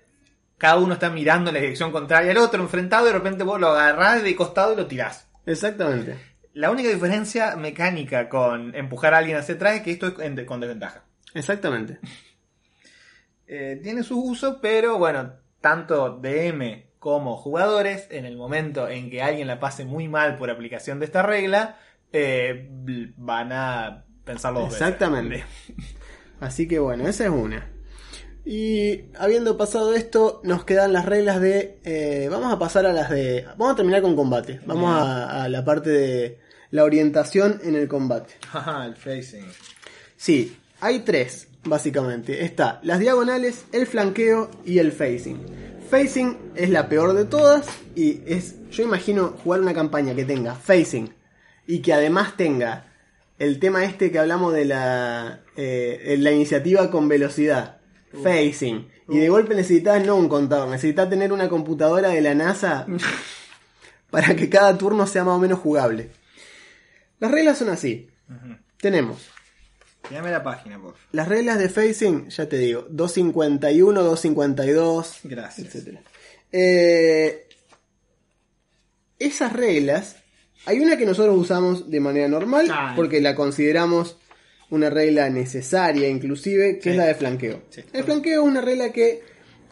cada 0.56 0.76
uno 0.76 0.94
está 0.94 1.10
mirando 1.10 1.50
en 1.50 1.54
la 1.54 1.60
dirección 1.60 1.90
contraria 1.90 2.30
al 2.30 2.38
otro, 2.38 2.62
enfrentado, 2.62 3.04
y 3.06 3.08
de 3.08 3.18
repente 3.18 3.42
vos 3.42 3.60
lo 3.60 3.68
agarrás 3.68 4.22
de 4.22 4.36
costado 4.36 4.72
y 4.72 4.76
lo 4.76 4.86
tirás. 4.86 5.26
Exactamente. 5.46 6.16
La 6.52 6.70
única 6.70 6.88
diferencia 6.88 7.56
mecánica 7.56 8.28
con 8.28 8.72
empujar 8.76 9.12
a 9.14 9.18
alguien 9.18 9.36
hacia 9.36 9.56
atrás 9.56 9.74
es 9.76 9.82
que 9.82 9.90
esto 9.90 10.06
es 10.22 10.44
con 10.46 10.60
desventaja. 10.60 11.02
Exactamente. 11.34 11.98
Eh, 13.46 13.80
tiene 13.82 14.02
su 14.04 14.22
uso, 14.22 14.60
pero 14.62 14.96
bueno, 14.96 15.32
tanto 15.64 16.18
DM 16.20 16.84
como 16.98 17.38
jugadores, 17.38 18.06
en 18.10 18.26
el 18.26 18.36
momento 18.36 18.86
en 18.86 19.08
que 19.08 19.22
alguien 19.22 19.46
la 19.46 19.60
pase 19.60 19.86
muy 19.86 20.08
mal 20.08 20.36
por 20.36 20.50
aplicación 20.50 20.98
de 20.98 21.06
esta 21.06 21.22
regla, 21.22 21.78
eh, 22.12 22.68
van 23.16 23.50
a 23.50 24.04
pensarlo 24.26 24.60
dos 24.60 24.72
veces. 24.72 24.82
Exactamente. 24.82 25.42
Así 26.40 26.68
que 26.68 26.78
bueno, 26.80 27.08
esa 27.08 27.24
es 27.24 27.30
una. 27.30 27.66
Y 28.44 29.06
habiendo 29.18 29.56
pasado 29.56 29.94
esto, 29.94 30.42
nos 30.44 30.66
quedan 30.66 30.92
las 30.92 31.06
reglas 31.06 31.40
de... 31.40 31.80
eh, 31.82 32.28
vamos 32.30 32.52
a 32.52 32.58
pasar 32.58 32.84
a 32.84 32.92
las 32.92 33.08
de... 33.08 33.46
Vamos 33.56 33.72
a 33.72 33.76
terminar 33.76 34.02
con 34.02 34.16
combate. 34.16 34.60
Vamos 34.66 34.94
a, 34.94 35.44
a 35.44 35.48
la 35.48 35.64
parte 35.64 35.88
de 35.88 36.40
la 36.72 36.84
orientación 36.84 37.58
en 37.64 37.74
el 37.74 37.88
combate. 37.88 38.34
Ajá, 38.52 38.84
el 38.84 38.96
facing. 38.96 39.46
Sí, 40.14 40.58
hay 40.82 40.98
tres, 40.98 41.48
básicamente. 41.64 42.44
Está 42.44 42.80
las 42.82 42.98
diagonales, 42.98 43.64
el 43.72 43.86
flanqueo 43.86 44.50
y 44.64 44.78
el 44.78 44.92
facing. 44.92 45.38
Facing 45.90 46.36
es 46.54 46.70
la 46.70 46.88
peor 46.88 47.14
de 47.14 47.24
todas 47.24 47.66
y 47.94 48.20
es... 48.26 48.56
Yo 48.70 48.82
imagino 48.82 49.34
jugar 49.42 49.60
una 49.60 49.74
campaña 49.74 50.14
que 50.14 50.24
tenga 50.24 50.54
facing 50.54 51.14
y 51.66 51.80
que 51.80 51.92
además 51.92 52.36
tenga 52.36 52.92
el 53.38 53.58
tema 53.58 53.84
este 53.84 54.10
que 54.10 54.18
hablamos 54.18 54.52
de 54.52 54.64
la, 54.64 55.40
eh, 55.56 56.16
la 56.18 56.32
iniciativa 56.32 56.90
con 56.90 57.08
velocidad. 57.08 57.78
Facing. 58.22 58.88
Y 59.08 59.18
de 59.18 59.28
golpe 59.28 59.54
necesitas 59.54 60.04
no 60.04 60.16
un 60.16 60.28
contador, 60.28 60.68
necesitas 60.68 61.10
tener 61.10 61.32
una 61.32 61.48
computadora 61.48 62.10
de 62.10 62.20
la 62.20 62.34
NASA 62.34 62.86
para 64.10 64.36
que 64.36 64.48
cada 64.48 64.78
turno 64.78 65.06
sea 65.06 65.24
más 65.24 65.34
o 65.34 65.40
menos 65.40 65.58
jugable. 65.58 66.10
Las 67.18 67.30
reglas 67.30 67.58
son 67.58 67.70
así. 67.70 68.08
Tenemos 68.78 69.33
Dame 70.10 70.30
la 70.30 70.42
página, 70.42 70.76
por 70.76 70.92
favor. 70.92 70.98
las 71.12 71.28
reglas 71.28 71.58
de 71.58 71.68
facing, 71.68 72.28
ya 72.28 72.48
te 72.48 72.58
digo, 72.58 72.86
251, 72.90 74.02
252, 74.02 75.20
Gracias. 75.24 75.74
etc. 75.74 75.98
Eh, 76.52 77.46
esas 79.18 79.52
reglas, 79.52 80.16
hay 80.66 80.80
una 80.80 80.96
que 80.96 81.06
nosotros 81.06 81.36
usamos 81.38 81.90
de 81.90 82.00
manera 82.00 82.28
normal, 82.28 82.66
porque 82.96 83.20
la 83.20 83.34
consideramos 83.34 84.16
una 84.70 84.90
regla 84.90 85.28
necesaria 85.30 86.08
inclusive, 86.08 86.76
que 86.78 86.82
Sí. 86.84 86.90
es 86.90 86.96
la 86.96 87.06
de 87.06 87.14
flanqueo. 87.14 87.62
Sí. 87.70 87.82
El 87.92 88.04
flanqueo 88.04 88.42
es 88.42 88.48
una 88.48 88.60
regla 88.60 88.90
que 88.92 89.22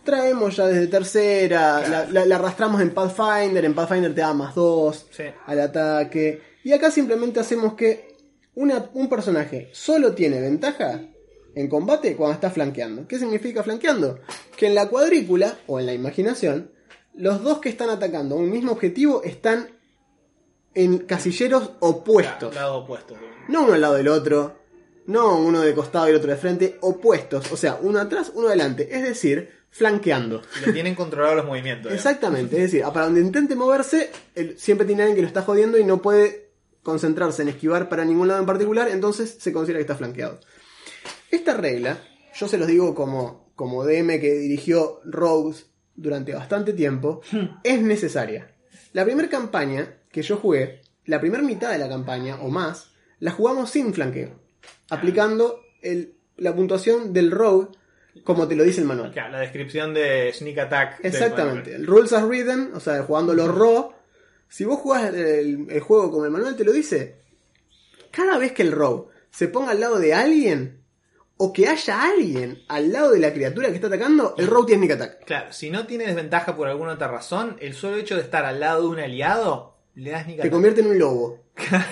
traemos 0.05 0.57
ya 0.57 0.67
desde 0.67 0.87
tercera, 0.89 1.83
Claro. 1.85 1.91
la, 2.07 2.21
la- 2.21 2.27
la 2.27 2.35
arrastramos 2.37 2.81
en 2.81 2.91
Pathfinder, 2.91 3.65
en 3.65 3.75
Pathfinder 3.75 4.15
te 4.15 4.21
da 4.21 4.33
más 4.33 4.55
2 4.55 5.07
Sí. 5.11 5.25
al 5.47 5.61
ataque, 5.61 6.41
y 6.65 6.73
acá 6.73 6.91
simplemente 6.91 7.41
hacemos 7.41 7.75
que 7.75 8.12
una- 8.55 8.91
un 8.95 9.09
personaje 9.09 9.69
solo 9.73 10.13
tiene 10.15 10.41
ventaja 10.41 11.01
en 11.55 11.69
combate 11.69 12.17
cuando 12.17 12.35
está 12.35 12.51
flanqueando. 12.51 13.07
¿Qué 13.07 13.19
significa 13.19 13.63
flanqueando? 13.63 14.21
Que 14.57 14.67
en 14.67 14.75
la 14.75 14.89
cuadrícula 14.89 15.59
o 15.67 15.79
en 15.81 15.87
la 15.87 15.93
imaginación, 15.95 16.71
los 17.15 17.43
dos 17.43 17.59
que 17.59 17.69
están 17.69 17.91
atacando 17.91 18.35
a 18.35 18.39
un 18.39 18.51
mismo 18.51 18.73
objetivo 18.73 19.23
están 19.23 19.69
en 20.75 20.99
casilleros 20.99 21.73
opuestos. 21.81 22.55
Lado 22.55 22.79
opuesto. 22.79 23.15
No 23.49 23.65
uno 23.65 23.75
al 23.75 23.81
lado 23.81 23.95
del 23.95 24.09
otro, 24.09 24.57
no 25.07 25.37
uno 25.39 25.61
de 25.61 25.75
costado 25.75 26.07
y 26.07 26.11
el 26.11 26.17
otro 26.17 26.31
de 26.31 26.37
frente, 26.39 26.79
opuestos. 26.81 27.53
O 27.53 27.57
sea, 27.57 27.79
uno 27.83 27.99
atrás, 27.99 28.33
uno 28.35 28.49
adelante. 28.49 28.89
Es 28.91 29.03
decir, 29.03 29.51
flanqueando. 29.69 30.41
Le 30.65 30.73
tienen 30.73 30.95
controlados 30.95 31.37
los 31.37 31.45
movimientos. 31.47 31.85
digamos. 31.93 32.07
Exactamente, 32.07 32.57
es 32.57 32.63
decir, 32.73 32.83
para 32.93 33.05
donde 33.07 33.21
intente 33.21 33.55
moverse, 33.57 34.11
él 34.35 34.55
siempre 34.59 34.87
tiene 34.87 35.03
alguien 35.03 35.17
que 35.17 35.23
lo 35.23 35.29
está 35.29 35.43
jodiendo 35.43 35.77
y 35.79 35.85
no 35.85 36.01
puede 36.01 36.52
concentrarse 36.83 37.43
en 37.43 37.49
esquivar 37.49 37.89
para 37.89 38.05
ningún 38.05 38.29
lado 38.29 38.41
en 38.41 38.47
particular, 38.47 38.89
entonces 38.89 39.37
se 39.39 39.53
considera 39.53 39.79
que 39.79 39.83
está 39.83 39.97
flanqueado. 39.97 40.41
Esta 41.31 41.57
regla, 41.57 41.99
yo 42.35 42.49
se 42.49 42.59
los 42.59 42.69
digo 42.69 42.95
como, 42.95 43.53
como 43.55 43.85
DM 43.85 44.21
que 44.21 44.35
dirigió 44.35 45.01
Rogues 45.05 45.67
durante 45.95 46.35
bastante 46.35 46.73
tiempo, 46.73 47.23
es 47.63 47.81
necesaria. 47.83 48.55
La 48.93 49.05
primera 49.05 49.29
campaña 49.29 49.99
que 50.11 50.23
yo 50.23 50.37
jugué, 50.37 50.83
la 51.07 51.21
primera 51.21 51.43
mitad 51.43 51.71
de 51.71 51.79
la 51.79 51.89
campaña 51.89 52.37
o 52.41 52.49
más, 52.49 52.91
la 53.19 53.31
jugamos 53.31 53.71
sin 53.71 53.95
flanqueo, 53.95 54.41
aplicando 54.91 55.61
el 55.81 56.15
la 56.37 56.55
puntuación 56.55 57.13
del 57.13 57.31
rogue 57.31 57.69
como 58.25 58.47
te 58.47 58.55
lo 58.55 58.63
dice 58.63 58.83
el 58.83 58.87
manual. 58.87 59.13
La 59.15 59.41
descripción 59.41 59.95
de 59.95 60.33
Sneak 60.35 60.59
Attack. 60.59 61.01
Exactamente. 61.03 61.75
El 61.75 61.87
Rules 61.87 62.13
as 62.13 62.25
Written, 62.25 62.73
o 62.75 62.81
sea, 62.81 63.03
jugando 63.05 63.33
los 63.33 63.49
raw. 63.49 63.95
Si 64.53 64.67
vos 64.67 64.79
jugás 64.79 65.15
el, 65.15 65.67
el 65.71 65.81
juego 65.81 66.11
como 66.11 66.27
el 66.27 66.31
manual 66.31 66.57
te 66.57 66.65
lo 66.65 66.73
dice, 66.73 67.17
cada 68.11 68.37
vez 68.37 68.53
que 68.53 68.61
el 68.61 68.73
rogue 68.73 69.11
se 69.31 69.49
ponga 69.49 69.71
al 69.71 69.81
lado 69.81 69.99
de 69.99 70.13
alguien, 70.13 70.83
o 71.39 71.55
que 71.55 71.69
haya 71.69 72.05
alguien 72.05 72.63
al 72.69 72.93
lado 72.93 73.13
de 73.13 73.19
la 73.19 73.33
criatura 73.33 73.69
que 73.69 73.77
está 73.77 73.87
atacando, 73.87 74.35
el 74.37 74.47
rogue 74.47 74.67
tiene 74.67 74.87
sneak 74.87 75.01
attack. 75.01 75.25
Claro, 75.25 75.53
si 75.53 75.71
no 75.71 75.87
tiene 75.87 76.07
desventaja 76.07 76.55
por 76.55 76.69
alguna 76.69 76.93
otra 76.93 77.09
razón, 77.09 77.57
el 77.61 77.73
solo 77.73 77.97
hecho 77.97 78.15
de 78.15 78.21
estar 78.21 78.45
al 78.45 78.61
lado 78.61 78.83
de 78.83 78.89
un 78.89 79.01
aliado 79.01 79.79
le 79.95 80.11
da 80.11 80.23
Sneak 80.23 80.43
Te 80.43 80.51
convierte 80.51 80.83
en 80.83 80.89
un 80.89 80.99
lobo. 80.99 81.41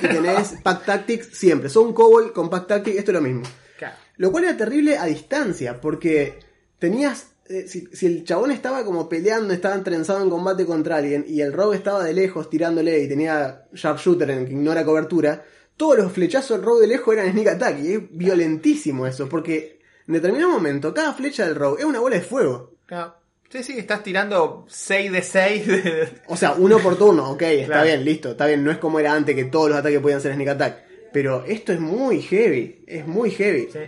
Y 0.03 0.07
tenés 0.07 0.55
Pack 0.63 0.85
Tactics 0.85 1.37
siempre. 1.37 1.71
Son 1.71 1.87
un 1.87 1.93
kobold 1.95 2.33
con 2.33 2.51
Pack 2.51 2.67
Tactics, 2.67 2.99
esto 2.99 3.11
es 3.11 3.15
lo 3.15 3.23
mismo. 3.23 3.43
Claro. 3.79 3.97
Lo 4.17 4.31
cual 4.31 4.45
era 4.45 4.57
terrible 4.57 4.99
a 4.99 5.07
distancia, 5.07 5.81
porque 5.81 6.39
tenías. 6.79 7.30
Eh, 7.51 7.67
si, 7.69 7.87
si 7.93 8.07
el 8.07 8.25
chabón 8.25 8.51
estaba 8.53 8.85
como 8.85 9.09
peleando, 9.09 9.53
estaba 9.53 9.83
trenzado 9.83 10.23
en 10.23 10.31
combate 10.31 10.65
contra 10.65 10.97
alguien, 10.97 11.25
y 11.29 11.41
el 11.41 11.53
rogue 11.53 11.77
estaba 11.77 12.05
de 12.05 12.15
lejos 12.15 12.49
tirándole 12.49 12.99
y 13.03 13.09
tenía 13.09 13.67
sharpshooter 13.75 14.31
en 14.31 14.47
que 14.47 14.53
ignora 14.53 14.85
cobertura, 14.85 15.45
todos 15.77 15.99
los 15.99 16.13
flechazos 16.13 16.57
del 16.59 16.65
rogue 16.67 16.83
de 16.83 16.87
lejos 16.89 17.15
eran 17.15 17.31
sneak 17.33 17.49
attack, 17.49 17.79
y 17.83 17.93
es 17.95 18.01
violentísimo 18.11 19.07
eso, 19.07 19.29
porque 19.29 19.81
en 20.07 20.15
determinado 20.15 20.51
momento, 20.53 20.95
cada 20.95 21.13
flecha 21.13 21.45
del 21.47 21.55
rogue 21.57 21.81
es 21.81 21.85
una 21.87 22.01
bola 22.01 22.17
de 22.17 22.23
fuego. 22.23 22.75
Claro. 22.87 23.15
Sí, 23.49 23.65
sí, 23.65 23.79
estás 23.79 24.03
tirando 24.05 24.65
6 24.69 25.11
de 25.11 25.23
6. 25.23 25.67
De... 25.67 26.09
O 26.29 26.37
sea, 26.37 26.53
uno 26.57 26.79
por 26.79 26.97
turno, 26.97 27.33
ok, 27.33 27.43
está 27.43 27.67
Claro. 27.67 27.85
bien, 27.85 28.05
listo, 28.05 28.31
está 28.31 28.47
bien, 28.47 28.63
no 28.63 28.71
es 28.71 28.79
como 28.79 29.01
era 29.01 29.13
antes 29.13 29.35
que 29.35 29.45
todos 29.47 29.69
los 29.71 29.79
ataques 29.79 29.99
podían 30.01 30.21
ser 30.21 30.35
sneak 30.35 30.51
attack. 30.51 30.79
Pero 31.13 31.45
esto 31.45 31.73
es 31.73 31.81
muy 31.81 32.23
heavy, 32.23 32.85
es 32.87 33.05
muy 33.09 33.31
heavy. 33.33 33.69
Sí. 33.73 33.81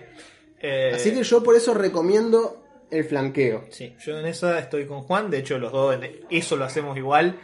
Eh, 0.60 0.92
Así 0.94 1.12
que 1.12 1.22
yo 1.22 1.42
por 1.44 1.54
eso 1.54 1.74
recomiendo 1.74 2.61
el 2.93 3.05
flanqueo. 3.05 3.64
Sí, 3.70 3.95
yo 4.05 4.18
en 4.18 4.26
eso 4.26 4.57
estoy 4.57 4.84
con 4.84 5.01
Juan, 5.03 5.30
de 5.30 5.38
hecho 5.38 5.59
los 5.59 5.72
dos 5.72 5.97
eso 6.30 6.57
lo 6.57 6.64
hacemos 6.64 6.97
igual. 6.97 7.36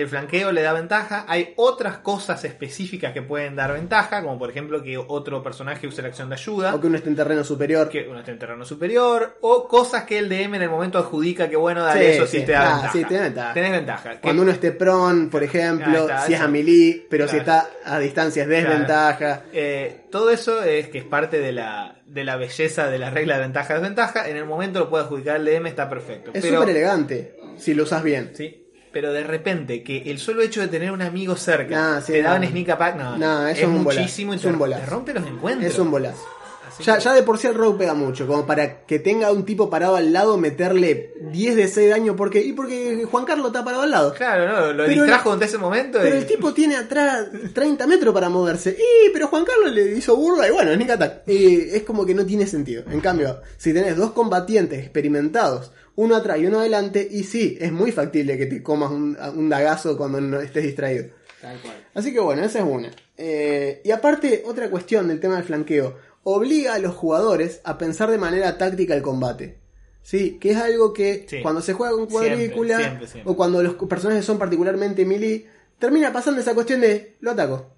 El 0.00 0.08
flanqueo 0.08 0.52
le 0.52 0.62
da 0.62 0.72
ventaja. 0.72 1.24
Hay 1.26 1.54
otras 1.56 1.98
cosas 1.98 2.44
específicas 2.44 3.12
que 3.12 3.22
pueden 3.22 3.56
dar 3.56 3.72
ventaja, 3.72 4.22
como 4.22 4.38
por 4.38 4.50
ejemplo 4.50 4.82
que 4.82 4.98
otro 4.98 5.42
personaje 5.42 5.86
use 5.86 6.02
la 6.02 6.08
acción 6.08 6.28
de 6.28 6.34
ayuda, 6.34 6.74
O 6.74 6.80
que 6.80 6.86
uno 6.86 6.96
esté 6.96 7.08
en 7.08 7.16
terreno 7.16 7.44
superior. 7.44 7.88
que 7.88 8.06
uno 8.08 8.18
esté 8.18 8.32
en 8.32 8.38
terreno 8.38 8.64
superior, 8.64 9.38
o 9.40 9.66
cosas 9.68 10.04
que 10.04 10.18
el 10.18 10.28
DM 10.28 10.56
en 10.56 10.62
el 10.62 10.70
momento 10.70 10.98
adjudica 10.98 11.48
que 11.48 11.56
bueno, 11.56 11.82
dale, 11.82 12.12
Sí, 12.12 12.16
eso 12.18 12.26
sí, 12.26 12.40
sí. 12.40 12.44
te 12.46 12.52
da 12.52 12.60
Ah, 12.60 12.72
ventaja. 12.74 12.92
sí, 12.92 13.04
tenés 13.04 13.22
ventaja. 13.22 13.54
Tenés 13.54 13.70
ventaja. 13.72 14.10
Que- 14.12 14.20
Cuando 14.20 14.42
uno 14.42 14.50
esté 14.52 14.72
prone, 14.72 15.28
por 15.28 15.42
ejemplo, 15.42 16.00
está, 16.02 16.20
si 16.26 16.34
es 16.34 16.40
a 16.40 16.48
melee, 16.48 17.06
pero 17.08 17.26
si 17.28 17.36
está 17.38 17.66
a 17.84 17.98
distancia 17.98 18.42
es 18.42 18.48
desventaja. 18.48 19.44
Eh, 19.52 20.02
todo 20.10 20.30
eso 20.30 20.62
es 20.62 20.88
que 20.88 20.98
es 20.98 21.04
parte 21.04 21.38
de 21.38 21.52
la, 21.52 22.02
de 22.06 22.24
la 22.24 22.36
belleza 22.36 22.88
de 22.88 22.98
la 22.98 23.10
regla 23.10 23.36
de 23.36 23.40
ventaja-desventaja. 23.40 24.28
En 24.28 24.36
el 24.36 24.44
momento 24.44 24.78
lo 24.78 24.90
puede 24.90 25.04
adjudicar 25.04 25.36
el 25.36 25.44
DM, 25.46 25.68
está 25.68 25.88
perfecto. 25.88 26.30
Es 26.34 26.42
Pero- 26.42 26.60
súper 26.60 26.76
elegante, 26.76 27.34
si 27.56 27.72
lo 27.74 27.84
usas 27.84 28.02
bien. 28.02 28.32
Sí. 28.34 28.62
Pero 28.96 29.12
de 29.12 29.24
repente, 29.24 29.82
que 29.82 30.10
el 30.10 30.18
solo 30.18 30.40
hecho 30.40 30.62
de 30.62 30.68
tener 30.68 30.90
un 30.90 31.02
amigo 31.02 31.36
cerca 31.36 31.96
Ah, 31.98 32.00
sí, 32.00 32.12
te 32.12 32.22
da 32.22 32.38
no. 32.38 32.48
sneak 32.48 32.70
attack, 32.70 32.96
no, 32.96 33.18
No, 33.18 33.46
eso 33.46 33.60
es 33.60 33.66
un 33.66 33.84
bolazo, 33.84 34.00
muchísimo 34.00 34.32
y 34.32 34.36
es 34.38 34.44
un 34.46 34.58
bolazo. 34.58 34.84
te 34.84 34.90
rompe 34.90 35.12
los 35.12 35.26
encuentros. 35.26 35.70
Es 35.70 35.78
un 35.78 35.90
bolazo. 35.90 36.24
Así 36.66 36.82
Ya, 36.82 36.96
ya 36.98 37.12
de 37.12 37.22
por 37.22 37.36
sí 37.36 37.46
el 37.46 37.54
rogue 37.54 37.76
pega 37.80 37.92
mucho, 37.92 38.26
como 38.26 38.46
para 38.46 38.86
que 38.86 38.98
tenga 38.98 39.30
un 39.32 39.44
tipo 39.44 39.68
parado 39.68 39.96
al 39.96 40.14
lado, 40.14 40.38
meterle 40.38 41.12
10 41.30 41.56
de 41.56 41.68
6 41.68 41.74
de 41.74 41.88
daño, 41.88 42.16
porque 42.16 42.40
y 42.40 42.54
porque 42.54 43.04
Juan 43.04 43.26
Carlos 43.26 43.48
está 43.48 43.62
parado 43.62 43.82
al 43.82 43.90
lado. 43.90 44.14
Claro, 44.14 44.48
no, 44.48 44.72
lo 44.72 44.86
Pero 44.86 45.02
distrajo 45.02 45.34
el- 45.34 45.42
ese 45.42 45.58
momento. 45.58 45.98
Pero 46.00 46.14
y- 46.16 46.18
el 46.20 46.26
tipo 46.26 46.54
tiene 46.54 46.76
atrás 46.76 47.26
30 47.52 47.86
metros 47.86 48.14
para 48.14 48.30
moverse. 48.30 48.70
Y, 48.78 49.10
pero 49.12 49.28
Juan 49.28 49.44
Carlos 49.44 49.72
le 49.74 49.94
hizo 49.94 50.16
burla 50.16 50.48
y 50.48 50.52
bueno, 50.52 50.72
sneak 50.72 50.90
attack. 50.90 51.28
Y 51.28 51.68
es 51.76 51.82
como 51.82 52.06
que 52.06 52.14
no 52.14 52.24
tiene 52.24 52.46
sentido. 52.46 52.82
En 52.90 53.00
cambio, 53.02 53.42
si 53.58 53.74
tenés 53.74 53.94
dos 53.98 54.12
combatientes 54.12 54.78
experimentados, 54.78 55.70
uno 55.96 56.14
atrás 56.16 56.38
y 56.38 56.46
uno 56.46 56.60
adelante, 56.60 57.06
y 57.10 57.24
sí, 57.24 57.56
es 57.60 57.72
muy 57.72 57.90
factible 57.92 58.36
que 58.38 58.46
te 58.46 58.62
comas 58.62 58.90
un, 58.90 59.16
un 59.34 59.48
dagazo 59.48 59.96
cuando 59.96 60.20
no 60.20 60.40
estés 60.40 60.62
distraído. 60.64 61.06
Tal 61.40 61.58
cual. 61.60 61.74
Así 61.94 62.12
que 62.12 62.20
bueno, 62.20 62.42
esa 62.44 62.58
es 62.60 62.64
una. 62.64 62.90
Eh, 63.16 63.80
y 63.84 63.90
aparte, 63.90 64.42
otra 64.46 64.70
cuestión 64.70 65.08
del 65.08 65.20
tema 65.20 65.36
del 65.36 65.44
flanqueo. 65.44 65.96
Obliga 66.22 66.74
a 66.74 66.78
los 66.78 66.94
jugadores 66.94 67.60
a 67.64 67.78
pensar 67.78 68.10
de 68.10 68.18
manera 68.18 68.58
táctica 68.58 68.94
el 68.94 69.02
combate. 69.02 69.58
Sí, 70.02 70.38
que 70.40 70.50
es 70.52 70.56
algo 70.56 70.92
que 70.92 71.26
Sí. 71.28 71.38
cuando 71.42 71.60
se 71.62 71.72
juega 71.72 71.92
con 71.94 72.06
cuadrícula 72.06 72.78
siempre, 72.78 73.06
siempre. 73.06 73.32
o 73.32 73.36
cuando 73.36 73.62
los 73.62 73.74
personajes 73.74 74.24
son 74.24 74.38
particularmente 74.38 75.04
melee, 75.04 75.46
termina 75.78 76.12
pasando 76.12 76.40
esa 76.40 76.54
cuestión 76.54 76.80
de 76.80 77.16
lo 77.20 77.32
ataco. 77.32 77.72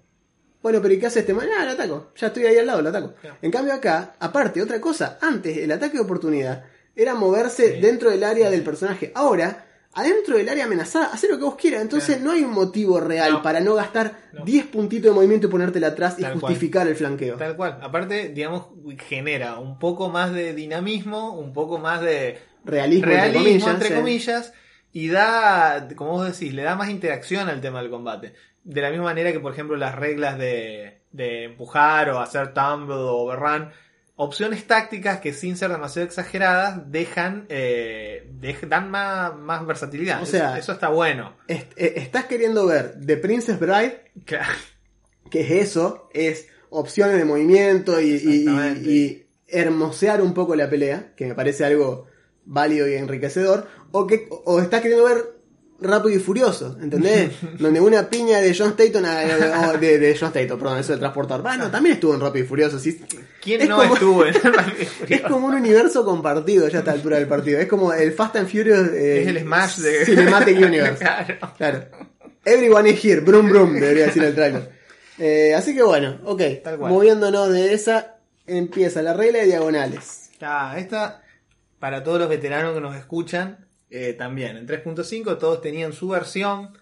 Bueno, 0.61 0.81
pero 0.81 0.93
¿y 0.93 0.99
qué 0.99 1.05
hace 1.07 1.21
este 1.21 1.33
man? 1.33 1.47
Ah, 1.57 1.65
lo 1.65 1.71
ataco. 1.71 2.11
Ya 2.17 2.27
estoy 2.27 2.45
ahí 2.45 2.57
al 2.57 2.67
lado, 2.67 2.81
lo 2.81 2.89
ataco. 2.89 3.13
En 3.41 3.49
cambio 3.51 3.73
acá, 3.73 4.15
aparte, 4.19 4.61
otra 4.61 4.81
cosa, 4.81 5.17
antes 5.21 5.57
el 5.57 5.71
ataque 5.71 5.97
de 5.97 6.03
oportunidad 6.03 6.65
era 7.01 7.15
moverse 7.15 7.79
dentro 7.81 8.09
del 8.09 8.23
área 8.23 8.49
del 8.49 8.61
personaje. 8.63 9.11
Ahora, 9.15 9.65
adentro 9.93 10.37
del 10.37 10.47
área 10.49 10.65
amenazada, 10.65 11.07
hacer 11.07 11.29
lo 11.31 11.37
que 11.37 11.43
vos 11.45 11.55
quieras. 11.55 11.81
Entonces 11.81 12.21
no 12.21 12.31
hay 12.31 12.41
un 12.43 12.51
motivo 12.51 12.99
real 12.99 13.33
No. 13.33 13.41
para 13.41 13.59
no 13.59 13.73
gastar 13.75 14.19
No. 14.33 14.45
10 14.45 14.65
puntitos 14.67 15.11
de 15.11 15.15
movimiento 15.15 15.47
y 15.47 15.49
ponértela 15.49 15.87
atrás 15.87 16.15
y 16.17 16.21
cual. 16.21 16.39
justificar 16.39 16.87
el 16.87 16.95
flanqueo. 16.95 17.37
Tal 17.37 17.55
cual. 17.55 17.79
Aparte, 17.81 18.29
digamos, 18.29 18.67
genera 19.07 19.57
un 19.59 19.79
poco 19.79 20.09
más 20.09 20.33
de 20.33 20.53
dinamismo, 20.53 21.33
un 21.33 21.53
poco 21.53 21.79
más 21.79 22.01
de 22.01 22.39
Realismo, 22.65 23.05
realismo, 23.07 23.39
entre 23.39 23.49
comillas. 23.49 23.73
entre 23.73 23.87
sí. 23.89 23.93
comillas, 23.95 24.53
y 24.91 25.07
da, 25.07 25.87
como 25.95 26.11
vos 26.11 26.25
decís, 26.31 26.53
le 26.53 26.63
da 26.63 26.75
más 26.75 26.89
interacción 26.89 27.47
al 27.49 27.61
tema 27.61 27.81
del 27.81 27.89
combate. 27.89 28.33
De 28.63 28.81
la 28.81 28.89
misma 28.89 29.05
manera 29.05 29.31
que, 29.31 29.39
por 29.39 29.53
ejemplo, 29.53 29.77
las 29.77 29.95
reglas 29.95 30.37
de, 30.37 30.99
de 31.11 31.45
empujar 31.45 32.09
o 32.09 32.19
hacer 32.19 32.53
tumble 32.53 32.95
o 32.95 33.15
overrun, 33.23 33.69
opciones 34.21 34.67
tácticas 34.67 35.21
que 35.21 35.31
sin 35.31 35.55
ser 35.55 35.71
demasiado 35.71 36.05
exageradas 36.05 36.91
dejan, 36.91 37.45
eh, 37.47 38.29
dan 38.67 38.91
más, 38.91 39.33
más 39.37 39.65
versatilidad. 39.65 40.21
O 40.21 40.25
sea- 40.25 40.57
eso 40.57 40.73
está 40.73 40.89
bueno. 40.89 41.37
Est- 41.47 41.71
eh, 41.77 41.93
estás 41.95 42.25
queriendo 42.25 42.65
ver 42.65 42.95
The 43.05 43.15
Princess 43.15 43.57
Bride, 43.57 44.03
Claro. 44.25 44.51
que 45.31 45.39
es 45.41 45.51
eso, 45.69 46.09
es 46.13 46.47
opciones 46.69 47.15
de 47.17 47.23
movimiento 47.23 48.01
y, 48.01 48.09
y- 48.15 48.89
y 48.89 49.25
hermosear 49.47 50.21
un 50.21 50.33
poco 50.33 50.53
la 50.55 50.69
pelea, 50.69 51.13
que 51.15 51.25
me 51.25 51.33
parece 51.33 51.63
algo 51.63 52.07
válido 52.43 52.89
y 52.89 52.95
enriquecedor, 52.95 53.67
o 53.91 54.05
que 54.05 54.27
o 54.29 54.59
estás 54.59 54.81
queriendo 54.81 55.05
ver 55.05 55.38
Rápido 55.81 56.15
y 56.17 56.19
Furioso, 56.19 56.77
¿entendés? 56.81 57.31
Donde 57.59 57.79
una 57.79 58.09
piña 58.09 58.39
de 58.41 58.53
John 58.57 58.73
Statham, 58.73 59.05
a- 59.05 59.69
o 59.73 59.77
de, 59.77 59.97
de 59.99 60.17
John 60.19 60.29
Statham, 60.29 60.59
perdón, 60.59 60.79
eso 60.79 60.93
de 60.93 60.99
transportar. 60.99 61.41
Bueno, 61.41 61.71
también 61.71 61.95
estuvo 61.95 62.13
en 62.13 62.19
Rápido 62.19 62.45
y 62.45 62.47
Furioso, 62.47 62.77
sí. 62.79 63.01
¿Quién 63.41 63.61
Es 63.61 63.69
no 63.69 63.77
como- 63.77 63.93
estuvo 63.93 64.25
en 64.25 64.33
Es 65.09 65.21
como 65.21 65.47
un 65.47 65.55
universo 65.55 66.03
compartido 66.03 66.67
ya 66.67 66.77
a 66.77 66.79
esta 66.79 66.91
altura 66.91 67.17
del 67.17 67.27
partido. 67.27 67.59
Es 67.59 67.67
como 67.67 67.93
el 67.93 68.11
Fast 68.11 68.35
and 68.35 68.47
Furious 68.49 68.89
eh, 68.93 69.21
Es 69.21 69.27
el 69.27 69.39
Smash 69.39 69.77
de 69.77 70.05
Cinematic 70.05 70.57
Universe. 70.57 70.97
Claro. 70.99 71.35
Claro. 71.57 71.85
Everyone 72.45 72.89
is 72.89 73.03
here, 73.05 73.21
brum 73.21 73.49
brum, 73.49 73.73
debería 73.73 74.05
decir 74.07 74.23
el 74.23 74.33
trailer. 74.35 74.71
Eh, 75.17 75.53
así 75.55 75.75
que 75.75 75.83
bueno, 75.83 76.19
ok. 76.25 76.41
Tal 76.63 76.77
cual. 76.77 76.91
Moviéndonos 76.91 77.49
de 77.51 77.73
esa, 77.73 78.15
empieza 78.47 79.01
la 79.01 79.13
regla 79.13 79.39
de 79.39 79.45
diagonales. 79.45 80.29
Ah, 80.41 80.75
esta, 80.77 81.21
para 81.79 82.03
todos 82.03 82.19
los 82.19 82.29
veteranos 82.29 82.73
que 82.73 82.81
nos 82.81 82.95
escuchan, 82.95 83.65
eh, 83.89 84.13
también. 84.13 84.57
En 84.57 84.67
3.5 84.67 85.37
todos 85.37 85.61
tenían 85.61 85.93
su 85.93 86.09
versión 86.09 86.77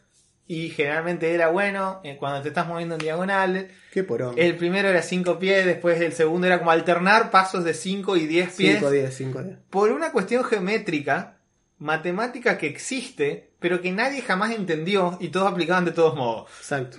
y 0.48 0.70
generalmente 0.70 1.34
era 1.34 1.50
bueno 1.50 2.00
eh, 2.04 2.16
cuando 2.18 2.42
te 2.42 2.50
estás 2.50 2.68
moviendo 2.68 2.96
en 2.96 3.00
diagonal. 3.00 3.68
Qué 3.92 4.04
porón. 4.04 4.36
El 4.38 4.56
primero 4.56 4.88
era 4.88 5.02
5 5.02 5.40
pies, 5.40 5.66
después 5.66 6.00
el 6.02 6.14
segundo 6.14 6.48
era 6.48 6.60
como 6.60 6.72
alternar 6.72 7.32
pasos 7.32 7.64
de 7.64 7.74
5 7.74 8.16
y 8.18 8.28
10 8.28 8.54
pies. 8.56 8.74
5 8.80 8.92
10, 8.92 9.14
5 9.16 9.44
10. 9.44 9.58
Por 9.70 9.92
una 9.92 10.12
cuestión 10.12 10.44
geométrica, 10.44 11.38
matemática 11.80 12.58
que 12.58 12.68
existe, 12.68 13.52
pero 13.60 13.82
que 13.82 13.92
nadie 13.92 14.22
jamás 14.22 14.52
entendió 14.56 15.18
y 15.20 15.30
todos 15.30 15.52
aplicaban 15.52 15.86
de 15.86 15.92
todos 15.92 16.16
modos. 16.16 16.50
Exacto. 16.60 16.98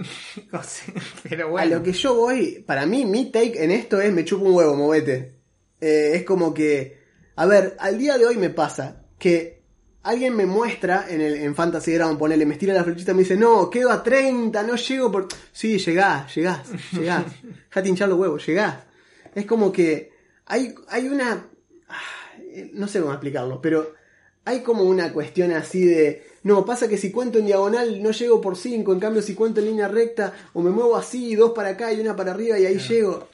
pero 1.29 1.47
A 1.47 1.51
bueno. 1.51 1.77
lo 1.77 1.83
que 1.83 1.93
yo 1.93 2.15
voy, 2.15 2.63
para 2.67 2.85
mí, 2.87 3.05
mi 3.05 3.31
take 3.31 3.65
en 3.65 3.71
esto 3.71 4.01
es 4.01 4.13
me 4.13 4.25
chupo 4.25 4.45
un 4.45 4.55
huevo, 4.55 4.75
movete. 4.75 5.33
Eh, 5.81 6.13
es 6.15 6.25
como 6.25 6.53
que, 6.53 6.99
a 7.37 7.47
ver, 7.47 7.77
al 7.79 7.99
día 7.99 8.19
de 8.19 8.27
hoy 8.27 8.37
me 8.37 8.51
pasa 8.51 9.05
que 9.19 9.58
alguien 10.03 10.35
me 10.35 10.47
muestra 10.47 11.07
en, 11.09 11.21
el, 11.21 11.35
en 11.37 11.55
Fantasy 11.55 11.93
Ground, 11.93 12.19
ponele, 12.19 12.47
me 12.47 12.55
estira 12.55 12.75
la 12.75 12.85
flechita 12.85 13.13
y 13.13 13.15
me 13.15 13.23
dice, 13.23 13.37
no, 13.37 13.69
quedo 13.69 13.91
a 13.91 14.03
30, 14.03 14.63
no 14.63 14.77
llego 14.77 15.11
por... 15.11 15.29
Sí, 15.53 15.79
llegás, 15.79 16.35
llegás, 16.35 16.69
llegás. 16.93 17.25
Dejate 17.69 17.89
hinchar 17.89 18.09
los 18.09 18.19
huevos, 18.19 18.47
llegás. 18.47 18.77
Es 19.35 19.47
como 19.47 19.73
que 19.73 20.13
hay, 20.47 20.75
hay 20.89 21.09
una... 21.09 21.47
No 22.73 22.89
sé 22.89 23.01
cómo 23.01 23.13
explicarlo, 23.13 23.61
pero 23.61 23.95
hay 24.45 24.61
como 24.63 24.85
una 24.85 25.13
cuestión 25.13 25.53
así 25.53 25.85
de... 25.85 26.27
No, 26.45 26.65
pasa 26.65 26.89
que 26.89 26.97
si 26.97 27.11
cuento 27.11 27.39
en 27.39 27.47
diagonal 27.47 28.03
no 28.03 28.13
llego 28.13 28.41
por 28.41 28.57
5, 28.57 28.93
en 28.93 29.01
cambio 29.01 29.21
si 29.21 29.35
cuento 29.35 29.61
en 29.61 29.67
línea 29.67 29.89
recta 29.89 30.33
o 30.55 30.63
me 30.63 30.71
muevo 30.71 30.97
así, 30.97 31.35
dos 31.35 31.53
para 31.53 31.71
acá 31.71 31.93
y 31.93 32.01
una 32.01 32.17
para 32.17 32.33
arriba 32.33 32.59
y 32.59 32.65
ahí 32.65 32.79
llego. 32.79 33.29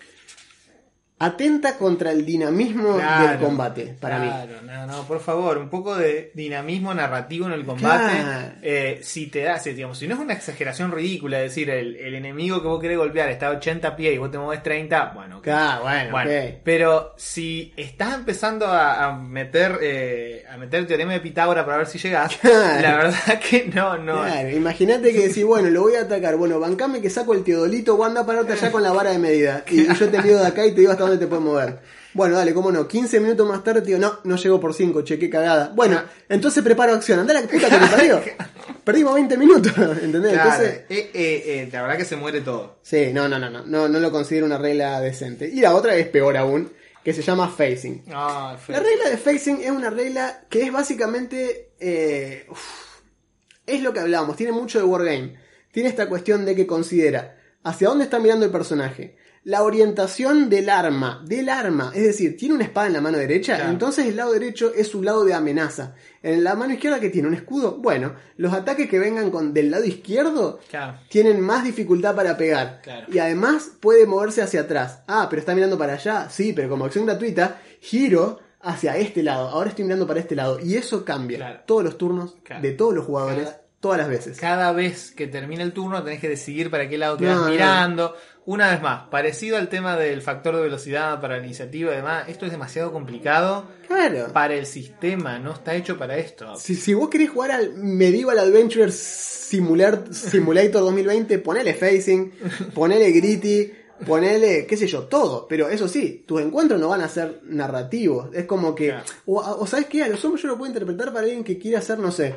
Atenta 1.24 1.76
contra 1.76 2.10
el 2.10 2.24
dinamismo 2.24 2.96
Claro, 2.96 3.28
del 3.28 3.38
combate, 3.38 3.96
para 4.00 4.18
mí. 4.18 4.26
Claro, 4.26 4.62
no, 4.62 4.86
no, 4.86 5.02
por 5.06 5.20
favor, 5.20 5.58
un 5.58 5.68
poco 5.68 5.96
de 5.96 6.30
dinamismo 6.34 6.92
narrativo 6.94 7.46
en 7.46 7.52
el 7.52 7.64
combate. 7.64 8.14
Claro. 8.14 8.52
Eh, 8.62 9.00
si 9.02 9.26
te 9.28 9.44
si, 9.60 9.72
digamos, 9.72 9.98
si 9.98 10.06
no 10.08 10.14
es 10.14 10.20
una 10.20 10.34
exageración 10.34 10.92
ridícula, 10.92 11.38
es 11.42 11.50
decir, 11.50 11.70
el, 11.70 11.96
el 11.96 12.14
enemigo 12.14 12.60
que 12.60 12.68
vos 12.68 12.80
querés 12.80 12.98
golpear 12.98 13.28
está 13.30 13.48
a 13.48 13.50
80 13.50 13.96
pies 13.96 14.14
y 14.14 14.18
vos 14.18 14.30
te 14.30 14.38
mueves 14.38 14.62
30, 14.62 15.12
bueno, 15.14 15.38
ok. 15.38 15.44
Claro, 15.44 15.82
bueno, 15.82 16.16
pero 16.62 17.14
si 17.16 17.72
estás 17.76 18.14
empezando 18.14 18.66
a, 18.66 19.04
a 19.04 19.12
meter 19.16 19.78
eh, 19.82 20.44
a 20.50 20.56
meter 20.56 20.80
el 20.80 20.86
teorema 20.86 21.12
de 21.12 21.20
Pitágoras 21.20 21.64
para 21.64 21.78
ver 21.78 21.86
si 21.86 21.98
llegás, 21.98 22.38
la 22.44 22.96
verdad 22.96 23.38
que 23.38 23.70
no, 23.74 23.98
no. 23.98 24.22
Claro, 24.22 24.50
imagínate 24.50 25.12
que 25.12 25.28
decís, 25.28 25.44
bueno, 25.44 25.70
lo 25.70 25.82
voy 25.82 25.94
a 25.94 26.02
atacar. 26.02 26.36
Bueno, 26.36 26.58
bancame 26.60 27.00
que 27.00 27.10
saco 27.10 27.34
el 27.34 27.44
teodolito, 27.44 27.96
vos 27.96 28.06
anda 28.06 28.22
a 28.22 28.26
pararte 28.26 28.52
allá 28.52 28.70
con 28.70 28.82
la 28.82 28.92
vara 28.92 29.10
de 29.10 29.18
medida. 29.18 29.64
Y, 29.70 29.82
y 29.82 29.94
yo 29.94 30.08
te 30.08 30.22
mido 30.22 30.40
de 30.40 30.46
acá 30.46 30.66
y 30.66 30.72
te 30.72 30.80
digo 30.80 30.92
hasta 30.92 31.04
te 31.18 31.26
puedes 31.26 31.44
mover. 31.44 31.80
Bueno, 32.12 32.36
dale, 32.36 32.54
cómo 32.54 32.70
no. 32.70 32.86
15 32.86 33.20
minutos 33.20 33.46
más 33.48 33.62
tarde, 33.64 33.82
tío, 33.82 33.98
no, 33.98 34.20
no 34.24 34.36
llegó 34.36 34.60
por 34.60 34.72
5, 34.74 35.02
che, 35.02 35.18
qué 35.18 35.28
cagada. 35.28 35.72
Bueno, 35.74 35.98
Ah. 35.98 36.10
entonces 36.28 36.62
preparo 36.62 36.92
acción. 36.94 37.18
Andá 37.18 37.34
la 37.34 37.42
puta 37.42 37.68
que 37.68 37.76
te 37.76 37.86
parió. 37.88 38.22
Perdimos 38.84 39.14
20 39.14 39.36
minutos, 39.38 39.72
¿entendés? 40.02 40.32
Claro, 40.34 40.50
Entonces, 40.50 40.74
eh, 40.90 41.10
eh, 41.14 41.42
eh, 41.46 41.68
la 41.72 41.82
verdad 41.82 41.96
que 41.96 42.04
se 42.04 42.16
muere 42.16 42.40
todo. 42.42 42.78
sí, 42.82 43.10
no, 43.12 43.28
no, 43.28 43.38
no, 43.38 43.50
no, 43.50 43.64
no, 43.64 43.88
no 43.88 43.98
lo 43.98 44.12
considero 44.12 44.46
una 44.46 44.58
regla 44.58 45.00
decente. 45.00 45.48
Y 45.48 45.60
la 45.60 45.74
otra 45.74 45.96
es 45.96 46.06
peor 46.08 46.36
aún, 46.36 46.72
que 47.02 47.12
se 47.12 47.22
llama 47.22 47.48
facing. 47.48 48.04
Ah, 48.12 48.56
La 48.68 48.80
regla 48.80 49.10
de 49.10 49.16
facing 49.16 49.60
es 49.62 49.70
una 49.70 49.90
regla 49.90 50.44
que 50.48 50.62
es 50.62 50.72
básicamente. 50.72 51.70
uf, 52.50 52.60
es 53.66 53.82
lo 53.82 53.92
que 53.92 54.00
hablábamos, 54.00 54.36
tiene 54.36 54.52
mucho 54.52 54.78
de 54.78 54.84
Wargame. 54.84 55.36
Tiene 55.72 55.88
esta 55.88 56.08
cuestión 56.08 56.44
de 56.44 56.54
que 56.54 56.66
considera 56.66 57.36
hacia 57.64 57.88
dónde 57.88 58.04
está 58.04 58.18
mirando 58.20 58.44
el 58.46 58.52
personaje. 58.52 59.16
La 59.44 59.62
orientación 59.62 60.48
del 60.48 60.70
arma, 60.70 61.22
del 61.26 61.50
arma, 61.50 61.92
es 61.94 62.02
decir, 62.02 62.34
tiene 62.36 62.54
una 62.54 62.64
espada 62.64 62.86
en 62.86 62.94
la 62.94 63.02
mano 63.02 63.18
derecha, 63.18 63.56
Claro. 63.56 63.70
entonces 63.72 64.06
el 64.06 64.16
lado 64.16 64.32
derecho 64.32 64.72
es 64.74 64.88
su 64.88 65.02
lado 65.02 65.22
de 65.24 65.34
amenaza. 65.34 65.94
En 66.22 66.42
la 66.42 66.54
mano 66.54 66.72
izquierda 66.72 66.98
que 66.98 67.10
tiene 67.10 67.28
un 67.28 67.34
escudo, 67.34 67.76
bueno, 67.76 68.14
los 68.38 68.54
ataques 68.54 68.88
que 68.88 68.98
vengan 68.98 69.30
con 69.30 69.52
del 69.52 69.70
lado 69.70 69.84
izquierdo 69.84 70.60
Claro. 70.70 70.98
tienen 71.10 71.40
más 71.42 71.62
dificultad 71.62 72.14
para 72.16 72.38
pegar. 72.38 72.80
Claro. 72.82 73.06
Y 73.12 73.18
además 73.18 73.70
puede 73.80 74.06
moverse 74.06 74.40
hacia 74.40 74.62
atrás. 74.62 75.02
Ah, 75.06 75.26
pero 75.28 75.40
está 75.40 75.54
mirando 75.54 75.76
para 75.76 75.92
allá. 75.92 76.28
Sí, 76.30 76.54
pero 76.54 76.70
como 76.70 76.86
acción 76.86 77.04
gratuita, 77.04 77.60
giro 77.80 78.38
hacia 78.62 78.96
este 78.96 79.22
lado. 79.22 79.48
Ahora 79.50 79.68
estoy 79.68 79.84
mirando 79.84 80.06
para 80.06 80.20
este 80.20 80.34
lado. 80.34 80.58
Y 80.58 80.76
eso 80.76 81.04
cambia 81.04 81.64
todos 81.66 81.84
los 81.84 81.98
turnos 81.98 82.36
de 82.62 82.72
todos 82.72 82.94
los 82.94 83.04
jugadores, 83.04 83.50
todas 83.84 83.98
las 83.98 84.08
veces. 84.08 84.40
Cada 84.40 84.72
vez 84.72 85.12
que 85.14 85.26
termina 85.26 85.62
el 85.62 85.74
turno 85.74 86.02
tenés 86.02 86.18
que 86.18 86.30
decidir 86.30 86.70
para 86.70 86.88
qué 86.88 86.96
lado 86.96 87.18
te 87.18 87.26
vas 87.26 87.36
no. 87.36 87.50
mirando. 87.50 88.16
Una 88.46 88.70
vez 88.70 88.80
más, 88.80 89.08
parecido 89.10 89.58
al 89.58 89.68
tema 89.68 89.94
del 89.98 90.22
factor 90.22 90.56
de 90.56 90.62
velocidad 90.62 91.20
para 91.20 91.36
la 91.36 91.44
iniciativa 91.44 91.92
y 91.92 91.96
demás, 91.96 92.26
esto 92.30 92.46
es 92.46 92.50
demasiado 92.50 92.92
complicado 92.92 93.66
Claro. 93.86 94.32
para 94.32 94.54
el 94.54 94.64
sistema, 94.64 95.38
no 95.38 95.52
está 95.52 95.74
hecho 95.74 95.98
para 95.98 96.16
esto. 96.16 96.56
Si, 96.56 96.76
si 96.76 96.94
vos 96.94 97.10
querés 97.10 97.28
jugar 97.28 97.50
al 97.50 97.74
Medieval 97.74 98.38
Adventure 98.38 98.90
Simular, 98.90 100.04
Simulator 100.10 100.80
2020, 100.80 101.38
ponele 101.40 101.74
Facing, 101.74 102.32
ponele 102.74 103.12
Gritty, 103.12 103.70
ponele, 104.06 104.64
qué 104.66 104.78
sé 104.78 104.86
yo, 104.86 105.02
todo. 105.02 105.46
Pero 105.46 105.68
eso 105.68 105.88
sí, 105.88 106.24
tus 106.26 106.40
encuentros 106.40 106.80
no 106.80 106.88
van 106.88 107.02
a 107.02 107.08
ser 107.08 107.40
narrativos. 107.44 108.34
Es 108.34 108.46
como 108.46 108.74
que. 108.74 108.88
Claro. 108.88 109.04
O, 109.26 109.40
o 109.40 109.66
sabes 109.66 109.86
qué, 109.86 110.02
a 110.02 110.08
lo 110.08 110.16
sumo 110.16 110.36
yo 110.36 110.48
lo 110.48 110.56
puedo 110.56 110.70
interpretar 110.70 111.08
para 111.12 111.20
alguien 111.26 111.44
que 111.44 111.58
quiera 111.58 111.80
hacer, 111.80 111.98
no 111.98 112.10
sé, 112.10 112.34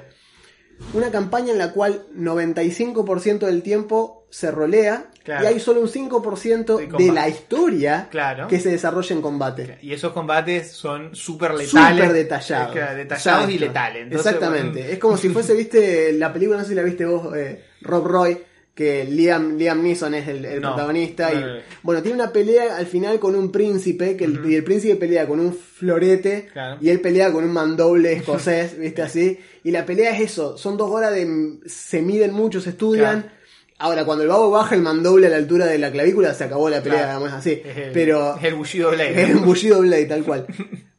una 0.94 1.12
campaña 1.12 1.52
en 1.52 1.58
la 1.58 1.72
cual 1.72 2.04
95% 2.16 3.40
del 3.46 3.62
tiempo 3.64 4.26
se 4.30 4.52
rolea 4.52 5.08
Claro. 5.24 5.44
y 5.44 5.48
hay 5.48 5.60
solo 5.60 5.82
un 5.82 5.88
5% 5.90 6.78
De 6.98 7.06
de, 7.06 7.12
la 7.12 7.28
historia 7.28 8.08
Claro. 8.10 8.48
que 8.48 8.60
se 8.60 8.70
desarrolla 8.70 9.14
en 9.16 9.22
combate. 9.22 9.78
Y 9.82 9.92
esos 9.94 10.14
combates 10.14 10.72
son 10.72 11.14
súper 11.16 11.54
letales. 11.54 11.98
Súper 11.98 12.14
detallados. 12.14 12.76
Detallados 12.96 13.50
y 13.50 13.60
letales. 13.60 14.04
Entonces, 14.04 14.26
Exactamente. 14.34 14.80
bueno, 14.80 14.94
Es 14.94 15.00
como 15.00 15.18
si 15.18 15.30
fuese, 15.30 15.54
viste, 15.54 16.14
la 16.14 16.32
película, 16.32 16.58
no 16.60 16.64
sé 16.64 16.70
si 16.70 16.76
la 16.76 16.84
viste 16.84 17.06
vos, 17.06 17.36
eh, 17.36 17.62
Rob 17.82 18.06
Roy, 18.08 18.38
que 18.78 19.04
Liam, 19.06 19.58
Liam 19.58 19.82
Neeson 19.82 20.14
es 20.14 20.28
el, 20.28 20.46
el 20.46 20.62
No, 20.62 20.70
protagonista. 20.76 21.32
no 21.32 21.40
y, 21.58 21.62
bueno, 21.82 22.04
tiene 22.04 22.22
una 22.22 22.32
pelea 22.32 22.78
al 22.78 22.86
final 22.86 23.20
con 23.20 23.36
un 23.36 23.52
príncipe, 23.52 24.16
que 24.16 24.26
el, 24.26 24.40
y 24.50 24.54
el 24.56 24.64
príncipe 24.64 24.96
pelea 24.98 25.28
con 25.28 25.40
un 25.40 25.52
florete, 25.54 26.48
Claro. 26.54 26.78
y 26.80 26.90
él 26.90 27.02
pelea 27.02 27.32
con 27.32 27.44
un 27.44 27.52
mandoble 27.52 28.14
escocés, 28.14 28.78
viste 28.80 29.02
así. 29.02 29.40
Y 29.64 29.72
la 29.72 29.84
pelea 29.86 30.12
es 30.16 30.22
eso, 30.22 30.58
son 30.58 30.78
dos 30.78 30.92
horas 30.92 31.12
de... 31.12 31.58
se 31.66 32.02
miden 32.04 32.32
mucho, 32.34 32.62
se 32.62 32.70
estudian. 32.70 33.22
Claro. 33.24 33.36
Ahora, 33.80 34.06
cuando 34.06 34.24
el 34.24 34.30
babo 34.30 34.50
baja 34.52 34.76
el 34.76 34.82
mandoble 34.82 35.28
a 35.28 35.30
la 35.32 35.38
altura 35.38 35.66
de 35.66 35.78
la 35.80 35.92
clavícula, 35.92 36.34
se 36.34 36.44
acabó 36.46 36.70
la 36.70 36.82
pelea, 36.84 37.00
Claro. 37.06 37.20
digamos, 37.20 37.34
así. 37.40 37.62
es 37.66 37.78
el, 37.78 37.92
Pero 37.94 38.36
es 38.38 38.44
el 38.44 38.54
bullido 38.56 38.92
Blade. 38.92 39.22
es 39.24 39.36
un 39.36 39.44
bullido 39.46 39.82
Blade, 39.82 40.06
tal 40.06 40.24
cual. 40.24 40.46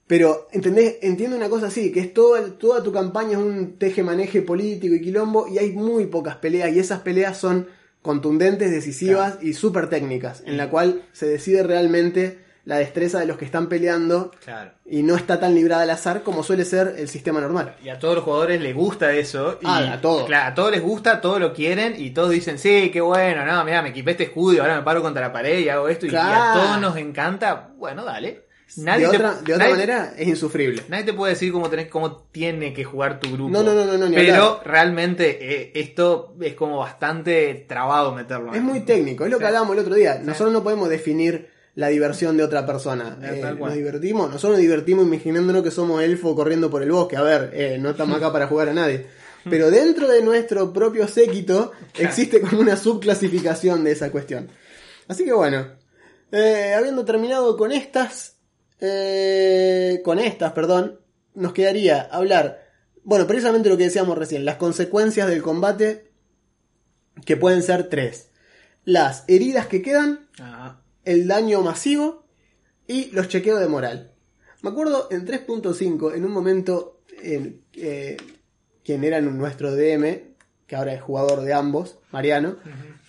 Pero, 0.09 0.49
¿entendés? 0.53 0.97
Entiendo 1.03 1.37
una 1.37 1.49
cosa 1.49 1.67
así, 1.69 1.93
que 1.93 2.01
es 2.01 2.13
todo, 2.13 2.43
toda 2.55 2.83
tu 2.83 2.91
campaña 2.93 3.33
es 3.33 3.37
un 3.39 3.77
teje-maneje 3.79 4.43
político 4.43 4.95
y 4.95 5.01
quilombo, 5.01 5.47
y 5.47 5.59
hay 5.59 5.71
muy 5.73 6.07
pocas 6.07 6.37
peleas, 6.37 6.73
y 6.73 6.81
esas 6.81 7.01
peleas 7.03 7.37
son 7.37 7.69
contundentes, 8.03 8.71
decisivas 8.71 9.39
y 9.43 9.53
súper 9.53 9.89
técnicas, 9.91 10.43
en 10.47 10.57
la 10.57 10.71
cual 10.71 11.03
se 11.13 11.27
decide 11.27 11.63
realmente 11.63 12.39
la 12.65 12.79
destreza 12.79 13.19
de 13.19 13.25
los 13.27 13.39
que 13.39 13.45
están 13.47 13.69
peleando, 13.69 14.31
Claro. 14.45 14.73
y 14.85 15.03
no 15.03 15.17
está 15.17 15.41
tan 15.41 15.55
librada 15.55 15.83
al 15.85 15.91
azar 15.91 16.23
como 16.23 16.43
suele 16.43 16.65
ser 16.67 16.97
el 16.99 17.09
sistema 17.09 17.41
normal. 17.41 17.77
Y 17.83 17.89
a 17.89 17.99
todos 17.99 18.15
los 18.17 18.25
jugadores 18.25 18.61
les 18.61 18.75
gusta 18.75 19.13
eso. 19.15 19.59
Y, 19.63 19.67
Ah, 19.67 19.95
a 19.95 20.01
todos. 20.03 20.27
Claro, 20.27 20.53
a 20.53 20.55
todos 20.55 20.71
les 20.73 20.83
gusta, 20.83 21.21
todos 21.23 21.41
lo 21.41 21.55
quieren 21.55 21.95
y 21.99 22.11
todos 22.11 22.31
dicen, 22.31 22.59
sí, 22.59 22.91
qué 22.91 23.01
bueno, 23.01 23.47
no, 23.47 23.65
mira, 23.65 23.81
me 23.83 23.89
equipé 23.91 24.11
este 24.13 24.25
escudo 24.25 24.55
y 24.55 24.59
ahora 24.59 24.77
me 24.77 24.83
paro 24.83 25.01
contra 25.03 25.23
la 25.23 25.33
pared 25.33 25.59
y 25.61 25.69
hago 25.71 25.89
esto 25.89 26.07
y, 26.07 26.11
y 26.11 26.17
a 26.17 26.51
todos 26.55 26.81
nos 26.81 26.97
encanta. 26.99 27.71
Bueno, 27.77 28.05
dale. 28.05 28.48
Nadie 28.77 29.07
de 29.07 29.11
te- 29.11 29.17
otra, 29.17 29.35
de 29.35 29.41
otra 29.55 29.57
nadie- 29.57 29.71
manera, 29.71 30.15
es 30.17 30.29
insufrible. 30.29 30.83
Nadie 30.89 31.05
te 31.05 31.13
puede 31.15 31.33
decir 31.33 31.51
cómo, 31.53 31.71
tenés, 31.71 31.89
cómo 31.89 32.17
tiene 32.31 32.73
que 32.75 32.85
jugar 32.85 33.19
tu 33.19 33.31
grupo. 33.33 33.51
No, 33.51 33.63
no, 33.63 33.73
no, 33.75 33.85
no, 33.87 33.97
no, 33.97 34.15
Pero 34.15 34.35
hablar. 34.35 34.61
realmente 34.67 35.39
eh, 35.41 35.73
esto 35.75 36.35
es 36.41 36.55
como 36.55 36.79
bastante 36.79 37.65
trabado 37.69 38.15
meterlo. 38.15 38.55
Es 38.55 38.63
muy 38.63 38.81
técnico, 38.81 39.25
es 39.25 39.31
lo 39.31 39.39
que 39.39 39.45
Sí. 39.45 39.47
hablábamos 39.49 39.75
el 39.75 39.81
otro 39.83 39.95
día. 39.95 40.21
Nosotros 40.23 40.53
no 40.53 40.63
podemos 40.63 40.89
definir 40.89 41.49
la 41.75 41.89
diversión 41.89 42.37
de 42.37 42.43
otra 42.43 42.67
persona. 42.67 43.19
Eh, 43.23 43.41
nos 43.59 43.73
divertimos, 43.75 44.27
nosotros 44.31 44.53
nos 44.53 44.61
divertimos 44.61 45.07
imaginándonos 45.07 45.63
que 45.63 45.71
somos 45.71 46.03
elfos 46.03 46.35
corriendo 46.35 46.69
por 46.71 46.83
el 46.83 46.91
bosque. 46.91 47.17
A 47.17 47.23
ver, 47.23 47.51
eh, 47.55 47.79
no 47.81 47.91
estamos 47.91 48.17
acá 48.17 48.33
para 48.33 48.49
jugar 48.49 48.69
a 48.69 48.75
nadie. 48.75 49.07
Pero 49.49 49.71
dentro 49.71 50.09
de 50.09 50.21
nuestro 50.21 50.73
propio 50.73 51.07
séquito 51.09 51.73
existe 51.99 52.41
como 52.41 52.61
una 52.61 52.77
subclasificación 52.77 53.85
de 53.85 53.93
esa 53.93 54.11
cuestión. 54.11 54.49
Así 55.07 55.25
que 55.25 55.33
bueno, 55.33 55.69
habiendo 56.77 57.05
terminado 57.05 57.57
con 57.57 57.73
estas, 57.73 58.37
eh, 58.81 60.01
con 60.05 60.19
estas, 60.19 60.53
perdón, 60.53 61.01
nos 61.35 61.53
quedaría 61.53 62.01
hablar, 62.03 62.65
bueno, 63.05 63.27
precisamente 63.27 63.69
lo 63.69 63.77
que 63.77 63.85
decíamos 63.85 64.17
recién, 64.19 64.45
las 64.45 64.57
consecuencias 64.57 65.29
del 65.29 65.43
combate, 65.43 66.11
que 67.25 67.37
pueden 67.37 67.63
ser 67.63 67.89
tres. 67.89 68.31
Las 68.85 69.25
heridas 69.29 69.67
que 69.67 69.83
quedan, 69.83 70.29
Ah, 70.41 70.81
el 71.05 71.27
daño 71.27 71.63
masivo 71.63 72.25
y 72.87 73.11
los 73.11 73.29
chequeos 73.29 73.61
de 73.61 73.67
moral. 73.69 74.13
Me 74.63 74.71
acuerdo 74.71 75.09
en 75.11 75.27
3.5, 75.27 76.15
en 76.15 76.25
un 76.25 76.33
momento, 76.33 77.01
en, 77.23 77.63
eh, 77.75 78.17
quien 78.85 79.05
era 79.05 79.21
nuestro 79.21 79.75
DM, 79.75 80.35
que 80.67 80.77
ahora 80.77 80.93
es 80.95 81.03
jugador 81.03 81.41
de 81.43 81.53
ambos, 81.55 81.99
Mariano, 82.13 82.57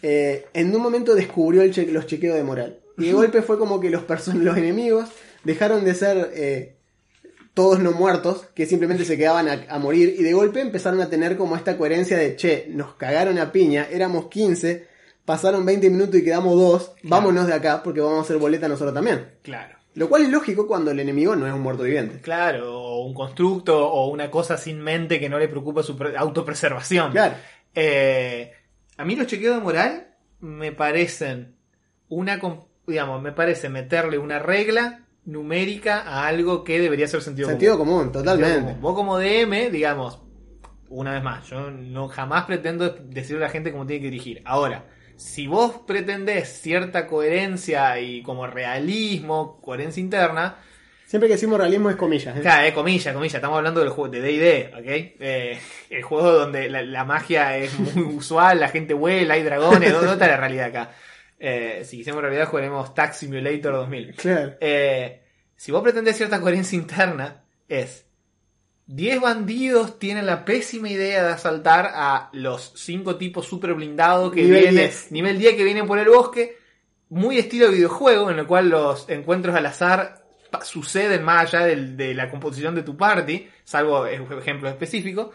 eh, 0.01 0.45
en 0.53 0.73
un 0.75 0.81
momento 0.81 1.13
descubrió 1.15 1.61
el 1.61 1.71
che- 1.73 1.91
los 1.91 2.07
chequeos 2.07 2.35
de 2.35 2.43
moral. 2.43 2.79
Y 2.97 3.05
de 3.05 3.13
golpe 3.13 3.41
fue 3.41 3.57
como 3.59 3.79
que 3.79 3.89
los, 3.89 4.03
los 4.35 4.57
enemigos 4.57 5.09
dejaron 5.43 5.85
de 5.85 5.93
ser 5.95 6.31
eh, 6.33 6.75
todos 7.53 7.79
no 7.79 7.91
muertos, 7.91 8.45
que 8.55 8.65
simplemente 8.65 9.05
se 9.05 9.17
quedaban 9.17 9.47
a, 9.49 9.65
a 9.69 9.79
morir, 9.79 10.15
y 10.17 10.23
de 10.23 10.33
golpe 10.33 10.61
empezaron 10.61 11.01
a 11.01 11.09
tener 11.09 11.35
como 11.37 11.55
esta 11.55 11.77
coherencia 11.77 12.17
de, 12.17 12.35
che, 12.35 12.67
nos 12.69 12.93
cagaron 12.95 13.37
a 13.37 13.51
piña, 13.51 13.87
éramos 13.91 14.27
15, 14.27 14.87
pasaron 15.25 15.65
20 15.65 15.89
minutos 15.89 16.15
y 16.15 16.23
quedamos 16.23 16.55
dos, 16.55 16.93
vámonos 17.03 17.47
de 17.47 17.53
acá 17.53 17.83
porque 17.83 18.01
vamos 18.01 18.19
a 18.19 18.21
hacer 18.21 18.37
boleta 18.37 18.67
nosotros 18.67 18.93
también. 18.93 19.27
claro. 19.43 19.77
Lo 19.95 20.07
cual 20.07 20.21
es 20.21 20.29
lógico 20.29 20.67
cuando 20.67 20.91
el 20.91 20.99
enemigo 20.99 21.35
no 21.35 21.47
es 21.47 21.51
un 21.51 21.61
muerto 21.61 21.83
viviente. 21.83 22.21
Claro, 22.21 22.79
o 22.79 23.03
un 23.05 23.13
constructo 23.13 23.89
o 23.91 24.07
una 24.09 24.29
cosa 24.29 24.55
sin 24.55 24.79
mente 24.79 25.19
que 25.19 25.27
no 25.27 25.39
le 25.39 25.49
preocupa 25.49 25.81
su 25.81 25.97
pre- 25.97 26.15
autopreservación. 26.15 27.11
Claro. 27.11 27.33
Eh, 27.73 28.53
a 28.95 29.03
mí 29.03 29.15
los 29.15 29.25
chequeos 29.27 29.55
de 29.55 29.61
moral 29.61 30.07
me 30.39 30.71
parecen 30.71 31.55
una, 32.07 32.39
digamos, 32.85 33.21
me 33.21 33.31
parece 33.31 33.67
meterle 33.67 34.19
una 34.19 34.37
regla 34.39 35.05
numérica 35.31 36.01
a 36.01 36.27
algo 36.27 36.63
que 36.63 36.79
debería 36.79 37.07
ser 37.07 37.21
sentido, 37.21 37.49
Sentido 37.49 37.77
común. 37.77 37.97
común, 37.97 38.11
totalmente. 38.11 38.75
Vos 38.79 38.95
como 38.95 39.17
DM, 39.17 39.71
digamos, 39.71 40.21
una 40.89 41.13
vez 41.13 41.23
más, 41.23 41.47
yo 41.47 41.69
no 41.71 42.07
jamás 42.07 42.45
pretendo 42.45 42.89
decirle 42.89 43.43
a 43.43 43.47
la 43.47 43.51
gente 43.51 43.71
cómo 43.71 43.85
tiene 43.85 44.01
que 44.01 44.09
dirigir. 44.09 44.41
Ahora, 44.45 44.85
si 45.15 45.47
vos 45.47 45.81
pretendés 45.85 46.61
cierta 46.61 47.07
coherencia 47.07 47.99
y 47.99 48.21
como 48.23 48.47
realismo, 48.47 49.59
coherencia 49.61 50.01
interna, 50.01 50.57
Siempre 51.09 51.27
que 51.27 51.33
decimos 51.33 51.57
realismo 51.57 51.89
es 51.89 51.95
comillas. 51.95 52.37
¿eh? 52.37 52.41
Claro, 52.41 52.67
eh, 52.67 52.71
comilla, 52.71 53.15
comilla, 53.15 53.37
estamos 53.37 53.57
hablando 53.57 53.79
del 53.79 53.89
juego 53.89 54.11
de 54.11 54.21
D&D, 54.21 54.71
¿ok? 54.75 54.85
Eh, 55.19 55.59
el 55.89 56.03
juego 56.03 56.31
donde 56.31 56.69
la, 56.69 56.83
la 56.83 57.03
magia 57.03 57.57
es 57.57 57.79
muy 57.79 58.03
usual, 58.15 58.59
la 58.59 58.67
gente 58.67 58.93
vuela, 58.93 59.33
hay 59.33 59.41
dragones, 59.41 59.91
no 59.91 60.13
está 60.13 60.27
la 60.27 60.37
realidad 60.37 60.67
acá. 60.67 60.91
Eh, 61.39 61.83
si 61.85 61.97
quisiéramos 61.97 62.23
realidad, 62.23 62.47
jugaremos 62.47 62.93
Tax 62.93 63.17
Simulator 63.17 63.73
2000. 63.73 64.15
Claro. 64.15 64.55
Eh, 64.59 65.21
si 65.55 65.71
vos 65.71 65.81
pretendés 65.81 66.17
cierta 66.17 66.41
coherencia 66.41 66.75
interna, 66.77 67.43
es 67.67 68.05
10 68.87 69.21
bandidos 69.21 69.99
tienen 69.99 70.25
la 70.25 70.43
pésima 70.45 70.89
idea 70.89 71.23
de 71.23 71.29
asaltar 71.33 71.91
a 71.93 72.29
los 72.33 72.73
5 72.75 73.17
tipos 73.17 73.45
super 73.45 73.73
blindados 73.73 74.33
que 74.33 74.41
Nivel 74.43 74.59
vienen, 74.61 74.75
10. 74.75 75.11
nivel 75.11 75.37
10 75.37 75.55
que 75.55 75.63
vienen 75.63 75.85
por 75.87 75.99
el 75.99 76.09
bosque, 76.09 76.57
muy 77.09 77.37
estilo 77.37 77.71
videojuego, 77.71 78.29
en 78.31 78.39
el 78.39 78.47
cual 78.47 78.69
los 78.69 79.07
encuentros 79.09 79.55
al 79.55 79.65
azar 79.65 80.23
suceden 80.63 81.23
más 81.23 81.53
allá 81.53 81.65
del- 81.67 81.95
de 81.95 82.13
la 82.15 82.29
composición 82.31 82.73
de 82.75 82.81
tu 82.83 82.97
party, 82.97 83.47
salvo 83.63 84.05
ej- 84.07 84.39
ejemplos 84.39 84.71
específicos. 84.71 85.29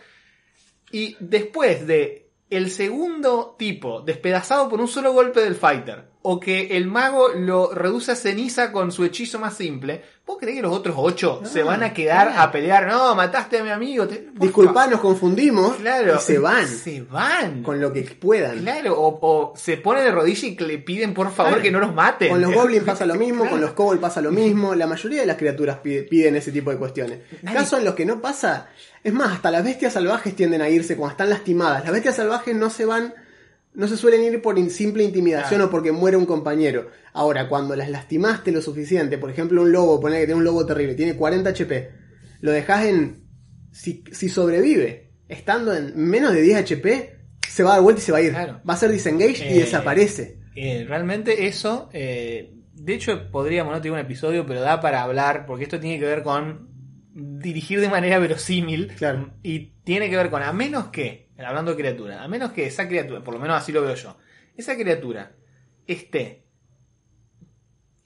Y 0.91 1.17
después 1.21 1.87
de 1.87 2.24
el 2.57 2.71
segundo 2.71 3.57
tipo 3.59 4.01
despedazado 4.01 4.69
por 4.69 4.81
un 4.81 4.89
solo 4.89 5.13
golpe 5.13 5.41
del 5.41 5.55
fighter, 5.55 6.14
o 6.27 6.41
que 6.41 6.77
el 6.79 6.87
mago 6.87 7.29
lo 7.35 7.71
reduce 7.75 8.13
a 8.13 8.17
ceniza 8.17 8.73
con 8.73 8.91
su 8.93 9.05
hechizo 9.05 9.39
más 9.39 9.59
simple, 9.59 10.03
¿vos 10.27 10.39
creés 10.41 10.57
que 10.57 10.63
los 10.63 10.75
otros 10.75 10.95
ocho 10.99 11.41
No, 11.43 11.47
se 11.49 11.63
van 11.63 11.83
a 11.83 11.93
quedar 11.93 12.29
claro. 12.29 12.41
a 12.43 12.51
pelear? 12.51 12.87
No, 12.87 13.15
mataste 13.15 13.59
a 13.59 13.63
mi 13.63 13.69
amigo. 13.69 14.09
te- 14.09 14.29
Disculpa, 14.33 14.87
nos 14.87 15.01
confundimos 15.01 15.77
Claro. 15.77 16.15
y 16.17 16.19
se 16.23 16.39
van 16.39 16.67
Se 16.67 17.03
van. 17.03 17.63
con 17.63 17.79
lo 17.79 17.93
que 17.93 18.01
puedan. 18.19 18.61
Claro, 18.61 18.99
o, 18.99 19.19
o 19.21 19.53
se 19.55 19.77
ponen 19.77 20.05
de 20.05 20.13
rodillas 20.13 20.45
y 20.45 20.57
que 20.57 20.65
le 20.65 20.79
piden 20.79 21.13
por 21.13 21.31
favor 21.31 21.53
Claro. 21.53 21.63
que 21.63 21.71
no 21.71 21.81
los 21.81 21.95
maten. 21.95 22.31
Con 22.31 22.41
los 22.41 22.53
goblins 22.55 22.85
pasa 22.85 23.05
lo 23.05 23.17
mismo, 23.17 23.41
Claro. 23.43 23.51
con 23.51 23.61
los 23.61 23.73
kobolds 23.73 24.01
pasa 24.01 24.23
lo 24.23 24.33
mismo. 24.33 24.75
La 24.75 24.87
mayoría 24.87 25.21
de 25.21 25.27
las 25.27 25.37
criaturas 25.37 25.77
pide- 25.85 26.05
piden 26.09 26.37
ese 26.37 26.53
tipo 26.53 26.71
de 26.71 26.79
cuestiones. 26.79 27.19
Nadie- 27.43 27.59
Caso 27.59 27.77
en 27.77 27.85
los 27.85 27.95
que 27.95 28.07
no 28.07 28.23
pasa, 28.23 28.69
es 29.03 29.13
más, 29.13 29.31
hasta 29.31 29.51
las 29.51 29.63
bestias 29.63 29.93
salvajes 29.93 30.35
tienden 30.35 30.63
a 30.63 30.71
irse 30.71 30.97
cuando 30.97 31.11
están 31.13 31.29
lastimadas. 31.29 31.85
Las 31.85 31.93
bestias 31.93 32.17
salvajes 32.17 32.57
no 32.57 32.71
se 32.71 32.87
van, 32.87 33.13
no 33.75 33.89
se 33.89 33.97
suelen 33.97 34.23
ir 34.23 34.41
por 34.41 34.59
simple 34.71 35.03
intimidación 35.05 35.59
Claro. 35.59 35.65
o 35.67 35.71
porque 35.71 35.93
muere 35.93 36.17
un 36.17 36.27
compañero. 36.27 36.89
Ahora, 37.13 37.49
cuando 37.49 37.75
las 37.77 37.91
lastimaste 37.91 38.53
lo 38.53 38.63
suficiente, 38.63 39.19
por 39.19 39.31
ejemplo, 39.31 39.63
un 39.63 39.73
lobo, 39.73 40.01
ponele 40.01 40.21
que 40.23 40.27
tiene 40.27 40.39
un 40.39 40.45
lobo 40.45 40.65
terrible, 40.65 40.95
tiene 40.95 41.17
40 41.17 41.51
HP, 41.51 41.91
lo 42.41 42.53
dejas 42.53 42.87
en. 42.87 43.25
Si, 43.73 44.05
si 44.13 44.29
sobrevive, 44.29 45.11
estando 45.29 45.75
en 45.75 45.93
menos 45.97 46.33
de 46.33 46.43
10 46.43 46.59
HP, 46.59 47.17
se 47.49 47.63
va 47.65 47.71
a 47.71 47.75
dar 47.75 47.83
vuelta 47.83 48.01
y 48.01 48.05
se 48.05 48.13
va 48.13 48.19
a 48.19 48.23
ir. 48.23 48.31
Claro. 48.31 48.61
Va 48.69 48.75
a 48.75 48.77
ser 48.77 48.91
disengage 48.93 49.45
y 49.51 49.57
Eh, 49.57 49.61
desaparece. 49.61 50.39
Eh, 50.55 50.85
realmente 50.89 51.47
eso, 51.49 51.89
eh, 51.93 52.55
de 52.73 52.95
hecho 52.95 53.31
podríamos, 53.33 53.73
no 53.75 53.81
tener 53.81 53.95
un 53.95 53.99
episodio, 54.05 54.47
pero 54.47 54.61
da 54.61 54.81
para 54.81 55.03
hablar, 55.03 55.47
porque 55.47 55.65
esto 55.65 55.81
tiene 55.81 55.99
que 55.99 56.05
ver 56.07 56.23
con 56.23 56.69
dirigir 57.13 57.81
de 57.81 57.89
manera 57.89 58.19
verosímil. 58.21 58.93
Claro. 58.97 59.33
Y 59.43 59.73
tiene 59.85 60.09
que 60.11 60.17
ver 60.17 60.31
con, 60.31 60.43
a 60.43 60.53
menos 60.53 60.89
que, 60.89 61.24
hablando 61.39 61.73
de 61.73 61.77
criatura, 61.79 62.23
a 62.23 62.29
menos 62.29 62.53
que 62.53 62.67
esa 62.67 62.87
criatura, 62.89 63.23
por 63.25 63.35
lo 63.35 63.41
menos 63.41 63.57
así 63.57 63.73
lo 63.73 63.83
veo 63.83 63.95
yo, 63.95 64.17
esa 64.57 64.75
criatura 64.77 65.33
esté 65.87 66.45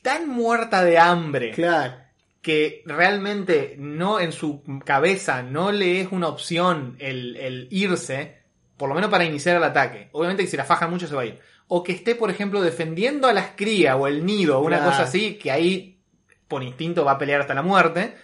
tan 0.03 0.29
muerta 0.29 0.85
de 0.85 0.99
hambre 0.99 1.51
Claro. 1.53 1.95
que 2.41 2.83
realmente 2.87 3.74
no 3.79 4.20
en 4.20 4.33
su 4.33 4.62
cabeza 4.85 5.43
no 5.43 5.72
le 5.72 6.01
es 6.01 6.09
una 6.12 6.29
opción 6.29 6.97
el, 6.99 7.37
el 7.37 7.68
irse, 7.70 8.39
por 8.76 8.89
lo 8.89 8.95
menos 8.95 9.11
para 9.11 9.24
iniciar 9.24 9.57
el 9.57 9.64
ataque. 9.64 10.09
Obviamente 10.12 10.45
que 10.45 10.49
si 10.51 10.57
la 10.57 10.64
fajan 10.64 10.91
mucho 10.91 11.07
se 11.07 11.14
va 11.14 11.22
a 11.22 11.26
ir. 11.26 11.41
O 11.66 11.83
que 11.83 11.93
esté, 11.93 12.14
por 12.14 12.31
ejemplo, 12.31 12.62
defendiendo 12.62 13.26
a 13.29 13.33
las 13.35 13.49
crías 13.57 13.97
o 13.99 14.07
el 14.07 14.24
nido 14.24 14.59
o 14.59 14.62
una 14.64 14.76
Claro. 14.79 14.93
cosa 14.93 15.03
así, 15.03 15.35
que 15.35 15.51
ahí 15.51 16.01
por 16.47 16.62
instinto 16.62 17.05
va 17.05 17.12
a 17.12 17.18
pelear 17.18 17.41
hasta 17.43 17.55
la 17.55 17.62
muerte. 17.62 18.14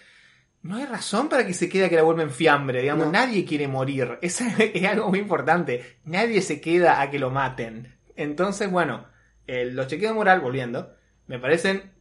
No 0.64 0.76
hay 0.76 0.86
razón 0.86 1.28
para 1.28 1.46
que 1.46 1.54
se 1.54 1.68
quede 1.68 1.84
a 1.84 1.88
que 1.88 1.94
la 1.96 2.02
vuelven 2.02 2.30
fiambre, 2.30 2.80
digamos, 2.80 3.06
No. 3.06 3.12
nadie 3.12 3.44
quiere 3.44 3.68
morir. 3.68 4.18
Eso 4.22 4.44
es 4.58 4.84
algo 4.86 5.08
muy 5.10 5.20
importante. 5.20 5.98
Nadie 6.04 6.42
se 6.42 6.60
queda 6.60 7.00
a 7.00 7.10
que 7.10 7.18
lo 7.18 7.30
maten. 7.30 7.94
Entonces, 8.16 8.70
bueno, 8.70 9.06
eh, 9.46 9.66
los 9.66 9.86
chequeos 9.86 10.10
de 10.12 10.14
moral, 10.16 10.40
volviendo, 10.40 10.94
me 11.26 11.38
parecen 11.38 11.92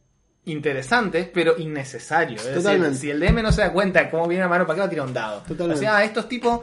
interesantes, 0.46 1.28
pero 1.32 1.56
innecesarios. 1.58 2.40
Es 2.40 2.46
decir, 2.48 2.62
Totalmente. 2.62 2.98
si 2.98 3.10
el 3.10 3.20
DM 3.20 3.42
no 3.42 3.52
se 3.52 3.62
da 3.62 3.72
cuenta 3.72 4.02
de 4.02 4.10
cómo 4.10 4.26
viene 4.28 4.44
la 4.44 4.48
mano, 4.48 4.66
¿para 4.66 4.74
qué 4.76 4.80
va 4.80 4.86
a 4.86 4.90
tirar 4.90 5.06
un 5.06 5.14
dado? 5.14 5.40
Totalmente. 5.42 5.74
O 5.74 5.76
sea, 5.78 6.04
estos 6.04 6.28
tipos, 6.28 6.60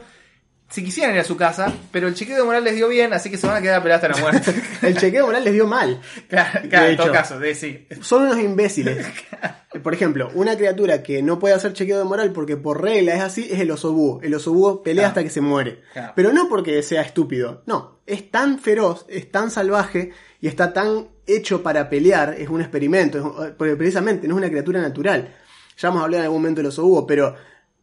si 0.72 0.82
quisieran 0.82 1.14
ir 1.14 1.20
a 1.20 1.24
su 1.24 1.36
casa, 1.36 1.72
pero 1.92 2.08
el 2.08 2.14
chequeo 2.14 2.36
de 2.38 2.42
moral 2.44 2.64
les 2.64 2.74
dio 2.74 2.88
bien, 2.88 3.12
así 3.12 3.30
que 3.30 3.36
se 3.36 3.46
van 3.46 3.56
a 3.56 3.60
quedar 3.62 3.80
a 3.80 3.82
pelear 3.82 4.02
hasta 4.04 4.08
la 4.08 4.16
muerte. 4.20 4.54
El 4.82 4.96
chequeo 4.96 5.26
moral 5.26 5.44
les 5.44 5.52
dio 5.52 5.66
mal. 5.66 6.00
claro, 6.28 6.62
De 6.62 6.68
claro, 6.68 6.86
en 6.88 6.96
todo 6.96 7.12
caso, 7.12 7.38
de, 7.38 7.54
sí. 7.54 7.86
Son 8.00 8.22
unos 8.22 8.38
imbéciles. 8.38 9.06
Por 9.82 9.94
ejemplo, 9.94 10.30
una 10.34 10.56
criatura 10.56 11.02
que 11.02 11.22
no 11.22 11.38
puede 11.38 11.54
hacer 11.54 11.72
chequeo 11.72 11.98
de 11.98 12.04
moral 12.04 12.32
porque 12.32 12.56
por 12.58 12.82
regla 12.82 13.14
es 13.14 13.20
así, 13.22 13.48
es 13.50 13.58
el 13.60 13.70
oso 13.70 13.92
búho. 13.92 14.20
El 14.22 14.34
oso 14.34 14.52
búho 14.52 14.82
pelea 14.82 15.02
Claro. 15.04 15.08
hasta 15.08 15.24
que 15.24 15.30
se 15.30 15.40
muere. 15.40 15.80
Claro. 15.94 16.12
Pero 16.14 16.32
no 16.32 16.48
porque 16.48 16.82
sea 16.82 17.00
estúpido. 17.00 17.62
No, 17.66 18.00
es 18.06 18.30
tan 18.30 18.58
feroz, 18.58 19.06
es 19.08 19.30
tan 19.30 19.50
salvaje 19.50 20.10
y 20.42 20.48
está 20.48 20.74
tan 20.74 21.08
hecho 21.26 21.62
para 21.62 21.88
pelear. 21.88 22.34
Es 22.38 22.50
un 22.50 22.60
experimento. 22.60 23.44
es- 23.46 23.52
porque 23.52 23.76
precisamente 23.76 24.28
no 24.28 24.34
es 24.34 24.38
una 24.38 24.48
criatura 24.50 24.82
natural. 24.82 25.34
Ya 25.78 25.88
vamos 25.88 26.02
a 26.02 26.04
hablar 26.04 26.20
en 26.20 26.24
algún 26.24 26.42
momento 26.42 26.58
del 26.60 26.66
oso 26.68 26.82
búho, 26.84 27.06
pero 27.06 27.34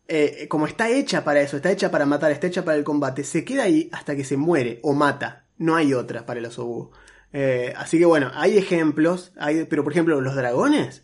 eh, 0.09 0.47
como 0.49 0.65
está 0.65 0.89
hecha 0.89 1.23
para 1.23 1.39
eso, 1.41 1.57
está 1.57 1.71
hecha 1.71 1.91
para 1.91 2.05
matar, 2.05 2.31
está 2.31 2.47
hecha 2.47 2.65
para 2.65 2.77
el 2.77 2.83
combate, 2.83 3.23
se 3.23 3.45
queda 3.45 3.63
ahí 3.63 3.89
hasta 3.93 4.15
que 4.15 4.23
se 4.23 4.37
muere 4.37 4.79
o 4.81 4.93
mata. 4.93 5.45
No 5.57 5.75
hay 5.75 5.93
otra 5.93 6.25
para 6.25 6.39
el 6.39 6.47
oso. 6.47 6.91
Eh, 7.31 7.73
así 7.77 7.99
que 7.99 8.05
bueno, 8.05 8.31
hay 8.33 8.57
ejemplos, 8.57 9.31
hay, 9.37 9.65
pero 9.65 9.83
por 9.83 9.93
ejemplo 9.93 10.19
los 10.19 10.35
dragones. 10.35 11.03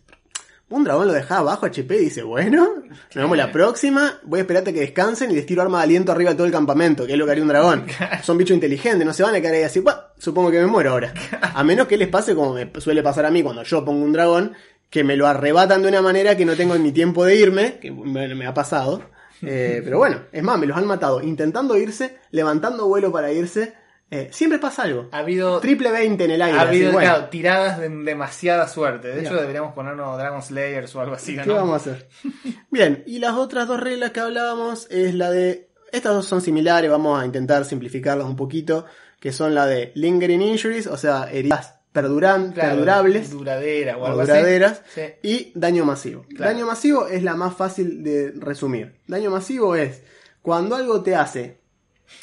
Un 0.68 0.84
dragón 0.84 1.06
lo 1.06 1.14
deja 1.14 1.38
abajo 1.38 1.68
HP 1.68 1.96
y 1.96 2.06
dice, 2.06 2.24
bueno, 2.24 2.68
nos 2.88 3.14
vemos 3.14 3.38
la 3.38 3.52
próxima, 3.52 4.20
voy 4.24 4.40
a 4.40 4.42
esperarte 4.42 4.72
a 4.72 4.74
que 4.74 4.80
descansen 4.80 5.30
y 5.30 5.36
les 5.36 5.46
tiro 5.46 5.62
arma 5.62 5.78
de 5.78 5.84
aliento 5.84 6.12
arriba 6.12 6.32
de 6.32 6.38
todo 6.38 6.48
el 6.48 6.52
campamento, 6.52 7.06
que 7.06 7.14
es 7.14 7.20
lo 7.20 7.26
que 7.26 7.32
haría 7.32 7.44
un 7.44 7.50
dragón. 7.50 7.86
Son 8.24 8.36
bichos 8.36 8.56
inteligentes, 8.56 9.06
no 9.06 9.14
se 9.14 9.22
van 9.22 9.36
a 9.36 9.42
quedar 9.42 9.54
ahí 9.54 9.62
así, 9.62 9.80
"Buah, 9.80 10.14
supongo 10.18 10.50
que 10.50 10.60
me 10.60 10.66
muero 10.66 10.92
ahora. 10.92 11.14
A 11.54 11.64
menos 11.64 11.88
que 11.88 11.98
les 11.98 12.08
pase 12.08 12.34
como 12.34 12.54
me 12.54 12.72
suele 12.80 13.04
pasar 13.04 13.28
a 13.28 13.32
mí 13.32 13.44
cuando 13.44 13.62
yo 13.62 13.86
pongo 13.86 14.04
un 14.04 14.12
dragón, 14.14 14.56
que 14.96 15.04
me 15.04 15.18
lo 15.18 15.28
arrebatan 15.28 15.82
de 15.82 15.90
una 15.90 16.02
manera 16.02 16.38
que 16.38 16.46
no 16.46 16.56
tengo 16.56 16.78
ni 16.78 16.94
tiempo 16.94 17.26
de 17.26 17.36
irme, 17.36 17.80
que 17.82 17.92
me, 17.92 18.34
me 18.34 18.48
ha 18.48 18.54
pasado. 18.54 19.02
Eh, 19.42 19.82
pero 19.84 19.98
bueno, 19.98 20.22
es 20.32 20.42
más, 20.42 20.58
me 20.58 20.66
los 20.66 20.78
han 20.78 20.88
matado 20.88 21.22
intentando 21.22 21.78
irse, 21.78 22.18
levantando 22.32 22.88
vuelo 22.88 23.12
para 23.12 23.34
irse. 23.34 23.74
Eh, 24.10 24.30
siempre 24.32 24.60
pasa 24.60 24.84
algo. 24.84 25.10
Ha 25.12 25.20
habido, 25.20 25.60
Triple 25.60 25.92
20 25.92 26.24
en 26.24 26.32
el 26.32 26.42
aire. 26.42 26.58
ha 26.58 26.62
así, 26.62 26.70
habido 26.70 26.94
bueno. 26.94 27.10
claro, 27.10 27.26
tiradas 27.26 27.80
de 27.80 27.90
demasiada 27.90 28.66
suerte. 28.70 29.10
De 29.10 29.22
hecho, 29.22 29.36
deberíamos 29.36 29.74
ponernos 29.74 30.18
Dragon 30.18 30.42
Slayers 30.42 30.96
o 30.96 31.02
algo 31.02 31.16
así. 31.16 31.36
¿Qué 31.36 31.46
¿no? 31.46 31.56
vamos 31.56 31.74
a 31.74 31.76
hacer? 31.76 32.08
Bien, 32.72 33.04
y 33.06 33.20
las 33.20 33.34
otras 33.34 33.68
dos 33.68 33.82
reglas 33.82 34.12
que 34.12 34.22
hablábamos 34.22 34.88
es 34.90 35.14
la 35.14 35.30
de... 35.30 35.70
Estas 35.92 36.14
dos 36.14 36.26
son 36.26 36.42
similares, 36.42 36.90
vamos 36.90 37.22
a 37.22 37.26
intentar 37.26 37.66
simplificarlas 37.66 38.26
un 38.26 38.38
poquito, 38.38 38.86
que 39.20 39.34
son 39.34 39.54
la 39.54 39.68
de 39.68 39.92
lingering 39.96 40.42
injuries, 40.42 40.88
o 40.88 40.96
sea, 40.96 41.30
heridas 41.30 41.75
perduran, 41.96 42.52
Claro, 42.52 42.70
perdurables 42.72 43.32
Duradera 43.32 43.98
o 43.98 44.02
o 44.04 44.06
algo 44.06 44.22
duraderas, 44.22 44.82
así. 44.92 45.02
Sí. 45.24 45.28
y 45.28 45.52
daño 45.56 45.84
masivo. 45.86 46.26
Claro. 46.30 46.52
Daño 46.54 46.68
masivo 46.68 47.08
es 47.08 47.24
la 47.24 47.34
más 47.36 47.56
fácil 47.56 48.04
de 48.04 48.32
resumir. 48.38 49.00
Daño 49.08 49.32
masivo 49.32 49.76
es 49.76 50.04
cuando 50.44 50.76
algo 50.76 51.02
te 51.02 51.16
hace 51.16 51.60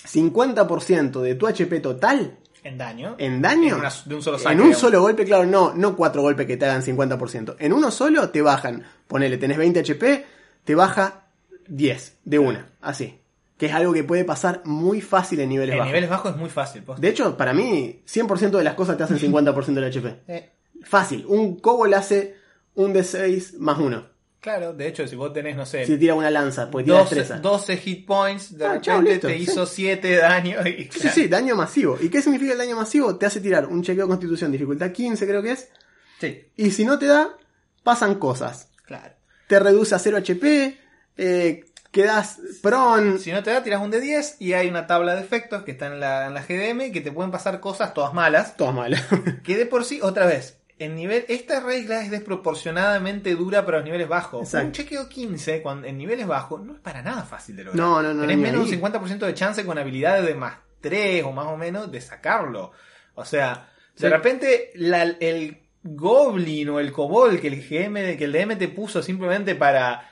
50% 0.07 1.21
de 1.23 1.35
tu 1.35 1.47
HP 1.47 1.81
total 1.81 2.39
En 2.65 2.79
daño. 2.79 3.17
en 3.19 3.43
daño, 3.43 3.69
En 3.75 3.81
una- 3.81 3.93
de 4.05 4.15
un 4.15 4.23
solo 4.23 4.39
saque, 4.39 4.53
en 4.55 4.61
un 4.61 4.67
digamos. 4.69 4.81
solo 4.81 5.01
golpe, 5.01 5.25
claro, 5.25 5.45
no, 5.47 5.73
no 5.75 5.97
cuatro 5.97 6.23
golpes 6.23 6.47
que 6.47 6.57
te 6.57 6.65
hagan 6.67 6.83
50%. 6.83 7.57
En 7.59 7.73
uno 7.73 7.91
solo 7.91 8.29
te 8.31 8.43
bajan, 8.43 8.85
ponele, 9.09 9.39
tenés 9.39 9.57
20 9.59 9.81
HP, 9.81 10.25
te 10.65 10.75
baja 10.75 11.25
10 11.67 12.19
de 12.25 12.39
una, 12.39 12.71
así. 12.81 13.19
Que 13.63 13.67
es 13.69 13.75
algo 13.75 13.93
que 13.93 14.03
puede 14.03 14.25
pasar 14.25 14.63
muy 14.65 15.01
fácil 15.01 15.39
en 15.39 15.51
niveles 15.51 15.75
En 15.75 15.79
bajos. 15.79 15.93
niveles 15.93 16.11
bajos 16.11 16.33
es 16.33 16.37
muy 16.37 16.51
fácil. 16.51 16.83
posta. 16.83 17.01
De 17.01 17.09
hecho, 17.09 17.37
para 17.37 17.53
mí, 17.53 18.03
100% 18.09 18.51
de 18.59 18.65
las 18.65 18.75
cosas 18.75 18.97
te 18.97 19.05
hacen 19.05 19.19
50% 19.33 19.67
del 19.73 19.85
HP. 19.85 20.23
Eh, 20.27 20.51
Fácil, 20.83 21.25
un 21.29 21.61
Cobol 21.61 21.95
hace 21.95 22.35
un 22.75 22.93
D6 22.93 23.59
más 23.59 23.79
uno. 23.79 24.09
claro, 24.41 24.73
de 24.73 24.89
hecho, 24.89 25.07
si 25.07 25.15
vos 25.15 25.33
tenés, 25.33 25.55
no 25.55 25.65
sé, 25.65 25.87
Si 25.87 25.97
tira 25.97 26.15
una 26.15 26.29
lanza, 26.29 26.69
pues 26.73 26.85
tira 26.85 26.99
12, 26.99 27.15
destreza. 27.15 27.41
12 27.41 27.77
hit 27.77 28.05
points, 28.05 28.59
de 28.59 28.65
Ah, 28.65 28.69
repente 28.71 28.85
chao, 28.87 29.01
listo, 29.01 29.29
te 29.29 29.37
sí. 29.37 29.43
hizo 29.45 29.65
7 29.65 30.09
de 30.09 30.17
daño. 30.17 30.57
Y, 30.67 30.89
Sí, 30.91 31.09
sí, 31.11 31.29
daño 31.29 31.55
masivo. 31.55 31.97
¿Y 32.01 32.09
qué 32.09 32.21
significa 32.21 32.51
el 32.55 32.59
daño 32.59 32.75
masivo? 32.75 33.15
Te 33.17 33.27
hace 33.27 33.41
tirar 33.41 33.67
un 33.67 33.85
chequeo 33.85 34.07
de 34.07 34.09
constitución, 34.09 34.51
dificultad 34.51 34.91
15 34.91 35.25
creo 35.25 35.41
que 35.41 35.53
es. 35.53 35.69
Sí, 36.21 36.47
Y 36.57 36.73
si 36.73 36.85
no 36.85 36.99
te 36.99 37.07
da, 37.07 37.37
pasan 37.85 38.17
cosas. 38.17 38.71
claro. 38.85 39.15
te 39.47 39.61
reduce 39.61 39.95
a 39.95 40.01
0 40.01 40.17
HP, 40.17 40.79
eh, 41.17 41.65
quedas 41.93 42.41
prone. 42.63 43.19
Si 43.19 43.31
no 43.31 43.43
te 43.45 43.51
da, 43.51 43.63
tiras 43.63 43.81
un 43.81 43.91
de 43.93 44.01
10 44.01 44.37
y 44.41 44.55
hay 44.55 44.69
una 44.69 44.87
tabla 44.89 45.15
de 45.15 45.21
efectos 45.21 45.63
que 45.63 45.71
está 45.73 45.87
en 45.87 46.01
la, 46.01 46.27
en 46.27 46.35
la 46.35 46.43
GDM 46.43 46.91
que 46.91 47.01
te 47.01 47.13
pueden 47.13 47.31
pasar 47.31 47.61
cosas 47.61 47.95
todas 47.95 48.13
malas. 48.15 48.57
Todas 48.57 48.75
malas. 48.75 49.05
Que 49.45 49.57
de 49.57 49.67
por 49.67 49.85
sí, 49.85 50.01
otra 50.03 50.27
vez, 50.27 50.59
en 50.79 50.97
nivel, 50.97 51.25
esta 51.29 51.61
regla 51.61 52.03
es 52.03 52.11
desproporcionadamente 52.11 53.35
dura 53.35 53.65
para 53.65 53.79
los 53.79 53.85
niveles 53.85 54.09
bajos. 54.09 54.43
Exacto. 54.43 54.67
Un 54.67 54.73
chequeo 54.73 55.09
15 55.09 55.63
cuando, 55.63 55.87
en 55.87 55.99
niveles 55.99 56.27
bajos 56.27 56.61
no 56.65 56.75
es 56.75 56.81
para 56.81 57.03
nada 57.03 57.23
fácil 57.25 57.57
de 57.57 57.65
lograr. 57.65 57.81
No, 57.87 58.03
no, 58.03 58.15
no, 58.15 58.23
Tenés 58.23 58.39
menos 58.39 58.69
de 58.71 58.77
un 58.77 58.83
50% 58.83 59.19
de 59.27 59.35
chance 59.35 59.65
con 59.65 59.79
habilidades 59.79 60.25
de 60.27 60.35
más 60.35 60.57
3 60.81 61.25
o 61.25 61.33
más 61.33 61.47
o 61.47 61.57
menos 61.57 61.93
de 61.93 62.01
sacarlo. 62.01 62.73
O 63.15 63.25
sea, 63.25 63.69
de 63.97 64.01
Sí. 64.01 64.09
repente 64.09 64.71
la- 64.75 65.03
el 65.03 65.59
goblin 65.85 66.69
o 66.71 66.81
el 66.81 66.93
kobold 66.93 67.41
que 67.41 67.49
el 67.49 67.63
GM, 67.63 68.17
que 68.17 68.25
el 68.25 68.33
DM 68.33 68.57
te 68.57 68.69
puso 68.69 69.03
simplemente 69.03 69.55
para 69.55 70.09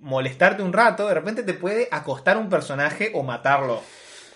molestarte 0.00 0.62
un 0.62 0.72
rato, 0.72 1.06
de 1.08 1.14
repente 1.14 1.42
te 1.42 1.54
puede 1.54 1.88
acostar 1.90 2.36
un 2.36 2.48
personaje 2.48 3.10
o 3.14 3.22
matarlo. 3.22 3.80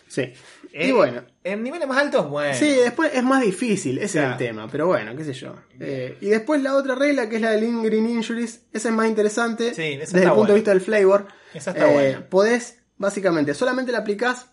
Sí. 0.08 0.32
Eh, 0.72 0.88
y 0.88 0.92
bueno. 0.92 1.22
En 1.44 1.62
niveles 1.62 1.86
más 1.86 1.98
altos, 1.98 2.28
bueno. 2.28 2.52
Sí, 2.54 2.66
después 2.74 3.12
es 3.14 3.22
más 3.22 3.42
difícil, 3.42 3.98
ese 3.98 4.18
Claro. 4.18 4.34
es 4.34 4.40
el 4.40 4.46
tema, 4.48 4.68
pero 4.70 4.86
bueno, 4.88 5.14
qué 5.16 5.24
sé 5.24 5.32
yo. 5.32 5.54
Eh, 5.78 6.16
y 6.20 6.26
después 6.30 6.60
la 6.62 6.74
otra 6.74 6.94
regla, 6.96 7.28
que 7.28 7.36
es 7.36 7.42
la 7.42 7.50
del 7.52 7.60
Lingering 7.60 8.08
Injuries, 8.08 8.62
esa 8.72 8.88
es 8.88 8.94
más 8.94 9.08
interesante 9.08 9.72
Sí, 9.74 9.96
desde 9.96 10.18
el 10.18 10.24
punto 10.24 10.34
buena. 10.34 10.48
de 10.48 10.54
vista 10.54 10.70
del 10.72 10.80
flavor. 10.80 11.26
Esa 11.54 11.70
está 11.70 11.88
Eh, 11.90 11.92
buena. 11.92 12.28
Podés, 12.28 12.82
básicamente, 12.96 13.54
solamente 13.54 13.92
la 13.92 13.98
aplicás 13.98 14.50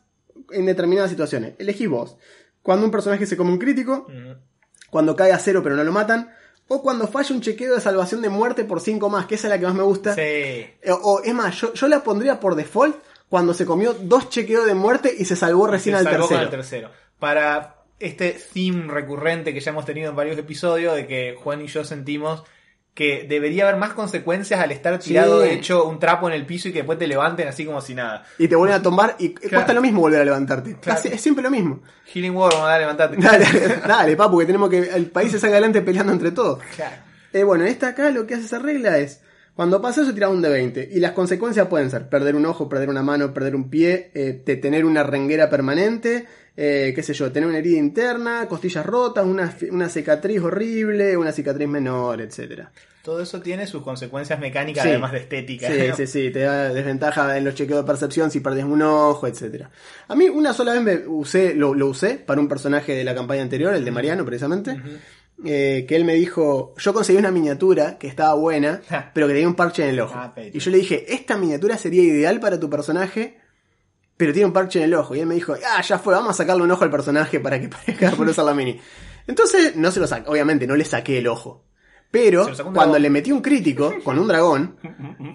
en 0.51 0.66
determinadas 0.68 1.10
situaciones. 1.10 1.55
Elegís 1.58 1.89
vos. 1.89 2.18
Cuando 2.62 2.86
un 2.86 2.91
personaje 2.91 3.26
se 3.26 3.36
come 3.38 3.51
un 3.51 3.58
crítico, 3.60 4.08
cuando 4.89 5.16
cae 5.16 5.32
a 5.32 5.39
cero 5.39 5.62
pero 5.64 5.76
no 5.76 5.84
lo 5.84 5.91
matan, 5.91 6.32
o 6.70 6.82
cuando 6.82 7.07
falla 7.07 7.34
un 7.36 7.41
chequeo 7.41 7.76
de 7.76 7.82
salvación 7.82 8.22
de 8.22 8.30
muerte 8.30 8.63
por 8.65 8.82
5 8.82 9.09
más, 9.09 9.26
que 9.26 9.36
esa 9.36 9.47
es 9.47 9.51
la 9.51 9.59
que 9.59 9.65
más 9.65 9.76
me 9.76 9.84
gusta. 9.84 10.13
Sí. 10.13 10.22
Eh, 10.22 10.76
O 11.01 11.22
es 11.24 11.34
más, 11.34 11.55
yo, 11.59 11.74
yo 11.74 11.88
la 11.88 12.03
pondría 12.03 12.39
por 12.39 12.55
default 12.55 12.95
cuando 13.30 13.53
se 13.53 13.65
comió 13.65 13.93
dos 13.93 14.30
chequeos 14.30 14.65
de 14.65 14.74
muerte 14.74 15.13
y 15.18 15.26
se 15.26 15.36
salvó 15.36 15.68
recién 15.68 15.95
Se 15.95 15.99
al 15.99 16.03
salvó 16.05 16.28
con 16.28 16.30
tercero. 16.30 16.43
el 16.43 16.49
tercero. 16.49 16.91
Para 17.20 17.76
este 17.99 18.39
theme 18.53 18.91
recurrente 18.91 19.53
que 19.53 19.59
ya 19.59 19.72
hemos 19.72 19.86
tenido 19.86 20.09
en 20.09 20.15
varios 20.15 20.38
episodios, 20.38 20.95
de 20.95 21.07
que 21.07 21.36
Juan 21.41 21.61
y 21.61 21.68
yo 21.68 21.84
sentimos 21.84 22.43
que 22.98 23.28
debería 23.30 23.68
haber 23.68 23.80
más 23.80 23.93
consecuencias 23.93 24.60
al 24.60 24.72
estar 24.72 24.98
tirado 24.98 25.43
Sí. 25.43 25.50
hecho 25.52 25.88
un 25.88 26.00
trapo 26.00 26.28
en 26.28 26.34
el 26.34 26.48
piso 26.48 26.68
y 26.68 26.72
que 26.72 26.80
después 26.80 26.98
te 26.98 27.06
levanten 27.06 27.48
así 27.48 27.64
como 27.64 27.80
si 27.80 27.93
nada. 27.93 28.26
Y 28.39 28.48
te 28.48 28.56
vuelven 28.56 28.76
a 28.80 28.82
tomar 28.82 29.16
y 29.20 29.36
cuesta 29.36 29.72
lo 29.72 29.82
mismo 29.84 30.02
volver 30.02 30.22
a 30.22 30.26
levantarte. 30.26 30.78
Claro. 30.82 31.00
Casi- 31.00 31.10
es 31.14 31.22
siempre 31.22 31.43
lo 31.43 31.52
mismo. 31.52 31.82
Healing 32.12 32.36
War, 32.36 32.52
vamos 32.54 32.66
a 32.68 32.72
dar, 32.72 32.80
levantate. 32.82 33.18
Dale, 33.22 33.45
dale, 33.88 34.16
papu, 34.16 34.39
que 34.39 34.48
tenemos 34.48 34.68
que 34.72 34.80
el 34.80 35.06
país 35.12 35.32
se 35.32 35.39
salga 35.39 35.58
adelante 35.58 35.82
peleando 35.84 36.12
entre 36.12 36.32
todos. 36.32 36.58
Claro. 36.76 36.95
Eh, 37.34 37.43
bueno, 37.43 37.66
esta 37.66 37.89
acá 37.89 38.10
lo 38.10 38.26
que 38.26 38.34
hace 38.34 38.45
esa 38.45 38.58
regla 38.58 38.98
es, 38.98 39.22
cuando 39.54 39.80
pasa 39.80 40.02
eso 40.02 40.14
tiras 40.16 40.32
un 40.32 40.41
de 40.41 40.50
20 40.50 40.89
y 40.91 41.00
las 41.00 41.12
consecuencias 41.12 41.68
pueden 41.68 41.91
ser 41.91 42.10
perder 42.10 42.36
un 42.36 42.48
ojo, 42.48 42.68
perder 42.68 42.89
una 42.89 43.04
mano, 43.04 43.32
perder 43.32 43.56
un 43.56 43.70
pie, 43.70 44.10
eh, 44.16 44.41
te- 44.43 44.56
tener 44.56 44.86
una 44.86 45.04
renguera 45.04 45.52
permanente, 45.52 46.26
eh, 46.58 46.91
qué 46.95 47.03
sé 47.03 47.14
yo, 47.14 47.32
tener 47.32 47.47
una 47.47 47.60
herida 47.60 47.78
interna, 47.78 48.47
costillas 48.49 48.84
rotas, 48.86 49.26
una, 49.26 49.55
una 49.72 49.88
cicatriz 49.89 50.41
horrible, 50.41 51.16
una 51.16 51.32
cicatriz 51.32 51.68
menor, 51.68 52.20
etcétera. 52.20 52.72
Todo 53.03 53.22
eso 53.22 53.39
tiene 53.39 53.66
sus 53.68 53.84
consecuencias 53.84 54.38
mecánicas, 54.39 54.84
Sí. 54.84 54.89
además 54.89 55.14
de 55.14 55.20
estética. 55.20 55.68
Sí, 55.72 55.88
¿no? 55.88 55.95
sí, 55.95 56.08
sí, 56.08 56.30
te 56.32 56.39
da 56.39 56.74
desventaja 56.74 57.38
en 57.38 57.45
los 57.45 57.55
chequeos 57.55 57.80
de 57.82 57.88
percepción 57.88 58.30
si 58.32 58.41
perdés 58.41 58.66
un 58.66 58.82
ojo, 58.82 59.28
etcétera. 59.28 59.70
A 60.10 60.16
mí 60.16 60.28
una 60.28 60.51
sola 60.51 60.74
vez 60.74 60.82
me 60.82 61.08
usé, 61.08 61.53
lo, 61.53 61.74
lo 61.74 61.88
usé 61.88 62.16
para 62.16 62.41
un 62.41 62.49
personaje 62.49 62.93
de 62.95 63.03
la 63.05 63.16
campaña 63.16 63.43
anterior, 63.43 63.74
el 63.74 63.86
de 63.86 63.91
Mariano 63.91 64.26
precisamente, 64.26 64.76
eh, 65.45 65.86
que 65.88 65.95
él 65.95 66.03
me 66.03 66.16
dijo, 66.16 66.74
yo 66.78 66.93
conseguí 66.93 67.18
una 67.20 67.32
miniatura 67.32 67.97
que 67.97 68.08
estaba 68.08 68.34
buena, 68.34 68.82
pero 69.14 69.28
que 69.28 69.34
tenía 69.34 69.47
un 69.47 69.55
parche 69.55 69.84
en 69.84 69.89
el 69.91 69.99
ojo. 70.01 70.16
Ah, 70.18 70.34
y 70.51 70.58
yo 70.60 70.72
le 70.72 70.78
dije, 70.78 71.05
esta 71.14 71.38
miniatura 71.38 71.78
sería 71.78 72.01
ideal 72.03 72.39
para 72.39 72.60
tu 72.60 72.70
personaje, 72.70 73.38
pero 74.18 74.34
tiene 74.34 74.47
un 74.47 74.53
parche 74.53 74.80
en 74.80 74.86
el 74.86 74.93
ojo. 74.95 75.15
Y 75.15 75.20
él 75.20 75.28
me 75.28 75.36
dijo, 75.36 75.55
ah, 75.65 75.82
ya 75.82 75.99
fue, 75.99 76.13
vamos 76.13 76.32
a 76.32 76.34
sacarle 76.34 76.63
un 76.63 76.72
ojo 76.72 76.84
al 76.84 76.91
personaje 76.91 77.39
para 77.39 77.61
que 77.61 77.70
parezca 77.70 78.11
por 78.11 78.28
usar 78.28 78.45
la 78.45 78.53
mini. 78.53 78.80
Entonces, 79.28 79.76
no 79.76 79.91
se 79.91 79.99
lo 79.99 80.07
saqué, 80.07 80.30
obviamente, 80.30 80.65
no 80.68 80.76
le 80.76 80.86
saqué 80.86 81.20
el 81.20 81.28
ojo. 81.28 81.63
Pero 82.09 82.47
cuando 82.74 82.97
le 82.97 83.09
metí 83.09 83.34
un 83.34 83.41
crítico 83.41 83.93
con 84.01 84.18
un 84.18 84.30
dragón, 84.30 84.78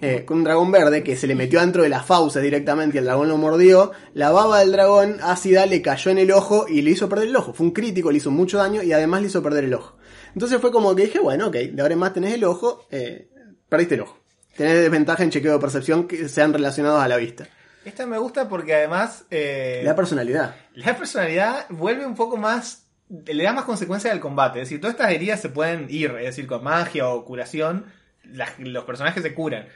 eh, 0.01 0.25
con 0.25 0.39
un 0.39 0.43
dragón 0.43 0.71
verde 0.71 1.03
que 1.03 1.15
se 1.15 1.27
le 1.27 1.35
metió 1.35 1.59
dentro 1.59 1.83
de 1.83 1.89
las 1.89 2.03
fauces 2.03 2.41
directamente 2.41 2.97
y 2.97 2.99
el 2.99 3.05
dragón 3.05 3.29
lo 3.29 3.37
mordió, 3.37 3.91
la 4.15 4.31
baba 4.31 4.59
del 4.59 4.71
dragón 4.71 5.17
ácida 5.21 5.67
le 5.67 5.83
cayó 5.83 6.09
en 6.09 6.17
el 6.17 6.31
ojo 6.31 6.65
y 6.67 6.81
le 6.81 6.89
hizo 6.89 7.07
perder 7.07 7.27
el 7.27 7.35
ojo. 7.35 7.53
Fue 7.53 7.67
un 7.67 7.73
crítico, 7.73 8.11
le 8.11 8.17
hizo 8.17 8.31
mucho 8.31 8.57
daño 8.57 8.81
y 8.81 8.91
además 8.91 9.21
le 9.21 9.27
hizo 9.27 9.43
perder 9.43 9.65
el 9.65 9.73
ojo. 9.75 9.97
Entonces 10.33 10.59
fue 10.59 10.71
como 10.71 10.95
que 10.95 11.03
dije, 11.03 11.19
bueno, 11.19 11.47
ok, 11.47 11.53
de 11.53 11.81
ahora 11.81 11.93
en 11.93 11.99
más 11.99 12.13
tenés 12.13 12.33
el 12.33 12.43
ojo, 12.43 12.87
eh, 12.89 13.29
perdiste 13.69 13.93
el 13.93 14.01
ojo. 14.01 14.17
Tenés 14.57 14.73
desventaja 14.73 15.23
en 15.23 15.29
chequeo 15.29 15.53
de 15.53 15.59
percepción 15.59 16.07
que 16.07 16.27
sean 16.27 16.53
relacionados 16.53 17.03
a 17.03 17.07
la 17.07 17.17
vista. 17.17 17.47
Esta 17.85 18.05
me 18.05 18.17
gusta 18.17 18.47
porque 18.49 18.73
además 18.75 19.25
eh, 19.31 19.79
Le 19.81 19.89
da 19.89 19.95
personalidad. 19.95 20.55
la 20.75 20.95
personalidad 20.97 21.65
vuelve 21.69 22.05
un 22.05 22.15
poco 22.15 22.37
más. 22.37 22.87
Le 23.25 23.43
da 23.43 23.53
más 23.53 23.65
consecuencia 23.65 24.11
al 24.11 24.19
combate. 24.19 24.59
Es 24.61 24.67
decir, 24.69 24.79
todas 24.81 24.95
estas 24.95 25.11
heridas 25.11 25.41
se 25.41 25.49
pueden 25.49 25.87
ir, 25.89 26.11
es 26.17 26.25
decir, 26.25 26.47
con 26.47 26.63
magia 26.63 27.07
o 27.09 27.25
curación, 27.25 27.85
las- 28.23 28.57
los 28.59 28.85
personajes 28.85 29.21
se 29.21 29.33
curan. 29.33 29.67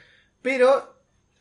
Pero 0.42 0.96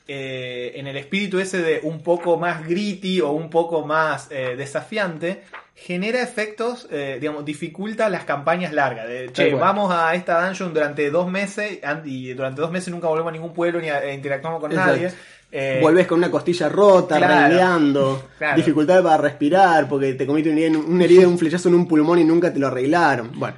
eh, 0.09 0.73
en 0.75 0.87
el 0.87 0.95
espíritu 0.97 1.39
ese 1.39 1.57
de 1.61 1.79
un 1.83 2.01
poco 2.01 2.37
más 2.37 2.65
gritty 2.67 3.19
o 3.21 3.31
un 3.31 3.49
poco 3.49 3.85
más 3.85 4.27
eh, 4.31 4.55
desafiante, 4.55 5.43
genera 5.75 6.21
efectos, 6.21 6.87
eh, 6.91 7.17
digamos, 7.19 7.43
dificulta 7.45 8.09
las 8.09 8.23
campañas 8.23 8.71
largas. 8.73 9.07
De, 9.07 9.29
che, 9.33 9.53
vamos 9.53 9.91
a 9.93 10.15
esta 10.15 10.45
dungeon 10.45 10.73
durante 10.73 11.09
dos 11.11 11.29
meses 11.29 11.79
and- 11.83 12.07
y 12.07 12.33
durante 12.33 12.61
dos 12.61 12.71
meses 12.71 12.89
nunca 12.93 13.07
volvemos 13.07 13.29
a 13.31 13.33
ningún 13.33 13.53
pueblo 13.53 13.79
ni 13.81 13.89
a- 13.89 14.03
e 14.03 14.13
interactuamos 14.13 14.59
con 14.61 14.71
Exacto. 14.71 14.93
nadie. 14.93 15.11
Eh, 15.51 15.79
Volvés 15.81 16.07
con 16.07 16.17
una 16.17 16.29
costilla 16.29 16.67
rota, 16.67 17.17
claro. 17.17 18.21
Claro. 18.37 18.57
dificultad 18.57 19.01
para 19.01 19.17
respirar, 19.17 19.87
porque 19.87 20.13
te 20.13 20.27
comiste 20.27 20.49
una 20.49 20.59
herida, 20.59 21.03
herida, 21.03 21.27
un 21.27 21.37
flechazo 21.37 21.69
en 21.69 21.75
un 21.75 21.87
pulmón 21.87 22.19
y 22.19 22.25
nunca 22.25 22.51
te 22.51 22.59
lo 22.59 22.67
arreglaron. 22.67 23.31
Bueno. 23.35 23.57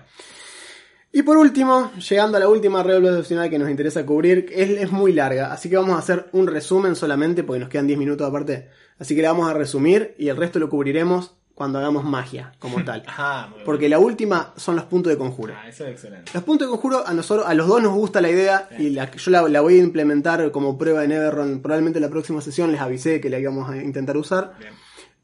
Y 1.11 1.23
por 1.23 1.37
último, 1.37 1.91
llegando 1.93 2.37
a 2.37 2.39
la 2.39 2.47
última 2.47 2.83
regla 2.83 3.17
opcional 3.17 3.49
que 3.49 3.57
nos 3.57 3.69
interesa 3.69 4.05
cubrir, 4.05 4.45
es, 4.51 4.69
es 4.69 4.91
muy 4.91 5.11
larga, 5.11 5.51
así 5.51 5.67
que 5.67 5.77
vamos 5.77 5.95
a 5.95 5.99
hacer 5.99 6.27
un 6.33 6.45
resumen 6.45 6.95
solamente, 6.95 7.43
porque 7.43 7.59
nos 7.59 7.69
quedan 7.69 7.87
10 7.87 7.97
minutos 7.97 8.27
aparte. 8.27 8.69
Así 8.99 9.15
que 9.15 9.23
la 9.23 9.31
vamos 9.31 9.49
a 9.49 9.53
resumir 9.53 10.13
y 10.19 10.27
el 10.27 10.37
resto 10.37 10.59
lo 10.59 10.69
cubriremos 10.69 11.38
cuando 11.59 11.77
hagamos 11.77 12.05
magia, 12.05 12.53
como 12.57 12.81
tal. 12.85 13.01
Bien. 13.01 13.65
Porque 13.65 13.89
la 13.89 13.99
última 13.99 14.53
son 14.55 14.77
los 14.77 14.85
puntos 14.85 15.11
de 15.11 15.17
conjuro. 15.17 15.53
Ah, 15.57 15.67
eso 15.67 15.85
es 15.85 15.91
excelente. 15.91 16.31
Los 16.33 16.41
puntos 16.45 16.69
de 16.69 16.71
conjuro 16.71 17.05
a 17.05 17.13
nosotros, 17.13 17.45
a 17.45 17.53
los 17.53 17.67
dos 17.67 17.83
nos 17.83 17.93
gusta 17.93 18.21
la 18.21 18.29
idea 18.29 18.69
y 18.79 18.91
la, 18.91 19.11
yo 19.11 19.29
la, 19.29 19.41
la 19.41 19.59
voy 19.59 19.73
a 19.73 19.83
implementar 19.83 20.51
como 20.51 20.77
prueba 20.77 21.03
en 21.03 21.11
Everron. 21.11 21.59
Probablemente 21.61 21.99
en 21.99 22.03
la 22.03 22.09
próxima 22.09 22.39
sesión 22.39 22.71
les 22.71 22.79
avisé 22.79 23.19
que 23.19 23.29
la 23.29 23.39
íbamos 23.39 23.69
a 23.69 23.75
intentar 23.75 24.15
usar. 24.15 24.53
Bien. 24.57 24.73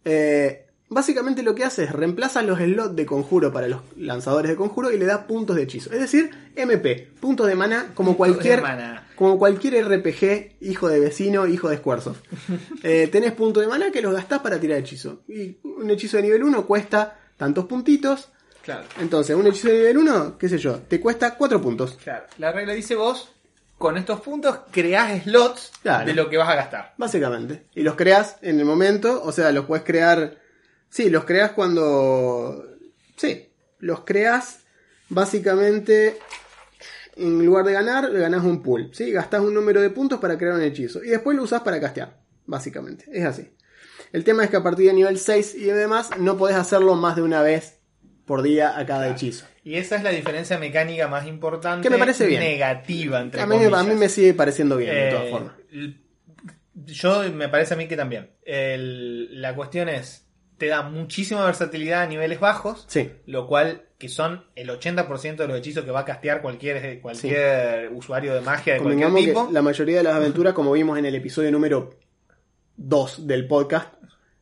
Eh, 0.03 0.64
básicamente 0.89 1.43
lo 1.43 1.55
que 1.55 1.63
hace 1.63 1.83
es 1.85 1.91
reemplaza 1.91 2.41
los 2.41 2.59
slots 2.59 2.95
de 2.95 3.05
conjuro 3.05 3.51
para 3.51 3.67
los 3.67 3.81
lanzadores 3.97 4.49
de 4.51 4.55
conjuro 4.57 4.91
y 4.91 4.97
le 4.97 5.05
da 5.05 5.27
puntos 5.27 5.55
de 5.55 5.63
hechizo. 5.63 5.91
Es 5.91 5.99
decir, 5.99 6.29
MP, 6.55 7.09
puntos 7.19 7.47
de 7.47 7.55
mana 7.55 7.91
como 7.93 8.15
cualquier, 8.17 8.61
mana. 8.61 9.07
como 9.15 9.37
cualquier 9.37 9.83
RPG, 9.87 10.57
hijo 10.61 10.87
de 10.87 10.99
vecino, 10.99 11.47
hijo 11.47 11.69
de 11.69 11.77
Squaresoft. 11.77 12.19
Eh, 12.83 13.07
tenés 13.11 13.31
puntos 13.31 13.61
de 13.63 13.67
mana 13.67 13.89
que 13.91 14.01
los 14.01 14.13
gastás 14.13 14.39
para 14.41 14.59
tirar 14.59 14.77
hechizo. 14.79 15.23
Y 15.27 15.57
un 15.63 15.89
hechizo 15.89 16.17
de 16.17 16.23
nivel 16.23 16.43
1 16.43 16.65
cuesta 16.67 17.19
tantos 17.37 17.65
puntitos. 17.65 18.29
Claro. 18.63 18.83
Entonces, 18.99 19.35
un 19.35 19.45
hechizo 19.47 19.67
de 19.69 19.73
nivel 19.75 19.97
1, 19.97 20.37
qué 20.37 20.49
sé 20.49 20.57
yo, 20.59 20.79
te 20.87 20.99
cuesta 20.99 21.35
4 21.35 21.61
puntos. 21.61 21.97
Claro. 22.03 22.25
La 22.37 22.51
regla 22.51 22.73
dice 22.73 22.95
vos, 22.95 23.31
con 23.77 23.97
estos 23.97 24.21
puntos 24.21 24.59
creás 24.71 25.23
slots 25.23 25.71
Claro. 25.81 26.05
de 26.05 26.13
lo 26.13 26.29
que 26.29 26.37
vas 26.37 26.49
a 26.49 26.55
gastar. 26.55 26.93
Básicamente. 26.97 27.65
Y 27.75 27.81
los 27.81 27.95
creas 27.95 28.37
en 28.41 28.59
el 28.59 28.65
momento, 28.65 29.21
o 29.23 29.31
sea, 29.31 29.51
los 29.51 29.65
puedes 29.65 29.83
crear. 29.83 30.37
Sí, 30.95 31.09
los 31.09 31.25
creas 31.25 31.51
cuando. 31.51 32.65
Sí, 33.17 33.49
los 33.79 34.05
creas 34.05 34.63
básicamente. 35.09 36.15
En 37.17 37.45
lugar 37.45 37.65
de 37.65 37.73
ganar, 37.73 38.09
le 38.09 38.17
ganás 38.19 38.45
un 38.45 38.61
pool. 38.63 38.91
¿sí? 38.93 39.11
Gastás 39.11 39.41
un 39.41 39.53
número 39.53 39.81
de 39.81 39.89
puntos 39.89 40.19
para 40.21 40.37
crear 40.37 40.53
un 40.55 40.61
hechizo. 40.61 41.03
Y 41.03 41.09
después 41.09 41.35
lo 41.35 41.43
usás 41.43 41.63
para 41.63 41.81
castear. 41.81 42.17
Básicamente. 42.45 43.03
Es 43.11 43.25
así. 43.25 43.49
El 44.13 44.23
tema 44.23 44.45
es 44.45 44.49
que 44.49 44.55
a 44.55 44.63
partir 44.63 44.87
de 44.87 44.93
nivel 44.93 45.17
6 45.19 45.55
y 45.55 45.65
demás, 45.65 46.11
no 46.17 46.37
podés 46.37 46.55
hacerlo 46.55 46.95
más 46.95 47.17
de 47.17 47.23
una 47.23 47.41
vez 47.41 47.79
por 48.25 48.41
día 48.41 48.77
a 48.79 48.85
cada 48.85 49.09
hechizo. 49.09 49.45
Y 49.65 49.75
esa 49.75 49.97
es 49.97 50.03
la 50.03 50.11
diferencia 50.11 50.57
mecánica 50.57 51.09
más 51.09 51.27
importante. 51.27 51.83
Que 51.85 51.89
me 51.89 51.97
parece 51.99 52.25
bien. 52.25 52.39
Negativa, 52.39 53.19
entre 53.19 53.41
A 53.41 53.45
mí, 53.47 53.57
comillas. 53.57 53.79
a 53.79 53.83
mí 53.83 53.95
me 53.95 54.07
sigue 54.07 54.33
pareciendo 54.33 54.77
bien, 54.77 54.91
de 54.91 55.07
Eh, 55.09 55.11
todas 55.11 55.29
formas. 55.29 55.53
l- 55.73 55.97
Yo 56.85 57.23
me 57.33 57.49
parece 57.49 57.73
a 57.73 57.77
mí 57.77 57.87
que 57.89 57.97
también. 57.97 58.29
El- 58.43 59.41
la 59.41 59.55
cuestión 59.55 59.89
es, 59.89 60.24
te 60.57 60.67
da 60.67 60.81
muchísima 60.83 61.43
versatilidad 61.45 62.03
a 62.03 62.07
niveles 62.07 62.39
bajos, 62.39 62.85
Sí. 62.87 63.11
lo 63.25 63.47
cual 63.47 63.83
que 63.97 64.09
son 64.09 64.45
el 64.55 64.69
80% 64.69 65.43
de 65.43 65.47
los 65.47 65.57
hechizos 65.57 65.83
que 65.85 65.91
va 65.91 66.01
a 66.01 66.05
castear 66.05 66.41
cualquier, 66.41 66.99
cualquier 67.01 67.89
usuario 67.93 68.33
de 68.35 68.41
magia 68.41 68.73
de 68.75 68.79
cualquier 68.81 69.13
tipo. 69.13 69.47
que 69.47 69.53
la 69.53 69.61
mayoría 69.61 69.97
de 69.97 70.03
las 70.03 70.15
aventuras, 70.15 70.53
como 70.53 70.71
vimos 70.73 70.97
en 70.97 71.05
el 71.05 71.15
episodio 71.15 71.51
número 71.51 71.91
2 72.77 73.27
del 73.27 73.47
podcast, 73.47 73.93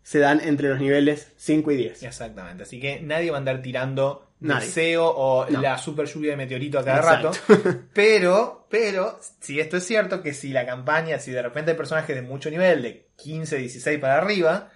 se 0.01 0.19
dan 0.19 0.41
entre 0.41 0.69
los 0.69 0.79
niveles 0.79 1.31
5 1.37 1.71
y 1.71 1.77
10. 1.77 2.03
Exactamente, 2.03 2.63
así 2.63 2.79
que 2.79 2.99
nadie 3.01 3.29
va 3.31 3.37
a 3.37 3.39
andar 3.39 3.61
tirando 3.61 4.27
Nadie. 4.39 4.65
deseo 4.65 5.05
o 5.07 5.49
No. 5.49 5.61
la 5.61 5.77
super 5.77 6.05
lluvia 6.07 6.31
de 6.31 6.37
meteorito 6.37 6.79
a 6.79 6.83
cada 6.83 6.97
Exacto. 6.97 7.31
rato. 7.47 7.79
Pero, 7.93 8.67
pero, 8.69 9.19
si 9.39 9.59
esto 9.59 9.77
es 9.77 9.85
cierto, 9.85 10.21
que 10.23 10.33
si 10.33 10.49
la 10.51 10.65
campaña, 10.65 11.19
si 11.19 11.31
de 11.31 11.41
repente 11.43 11.71
hay 11.71 11.77
personajes 11.77 12.15
de 12.15 12.23
mucho 12.23 12.49
nivel, 12.49 12.81
de 12.81 13.07
15, 13.17 13.57
16 13.57 13.99
para 13.99 14.17
arriba, 14.17 14.71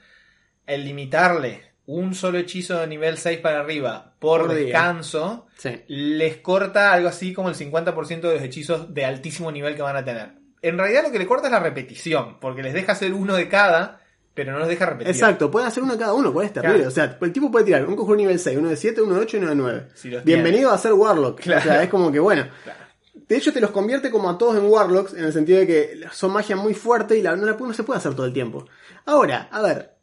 el 0.68 0.86
limitarle 0.86 1.68
un 1.88 2.13
solo 2.13 2.38
hechizo 2.38 2.78
de 2.80 2.88
nivel 2.88 3.18
6 3.18 3.39
para 3.39 3.61
arriba 3.61 4.13
por, 4.20 4.53
descanso, 4.53 5.47
Sí. 5.57 5.82
les 5.88 6.38
corta 6.38 6.91
algo 6.91 7.07
así 7.07 7.34
como 7.34 7.49
el 7.49 7.55
50% 7.55 8.28
de 8.28 8.36
los 8.36 8.43
hechizos 8.43 8.93
de 8.93 9.05
altísimo 9.05 9.51
nivel 9.51 9.76
que 9.76 9.82
van 9.82 9.95
a 9.95 10.03
tener. 10.03 10.34
En 10.61 10.78
realidad 10.78 11.03
lo 11.03 11.11
que 11.11 11.20
le 11.20 11.26
corta 11.26 11.47
es 11.47 11.53
la 11.53 11.59
repetición, 11.61 12.39
porque 12.39 12.61
les 12.61 12.74
deja 12.74 12.91
hacer 12.91 13.13
uno 13.13 13.36
de 13.36 13.47
cada, 13.47 14.01
pero 14.34 14.51
no 14.51 14.59
los 14.59 14.68
deja 14.68 14.86
repetir. 14.86 15.07
Exacto, 15.07 15.49
pueden 15.49 15.70
hacer 15.70 15.82
uno 15.82 15.97
cada 15.97 16.13
uno, 16.13 16.34
cuál 16.34 16.47
es 16.47 16.53
terrible. 16.53 16.76
Claro. 16.78 16.89
O 16.89 16.91
sea, 16.91 17.18
el 17.22 17.32
tipo 17.32 17.49
puede 17.49 17.65
tirar 17.65 17.86
un 17.86 17.95
conjuro 17.95 18.18
nivel 18.18 18.38
6, 18.38 18.57
uno 18.57 18.70
de 18.70 18.76
7, 18.76 19.01
uno 19.01 19.15
de 19.15 19.22
8 19.22 19.38
y 19.38 19.39
uno 19.39 19.49
de 19.49 19.55
9. 19.55 19.88
Si 19.95 20.09
los 20.09 20.24
Bienvenido 20.26 20.72
a 20.72 20.78
ser 20.78 20.91
Warlock. 20.91 21.39
Claro. 21.39 21.61
O 21.61 21.63
sea, 21.63 21.84
es 21.84 21.89
como 21.89 22.11
que 22.11 22.20
bueno. 22.20 22.47
Claro. 22.63 22.80
De 23.28 23.36
hecho, 23.38 23.51
te 23.51 23.61
los 23.61 23.72
convierte 23.72 24.11
como 24.11 24.30
a 24.30 24.38
todos 24.38 24.57
en 24.57 24.65
Warlocks, 24.65 25.13
en 25.13 25.24
el 25.24 25.34
sentido 25.34 25.59
de 25.59 25.68
que 25.68 25.99
son 26.11 26.32
magia 26.32 26.55
muy 26.55 26.74
fuerte 26.74 27.18
y 27.18 27.22
la, 27.22 27.36
no, 27.36 27.45
la, 27.45 27.53
no 27.53 27.74
se 27.74 27.84
puede 27.84 27.97
hacer 27.97 28.13
todo 28.13 28.26
el 28.26 28.34
tiempo. 28.34 28.68
Ahora, 29.05 29.47
a 29.51 29.61
ver. 29.61 29.97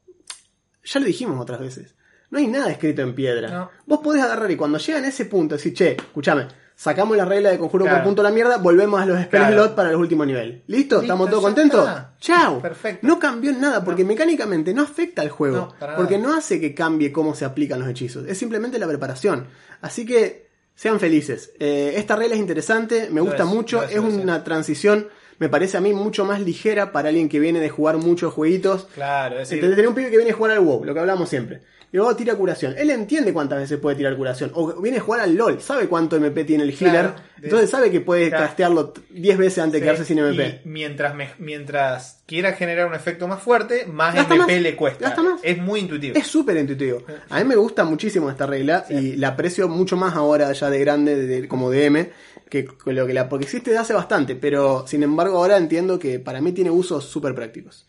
Ya 0.85 1.01
lo 1.01 1.07
dijimos 1.07 1.41
otras 1.41 1.61
veces. 1.61 1.95
No 2.31 2.39
hay 2.39 2.47
nada 2.47 2.71
escrito 2.71 3.03
en 3.03 3.15
piedra. 3.15 3.49
No. 3.51 3.71
Vos 3.87 4.01
podés 4.03 4.23
agarrar 4.23 4.51
y 4.51 4.57
cuando 4.57 4.79
llegan 4.79 5.05
a 5.05 5.09
ese 5.09 5.27
punto 5.27 5.55
decir, 5.55 5.73
che, 5.75 5.93
escúchame, 5.93 6.49
sacamos 6.75 7.17
la 7.17 7.25
regla 7.25 7.51
de 7.51 7.59
conjuro 7.59 7.85
Claro. 7.85 7.99
por 7.99 8.05
punto 8.07 8.23
a 8.23 8.25
la 8.25 8.31
mierda, 8.33 8.57
volvemos 8.57 9.01
a 9.01 9.07
los 9.07 9.17
spell 9.23 9.41
Claro. 9.41 9.55
slot 9.55 9.75
para 9.77 9.93
los 9.93 10.01
últimos 10.01 10.27
niveles. 10.27 10.63
¿Listo? 10.67 11.01
¿Estamos 11.03 11.31
todos 11.31 11.43
contentos? 11.45 11.87
está. 11.87 12.15
Chao. 12.19 12.61
Perfecto. 12.61 13.07
No 13.07 13.19
cambió 13.21 13.53
nada, 13.53 13.85
porque 13.85 14.05
mecánicamente 14.05 14.75
no 14.75 14.83
afecta 14.83 15.23
al 15.23 15.29
juego. 15.29 15.75
No, 15.81 15.97
porque 15.97 16.19
no 16.19 16.35
hace 16.35 16.61
que 16.61 16.75
cambie 16.75 17.13
cómo 17.13 17.35
se 17.37 17.45
aplican 17.45 17.79
los 17.79 17.89
hechizos. 17.89 18.27
Es 18.27 18.37
simplemente 18.39 18.79
la 18.81 18.89
preparación. 18.89 19.47
Así 19.81 20.05
que 20.05 20.49
sean 20.75 20.99
felices. 20.99 21.53
Eh, 21.61 21.95
esta 21.99 22.17
regla 22.17 22.35
es 22.35 22.41
interesante, 22.41 23.09
me 23.13 23.21
gusta 23.21 23.45
es, 23.45 23.49
mucho. 23.49 23.85
es. 23.85 23.99
una 24.01 24.43
transición, 24.43 25.07
me 25.39 25.49
parece 25.49 25.77
a 25.77 25.81
mí, 25.81 25.93
mucho 25.93 26.25
más 26.25 26.41
ligera 26.41 26.93
para 26.93 27.09
alguien 27.09 27.29
que 27.29 27.39
viene 27.41 27.61
de 27.61 27.69
jugar 27.71 27.97
muchos 27.99 28.33
jueguitos. 28.33 28.87
Claro, 28.95 29.41
es 29.41 29.49
decir, 29.49 29.61
tenés 29.75 29.87
un 29.87 29.95
pibe 29.95 30.11
que 30.11 30.17
viene 30.17 30.33
a 30.33 30.35
jugar 30.35 30.53
al 30.53 30.61
WoW, 30.61 30.85
lo 30.85 30.95
que 30.95 31.01
hablamos 31.01 31.29
siempre. 31.29 31.61
Y 31.93 31.97
luego 31.97 32.17
tira 32.17 32.35
curación. 32.35 32.75
Él 32.77 32.91
entiende 32.91 33.33
cuántas 33.33 33.61
veces 33.61 33.79
puede 33.79 33.95
tirar 33.95 34.17
curación. 34.17 34.51
O 34.55 34.81
viene 34.83 34.99
a 34.99 35.01
jugar 35.01 35.21
al 35.21 35.37
LOL, 35.37 35.61
sabe 35.61 35.87
cuánto 35.87 36.17
MP 36.17 36.43
tiene 36.43 36.65
el 36.65 36.71
healer. 36.71 36.91
Claro, 36.91 37.15
de- 37.37 37.45
entonces 37.47 37.71
sabe 37.71 37.93
que 37.93 38.01
puede 38.01 38.31
Claro. 38.31 38.47
castearlo 38.47 38.89
t- 38.91 39.01
10 39.11 39.39
veces 39.39 39.59
antes 39.61 39.75
de 39.81 39.85
quedarse 39.85 40.05
sin 40.05 40.19
MP. 40.19 40.61
Y 40.65 40.69
mientras, 40.69 41.15
me- 41.15 41.31
mientras 41.39 42.21
quiera 42.27 42.53
generar 42.55 42.89
un 42.89 42.95
efecto 42.95 43.29
más 43.29 43.41
fuerte, 43.41 43.87
más 43.87 44.13
Gasta 44.13 44.35
MP 44.35 44.53
más, 44.55 44.63
le 44.63 44.75
cuesta. 44.75 45.15
más. 45.23 45.41
Es 45.45 45.57
muy 45.59 45.81
intuitivo. 45.81 46.19
Es 46.19 46.27
súper 46.27 46.57
intuitivo. 46.57 47.03
A 47.31 47.39
mí 47.39 47.45
me 47.45 47.55
gusta 47.55 47.85
muchísimo 47.85 48.29
esta 48.29 48.47
regla 48.47 48.87
y 48.91 49.15
la 49.15 49.29
aprecio 49.29 49.69
mucho 49.69 49.97
más 49.97 50.17
ahora 50.17 50.53
ya 50.53 50.71
de 50.71 50.81
grande 50.81 51.15
de- 51.15 51.47
como 51.47 51.71
DM 51.71 52.11
que 52.51 52.67
lo 52.87 53.07
que 53.07 53.15
la 53.15 53.29
porque 53.29 53.45
existe 53.45 53.71
de 53.71 53.79
hace 53.79 53.93
bastante, 53.95 54.37
pero 54.37 54.87
sin 54.87 55.03
embargo 55.03 55.39
ahora 55.39 55.57
entiendo 55.57 55.99
que 55.99 56.19
para 56.19 56.41
mí 56.41 56.53
tiene 56.53 56.71
usos 56.71 57.05
súper 57.05 57.35
prácticos. 57.35 57.87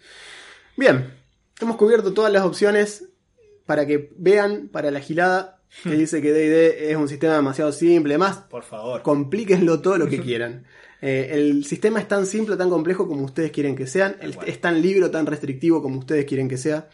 Bien, 0.77 1.13
hemos 1.61 1.75
cubierto 1.77 2.13
todas 2.13 2.31
las 2.31 2.43
opciones 2.43 3.09
para 3.65 3.85
que 3.85 4.11
vean 4.17 4.69
para 4.71 4.91
la 4.91 4.99
gilada 4.99 5.61
que 5.83 5.91
dice 5.91 6.21
que 6.21 6.31
D&D 6.31 6.91
es 6.91 6.97
un 6.97 7.09
sistema 7.09 7.35
demasiado 7.35 7.71
simple, 7.71 8.17
más 8.17 8.37
Por 8.37 8.63
favor. 8.63 9.01
complíquenlo 9.01 9.81
todo 9.81 9.97
lo 9.97 10.07
que 10.07 10.19
quieran. 10.21 10.65
Eh, 11.01 11.31
el 11.33 11.65
sistema 11.65 11.99
es 11.99 12.07
tan 12.07 12.25
simple, 12.25 12.55
tan 12.55 12.69
complejo 12.69 13.07
como 13.07 13.25
ustedes 13.25 13.51
quieren 13.51 13.75
que 13.75 13.85
sean. 13.85 14.15
El- 14.21 14.37
es 14.45 14.61
tan 14.61 14.81
libre, 14.81 15.09
tan 15.09 15.25
restrictivo 15.25 15.81
como 15.81 15.99
ustedes 15.99 16.25
quieren 16.25 16.47
que 16.47 16.57
sea. 16.57 16.87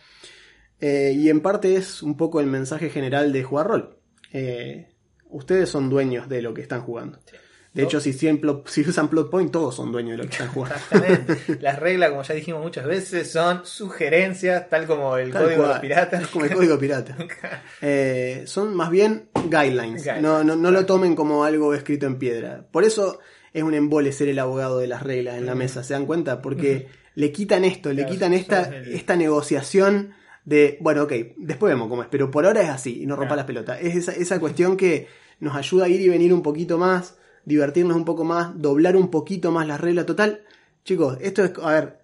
Eh, 0.79 1.13
y 1.15 1.29
en 1.29 1.41
parte 1.41 1.75
es 1.75 2.01
un 2.01 2.17
poco 2.17 2.39
el 2.39 2.47
mensaje 2.47 2.89
general 2.89 3.31
de 3.31 3.43
jugar 3.43 3.67
rol. 3.67 3.97
Eh, 4.33 4.87
ustedes 5.29 5.69
son 5.69 5.89
dueños 5.89 6.27
de 6.27 6.41
lo 6.41 6.53
que 6.53 6.61
están 6.61 6.81
jugando. 6.81 7.19
De 7.73 7.83
¿No? 7.83 7.87
hecho, 7.87 8.01
si, 8.01 8.11
cien 8.11 8.41
plot- 8.41 8.67
si 8.67 8.81
usan 8.81 9.07
plot 9.07 9.29
point, 9.29 9.49
todos 9.49 9.75
son 9.75 9.93
dueños 9.93 10.11
de 10.11 10.17
lo 10.17 10.23
que 10.23 10.31
están 10.35 10.49
jugando. 10.49 10.75
Exactamente. 10.75 11.37
Las 11.61 11.79
reglas, 11.79 12.09
como 12.09 12.21
ya 12.23 12.33
dijimos 12.33 12.61
muchas 12.61 12.85
veces, 12.85 13.31
son 13.31 13.61
sugerencias, 13.65 14.67
tal 14.69 14.87
como 14.87 15.15
el 15.15 15.31
Tal 15.31 15.43
código. 15.45 15.73
Es 15.81 16.27
como 16.27 16.45
el 16.45 16.53
código 16.53 16.77
pirata. 16.77 17.15
Eh, 17.81 18.43
son 18.45 18.75
más 18.75 18.89
bien 18.91 19.29
guidelines. 19.49 20.03
Guidelines. 20.03 20.21
No, 20.21 20.43
no, 20.43 20.55
no 20.55 20.71
lo 20.71 20.85
tomen 20.85 21.15
como 21.15 21.43
algo 21.45 21.73
escrito 21.73 22.05
en 22.05 22.17
piedra. 22.19 22.65
Por 22.71 22.83
eso 22.83 23.19
es 23.53 23.63
un 23.63 23.73
embole 23.73 24.11
ser 24.11 24.27
el 24.29 24.39
abogado 24.39 24.79
de 24.79 24.87
las 24.87 25.01
reglas 25.03 25.37
en 25.37 25.45
la 25.45 25.55
mesa. 25.55 25.83
¿Se 25.83 25.93
dan 25.93 26.05
cuenta? 26.05 26.41
Porque 26.41 26.87
le 27.15 27.31
quitan 27.31 27.63
esto, 27.65 27.91
le 27.93 28.05
quitan 28.05 28.33
esta, 28.33 28.63
el- 28.63 28.93
esta 28.93 29.15
negociación 29.15 30.13
de, 30.45 30.77
bueno, 30.81 31.03
ok, 31.03 31.13
después 31.37 31.71
vemos 31.71 31.87
cómo 31.87 32.01
es, 32.03 32.07
pero 32.11 32.29
por 32.31 32.45
ahora 32.45 32.61
es 32.63 32.69
así 32.69 33.03
y 33.03 33.05
no 33.05 33.15
rompa 33.15 33.35
Claro. 33.35 33.37
las 33.37 33.45
pelotas. 33.45 33.79
Es 33.81 33.95
esa, 33.95 34.11
esa 34.11 34.39
cuestión 34.39 34.75
que 34.77 35.07
nos 35.39 35.55
ayuda 35.55 35.85
a 35.85 35.87
ir 35.89 36.01
y 36.01 36.09
venir 36.09 36.33
un 36.33 36.41
poquito 36.43 36.77
más, 36.77 37.15
divertirnos 37.45 37.95
un 37.97 38.05
poco 38.05 38.23
más, 38.23 38.59
doblar 38.61 38.95
un 38.95 39.09
poquito 39.09 39.51
más 39.51 39.67
las 39.67 39.79
reglas. 39.81 40.05
Total, 40.05 40.41
chicos, 40.83 41.17
esto 41.21 41.43
es, 41.43 41.51
a 41.61 41.71
ver, 41.71 41.99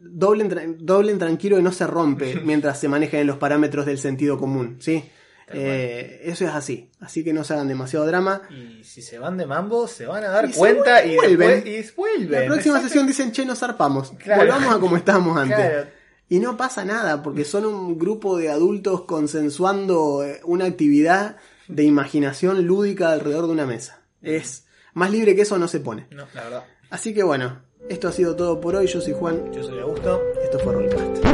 doblen, 0.00 0.50
tra- 0.50 0.76
doblen 0.78 1.18
tranquilo 1.18 1.56
que 1.56 1.62
no 1.62 1.72
se 1.72 1.86
rompe 1.86 2.40
mientras 2.44 2.78
se 2.80 2.88
manejan 2.88 3.20
en 3.20 3.26
los 3.26 3.36
parámetros 3.38 3.86
del 3.86 3.98
sentido 3.98 4.38
común, 4.38 4.76
¿sí? 4.80 5.04
Eh, 5.50 6.20
eso 6.24 6.44
es 6.44 6.50
así, 6.50 6.90
así 7.00 7.24
que 7.24 7.32
no 7.32 7.42
se 7.42 7.54
hagan 7.54 7.68
demasiado 7.68 8.04
drama. 8.06 8.42
Y 8.50 8.84
si 8.84 9.00
se 9.00 9.18
van 9.18 9.38
de 9.38 9.46
mambo, 9.46 9.88
se 9.88 10.04
van 10.04 10.22
a 10.24 10.28
dar 10.28 10.50
Y 10.50 10.52
cuenta 10.52 11.02
y 11.06 11.16
vuelven. 11.16 11.64
después- 11.64 11.90
y 11.90 11.96
vuelven. 11.96 12.40
La 12.42 12.46
próxima 12.48 12.74
Exacto. 12.74 12.88
sesión 12.88 13.06
dicen, 13.06 13.32
che, 13.32 13.46
nos 13.46 13.58
zarpamos, 13.60 14.10
Claro. 14.18 14.42
volvamos 14.42 14.74
a 14.74 14.78
como 14.78 14.96
estábamos 14.98 15.36
antes. 15.40 15.56
Claro. 15.58 15.86
Y 16.28 16.40
no 16.40 16.58
pasa 16.58 16.84
nada, 16.84 17.22
porque 17.22 17.46
son 17.46 17.64
un 17.64 17.98
grupo 17.98 18.36
de 18.36 18.50
adultos 18.50 19.04
consensuando 19.04 20.22
eh, 20.22 20.40
una 20.44 20.66
actividad 20.66 21.36
de 21.68 21.84
imaginación 21.84 22.66
lúdica 22.66 23.10
alrededor 23.12 23.46
de 23.46 23.52
una 23.52 23.64
mesa. 23.64 23.97
Es 24.22 24.66
más 24.94 25.10
libre 25.10 25.34
que 25.36 25.42
eso 25.42 25.58
no 25.58 25.68
se 25.68 25.80
pone. 25.80 26.06
No, 26.10 26.26
la 26.34 26.44
verdad. 26.44 26.64
Así 26.90 27.14
que 27.14 27.22
bueno, 27.22 27.60
esto 27.88 28.08
ha 28.08 28.12
sido 28.12 28.34
todo 28.36 28.60
por 28.60 28.74
hoy. 28.76 28.86
Yo 28.86 29.00
soy 29.00 29.12
Juan, 29.12 29.52
Yo 29.52 29.62
soy 29.62 29.78
Augusto. 29.78 30.20
esto 30.42 30.58
fue 30.58 30.72
Rollcast. 30.74 31.24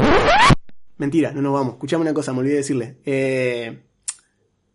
Mentira, 0.99 1.32
no 1.32 1.43
nos 1.43 1.53
vamos. 1.55 1.74
Escuchame 1.74 2.03
una 2.03 2.14
cosa, 2.14 2.32
me 2.32 2.41
olvidé 2.41 2.57
decirle. 2.57 2.99
Eh, 3.05 3.82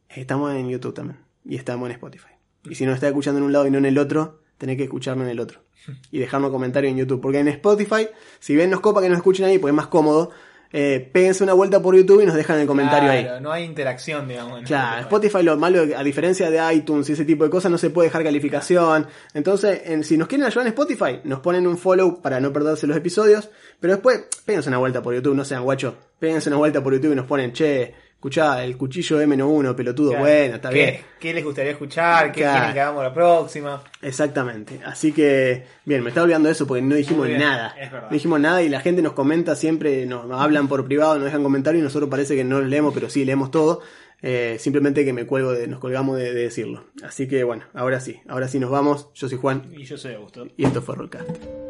estamos 0.09 0.53
en 0.53 0.69
YouTube 0.69 0.93
también. 0.93 1.19
Y 1.45 1.55
estamos 1.55 1.87
en 1.87 1.93
Spotify. 1.93 2.27
Y 2.65 2.75
si 2.75 2.85
nos 2.85 2.95
está 2.95 3.07
escuchando 3.07 3.39
en 3.39 3.45
un 3.45 3.53
lado 3.53 3.67
y 3.67 3.71
no 3.71 3.77
en 3.77 3.85
el 3.85 3.97
otro, 3.97 4.41
tenés 4.57 4.77
que 4.77 4.83
escucharnos 4.83 5.25
en 5.25 5.31
el 5.31 5.39
otro. 5.39 5.61
Y 6.11 6.19
dejarnos 6.19 6.51
comentarios 6.51 6.91
en 6.91 6.97
YouTube. 6.97 7.21
Porque 7.21 7.39
en 7.39 7.47
Spotify, 7.47 8.09
si 8.39 8.55
bien 8.55 8.69
nos 8.69 8.81
copa 8.81 9.01
que 9.01 9.09
nos 9.09 9.17
escuchen 9.17 9.45
ahí, 9.45 9.59
pues 9.59 9.71
es 9.71 9.75
más 9.75 9.87
cómodo, 9.87 10.31
eh, 10.71 11.09
péguense 11.11 11.43
una 11.43 11.53
vuelta 11.53 11.81
por 11.81 11.95
YouTube 11.95 12.21
y 12.21 12.25
nos 12.25 12.35
dejan 12.35 12.59
el 12.59 12.67
comentario 12.67 13.09
ahí. 13.09 13.23
Claro, 13.23 13.39
No 13.41 13.51
hay 13.51 13.63
interacción, 13.63 14.27
digamos. 14.27 14.61
Claro, 14.63 15.01
Spotify 15.01 15.41
lo 15.43 15.57
malo, 15.57 15.83
a 15.97 16.03
diferencia 16.03 16.49
de 16.51 16.73
iTunes 16.73 17.09
y 17.09 17.13
ese 17.13 17.25
tipo 17.25 17.43
de 17.43 17.49
cosas, 17.49 17.71
no 17.71 17.77
se 17.77 17.89
puede 17.89 18.07
dejar 18.09 18.23
calificación. 18.23 19.07
Entonces, 19.33 19.81
en- 19.85 20.03
si 20.03 20.17
nos 20.17 20.27
quieren 20.27 20.45
ayudar 20.45 20.67
en 20.67 20.73
Spotify, 20.73 21.19
nos 21.23 21.39
ponen 21.39 21.65
un 21.67 21.77
follow 21.77 22.21
para 22.21 22.39
no 22.39 22.53
perderse 22.53 22.85
los 22.87 22.97
episodios. 22.97 23.49
Pero 23.79 23.93
después, 23.93 24.25
péguense 24.45 24.69
una 24.69 24.77
vuelta 24.77 25.01
por 25.01 25.13
YouTube, 25.15 25.35
no 25.35 25.43
sean 25.45 25.63
guachos. 25.63 25.93
Péguense 26.19 26.49
una 26.49 26.57
vuelta 26.57 26.83
por 26.83 26.93
YouTube 26.93 27.13
y 27.13 27.15
nos 27.15 27.25
ponen, 27.25 27.53
che, 27.53 27.93
escuchá, 28.19 28.63
el 28.65 28.75
cuchillo 28.75 29.21
M91, 29.21 29.75
pelotudo, 29.75 30.09
Claro. 30.09 30.25
bueno, 30.25 30.55
está 30.55 30.69
¿Qué, 30.69 30.75
bien. 30.75 30.97
¿Qué 31.21 31.33
les 31.33 31.43
gustaría 31.45 31.71
escuchar? 31.71 32.33
¿Qué 32.33 32.41
Claro. 32.41 32.57
quieren 32.57 32.73
que 32.73 32.79
hagamos 32.81 33.03
la 33.03 33.13
próxima? 33.13 33.81
Exactamente. 34.01 34.81
Así 34.85 35.13
que, 35.13 35.63
bien, 35.85 36.03
me 36.03 36.09
estaba 36.09 36.25
olvidando 36.25 36.47
de 36.47 36.53
eso 36.53 36.67
porque 36.67 36.81
no 36.81 36.95
dijimos 36.95 37.29
nada. 37.29 37.73
No 37.93 38.09
dijimos 38.11 38.39
nada 38.41 38.61
y 38.61 38.67
la 38.67 38.81
gente 38.81 39.01
nos 39.01 39.13
comenta 39.13 39.55
siempre, 39.55 40.05
nos, 40.05 40.25
nos 40.25 40.41
hablan 40.41 40.67
por 40.67 40.83
privado, 40.85 41.15
nos 41.15 41.23
dejan 41.25 41.43
comentarios 41.43 41.79
y 41.79 41.83
nosotros 41.83 42.09
parece 42.09 42.35
que 42.35 42.43
no 42.43 42.59
los 42.59 42.69
leemos, 42.69 42.93
pero 42.93 43.09
sí 43.09 43.23
leemos 43.23 43.51
todo. 43.51 43.81
Eh, 44.21 44.57
simplemente 44.59 45.05
que 45.05 45.13
me 45.13 45.25
cuelgo 45.25 45.53
de, 45.53 45.67
nos 45.67 45.79
colgamos 45.79 46.17
de, 46.17 46.33
de 46.33 46.41
decirlo. 46.41 46.83
Así 47.03 47.25
que 47.29 47.45
bueno, 47.45 47.63
ahora 47.73 48.01
sí, 48.01 48.19
ahora 48.27 48.49
sí 48.49 48.59
nos 48.59 48.69
vamos. 48.69 49.07
Yo 49.13 49.29
soy 49.29 49.37
Juan 49.37 49.71
Y 49.73 49.85
yo 49.85 49.97
soy 49.97 50.15
Augusto. 50.15 50.45
y 50.57 50.65
esto 50.65 50.81
fue 50.81 50.95
Rollcast. 50.95 51.68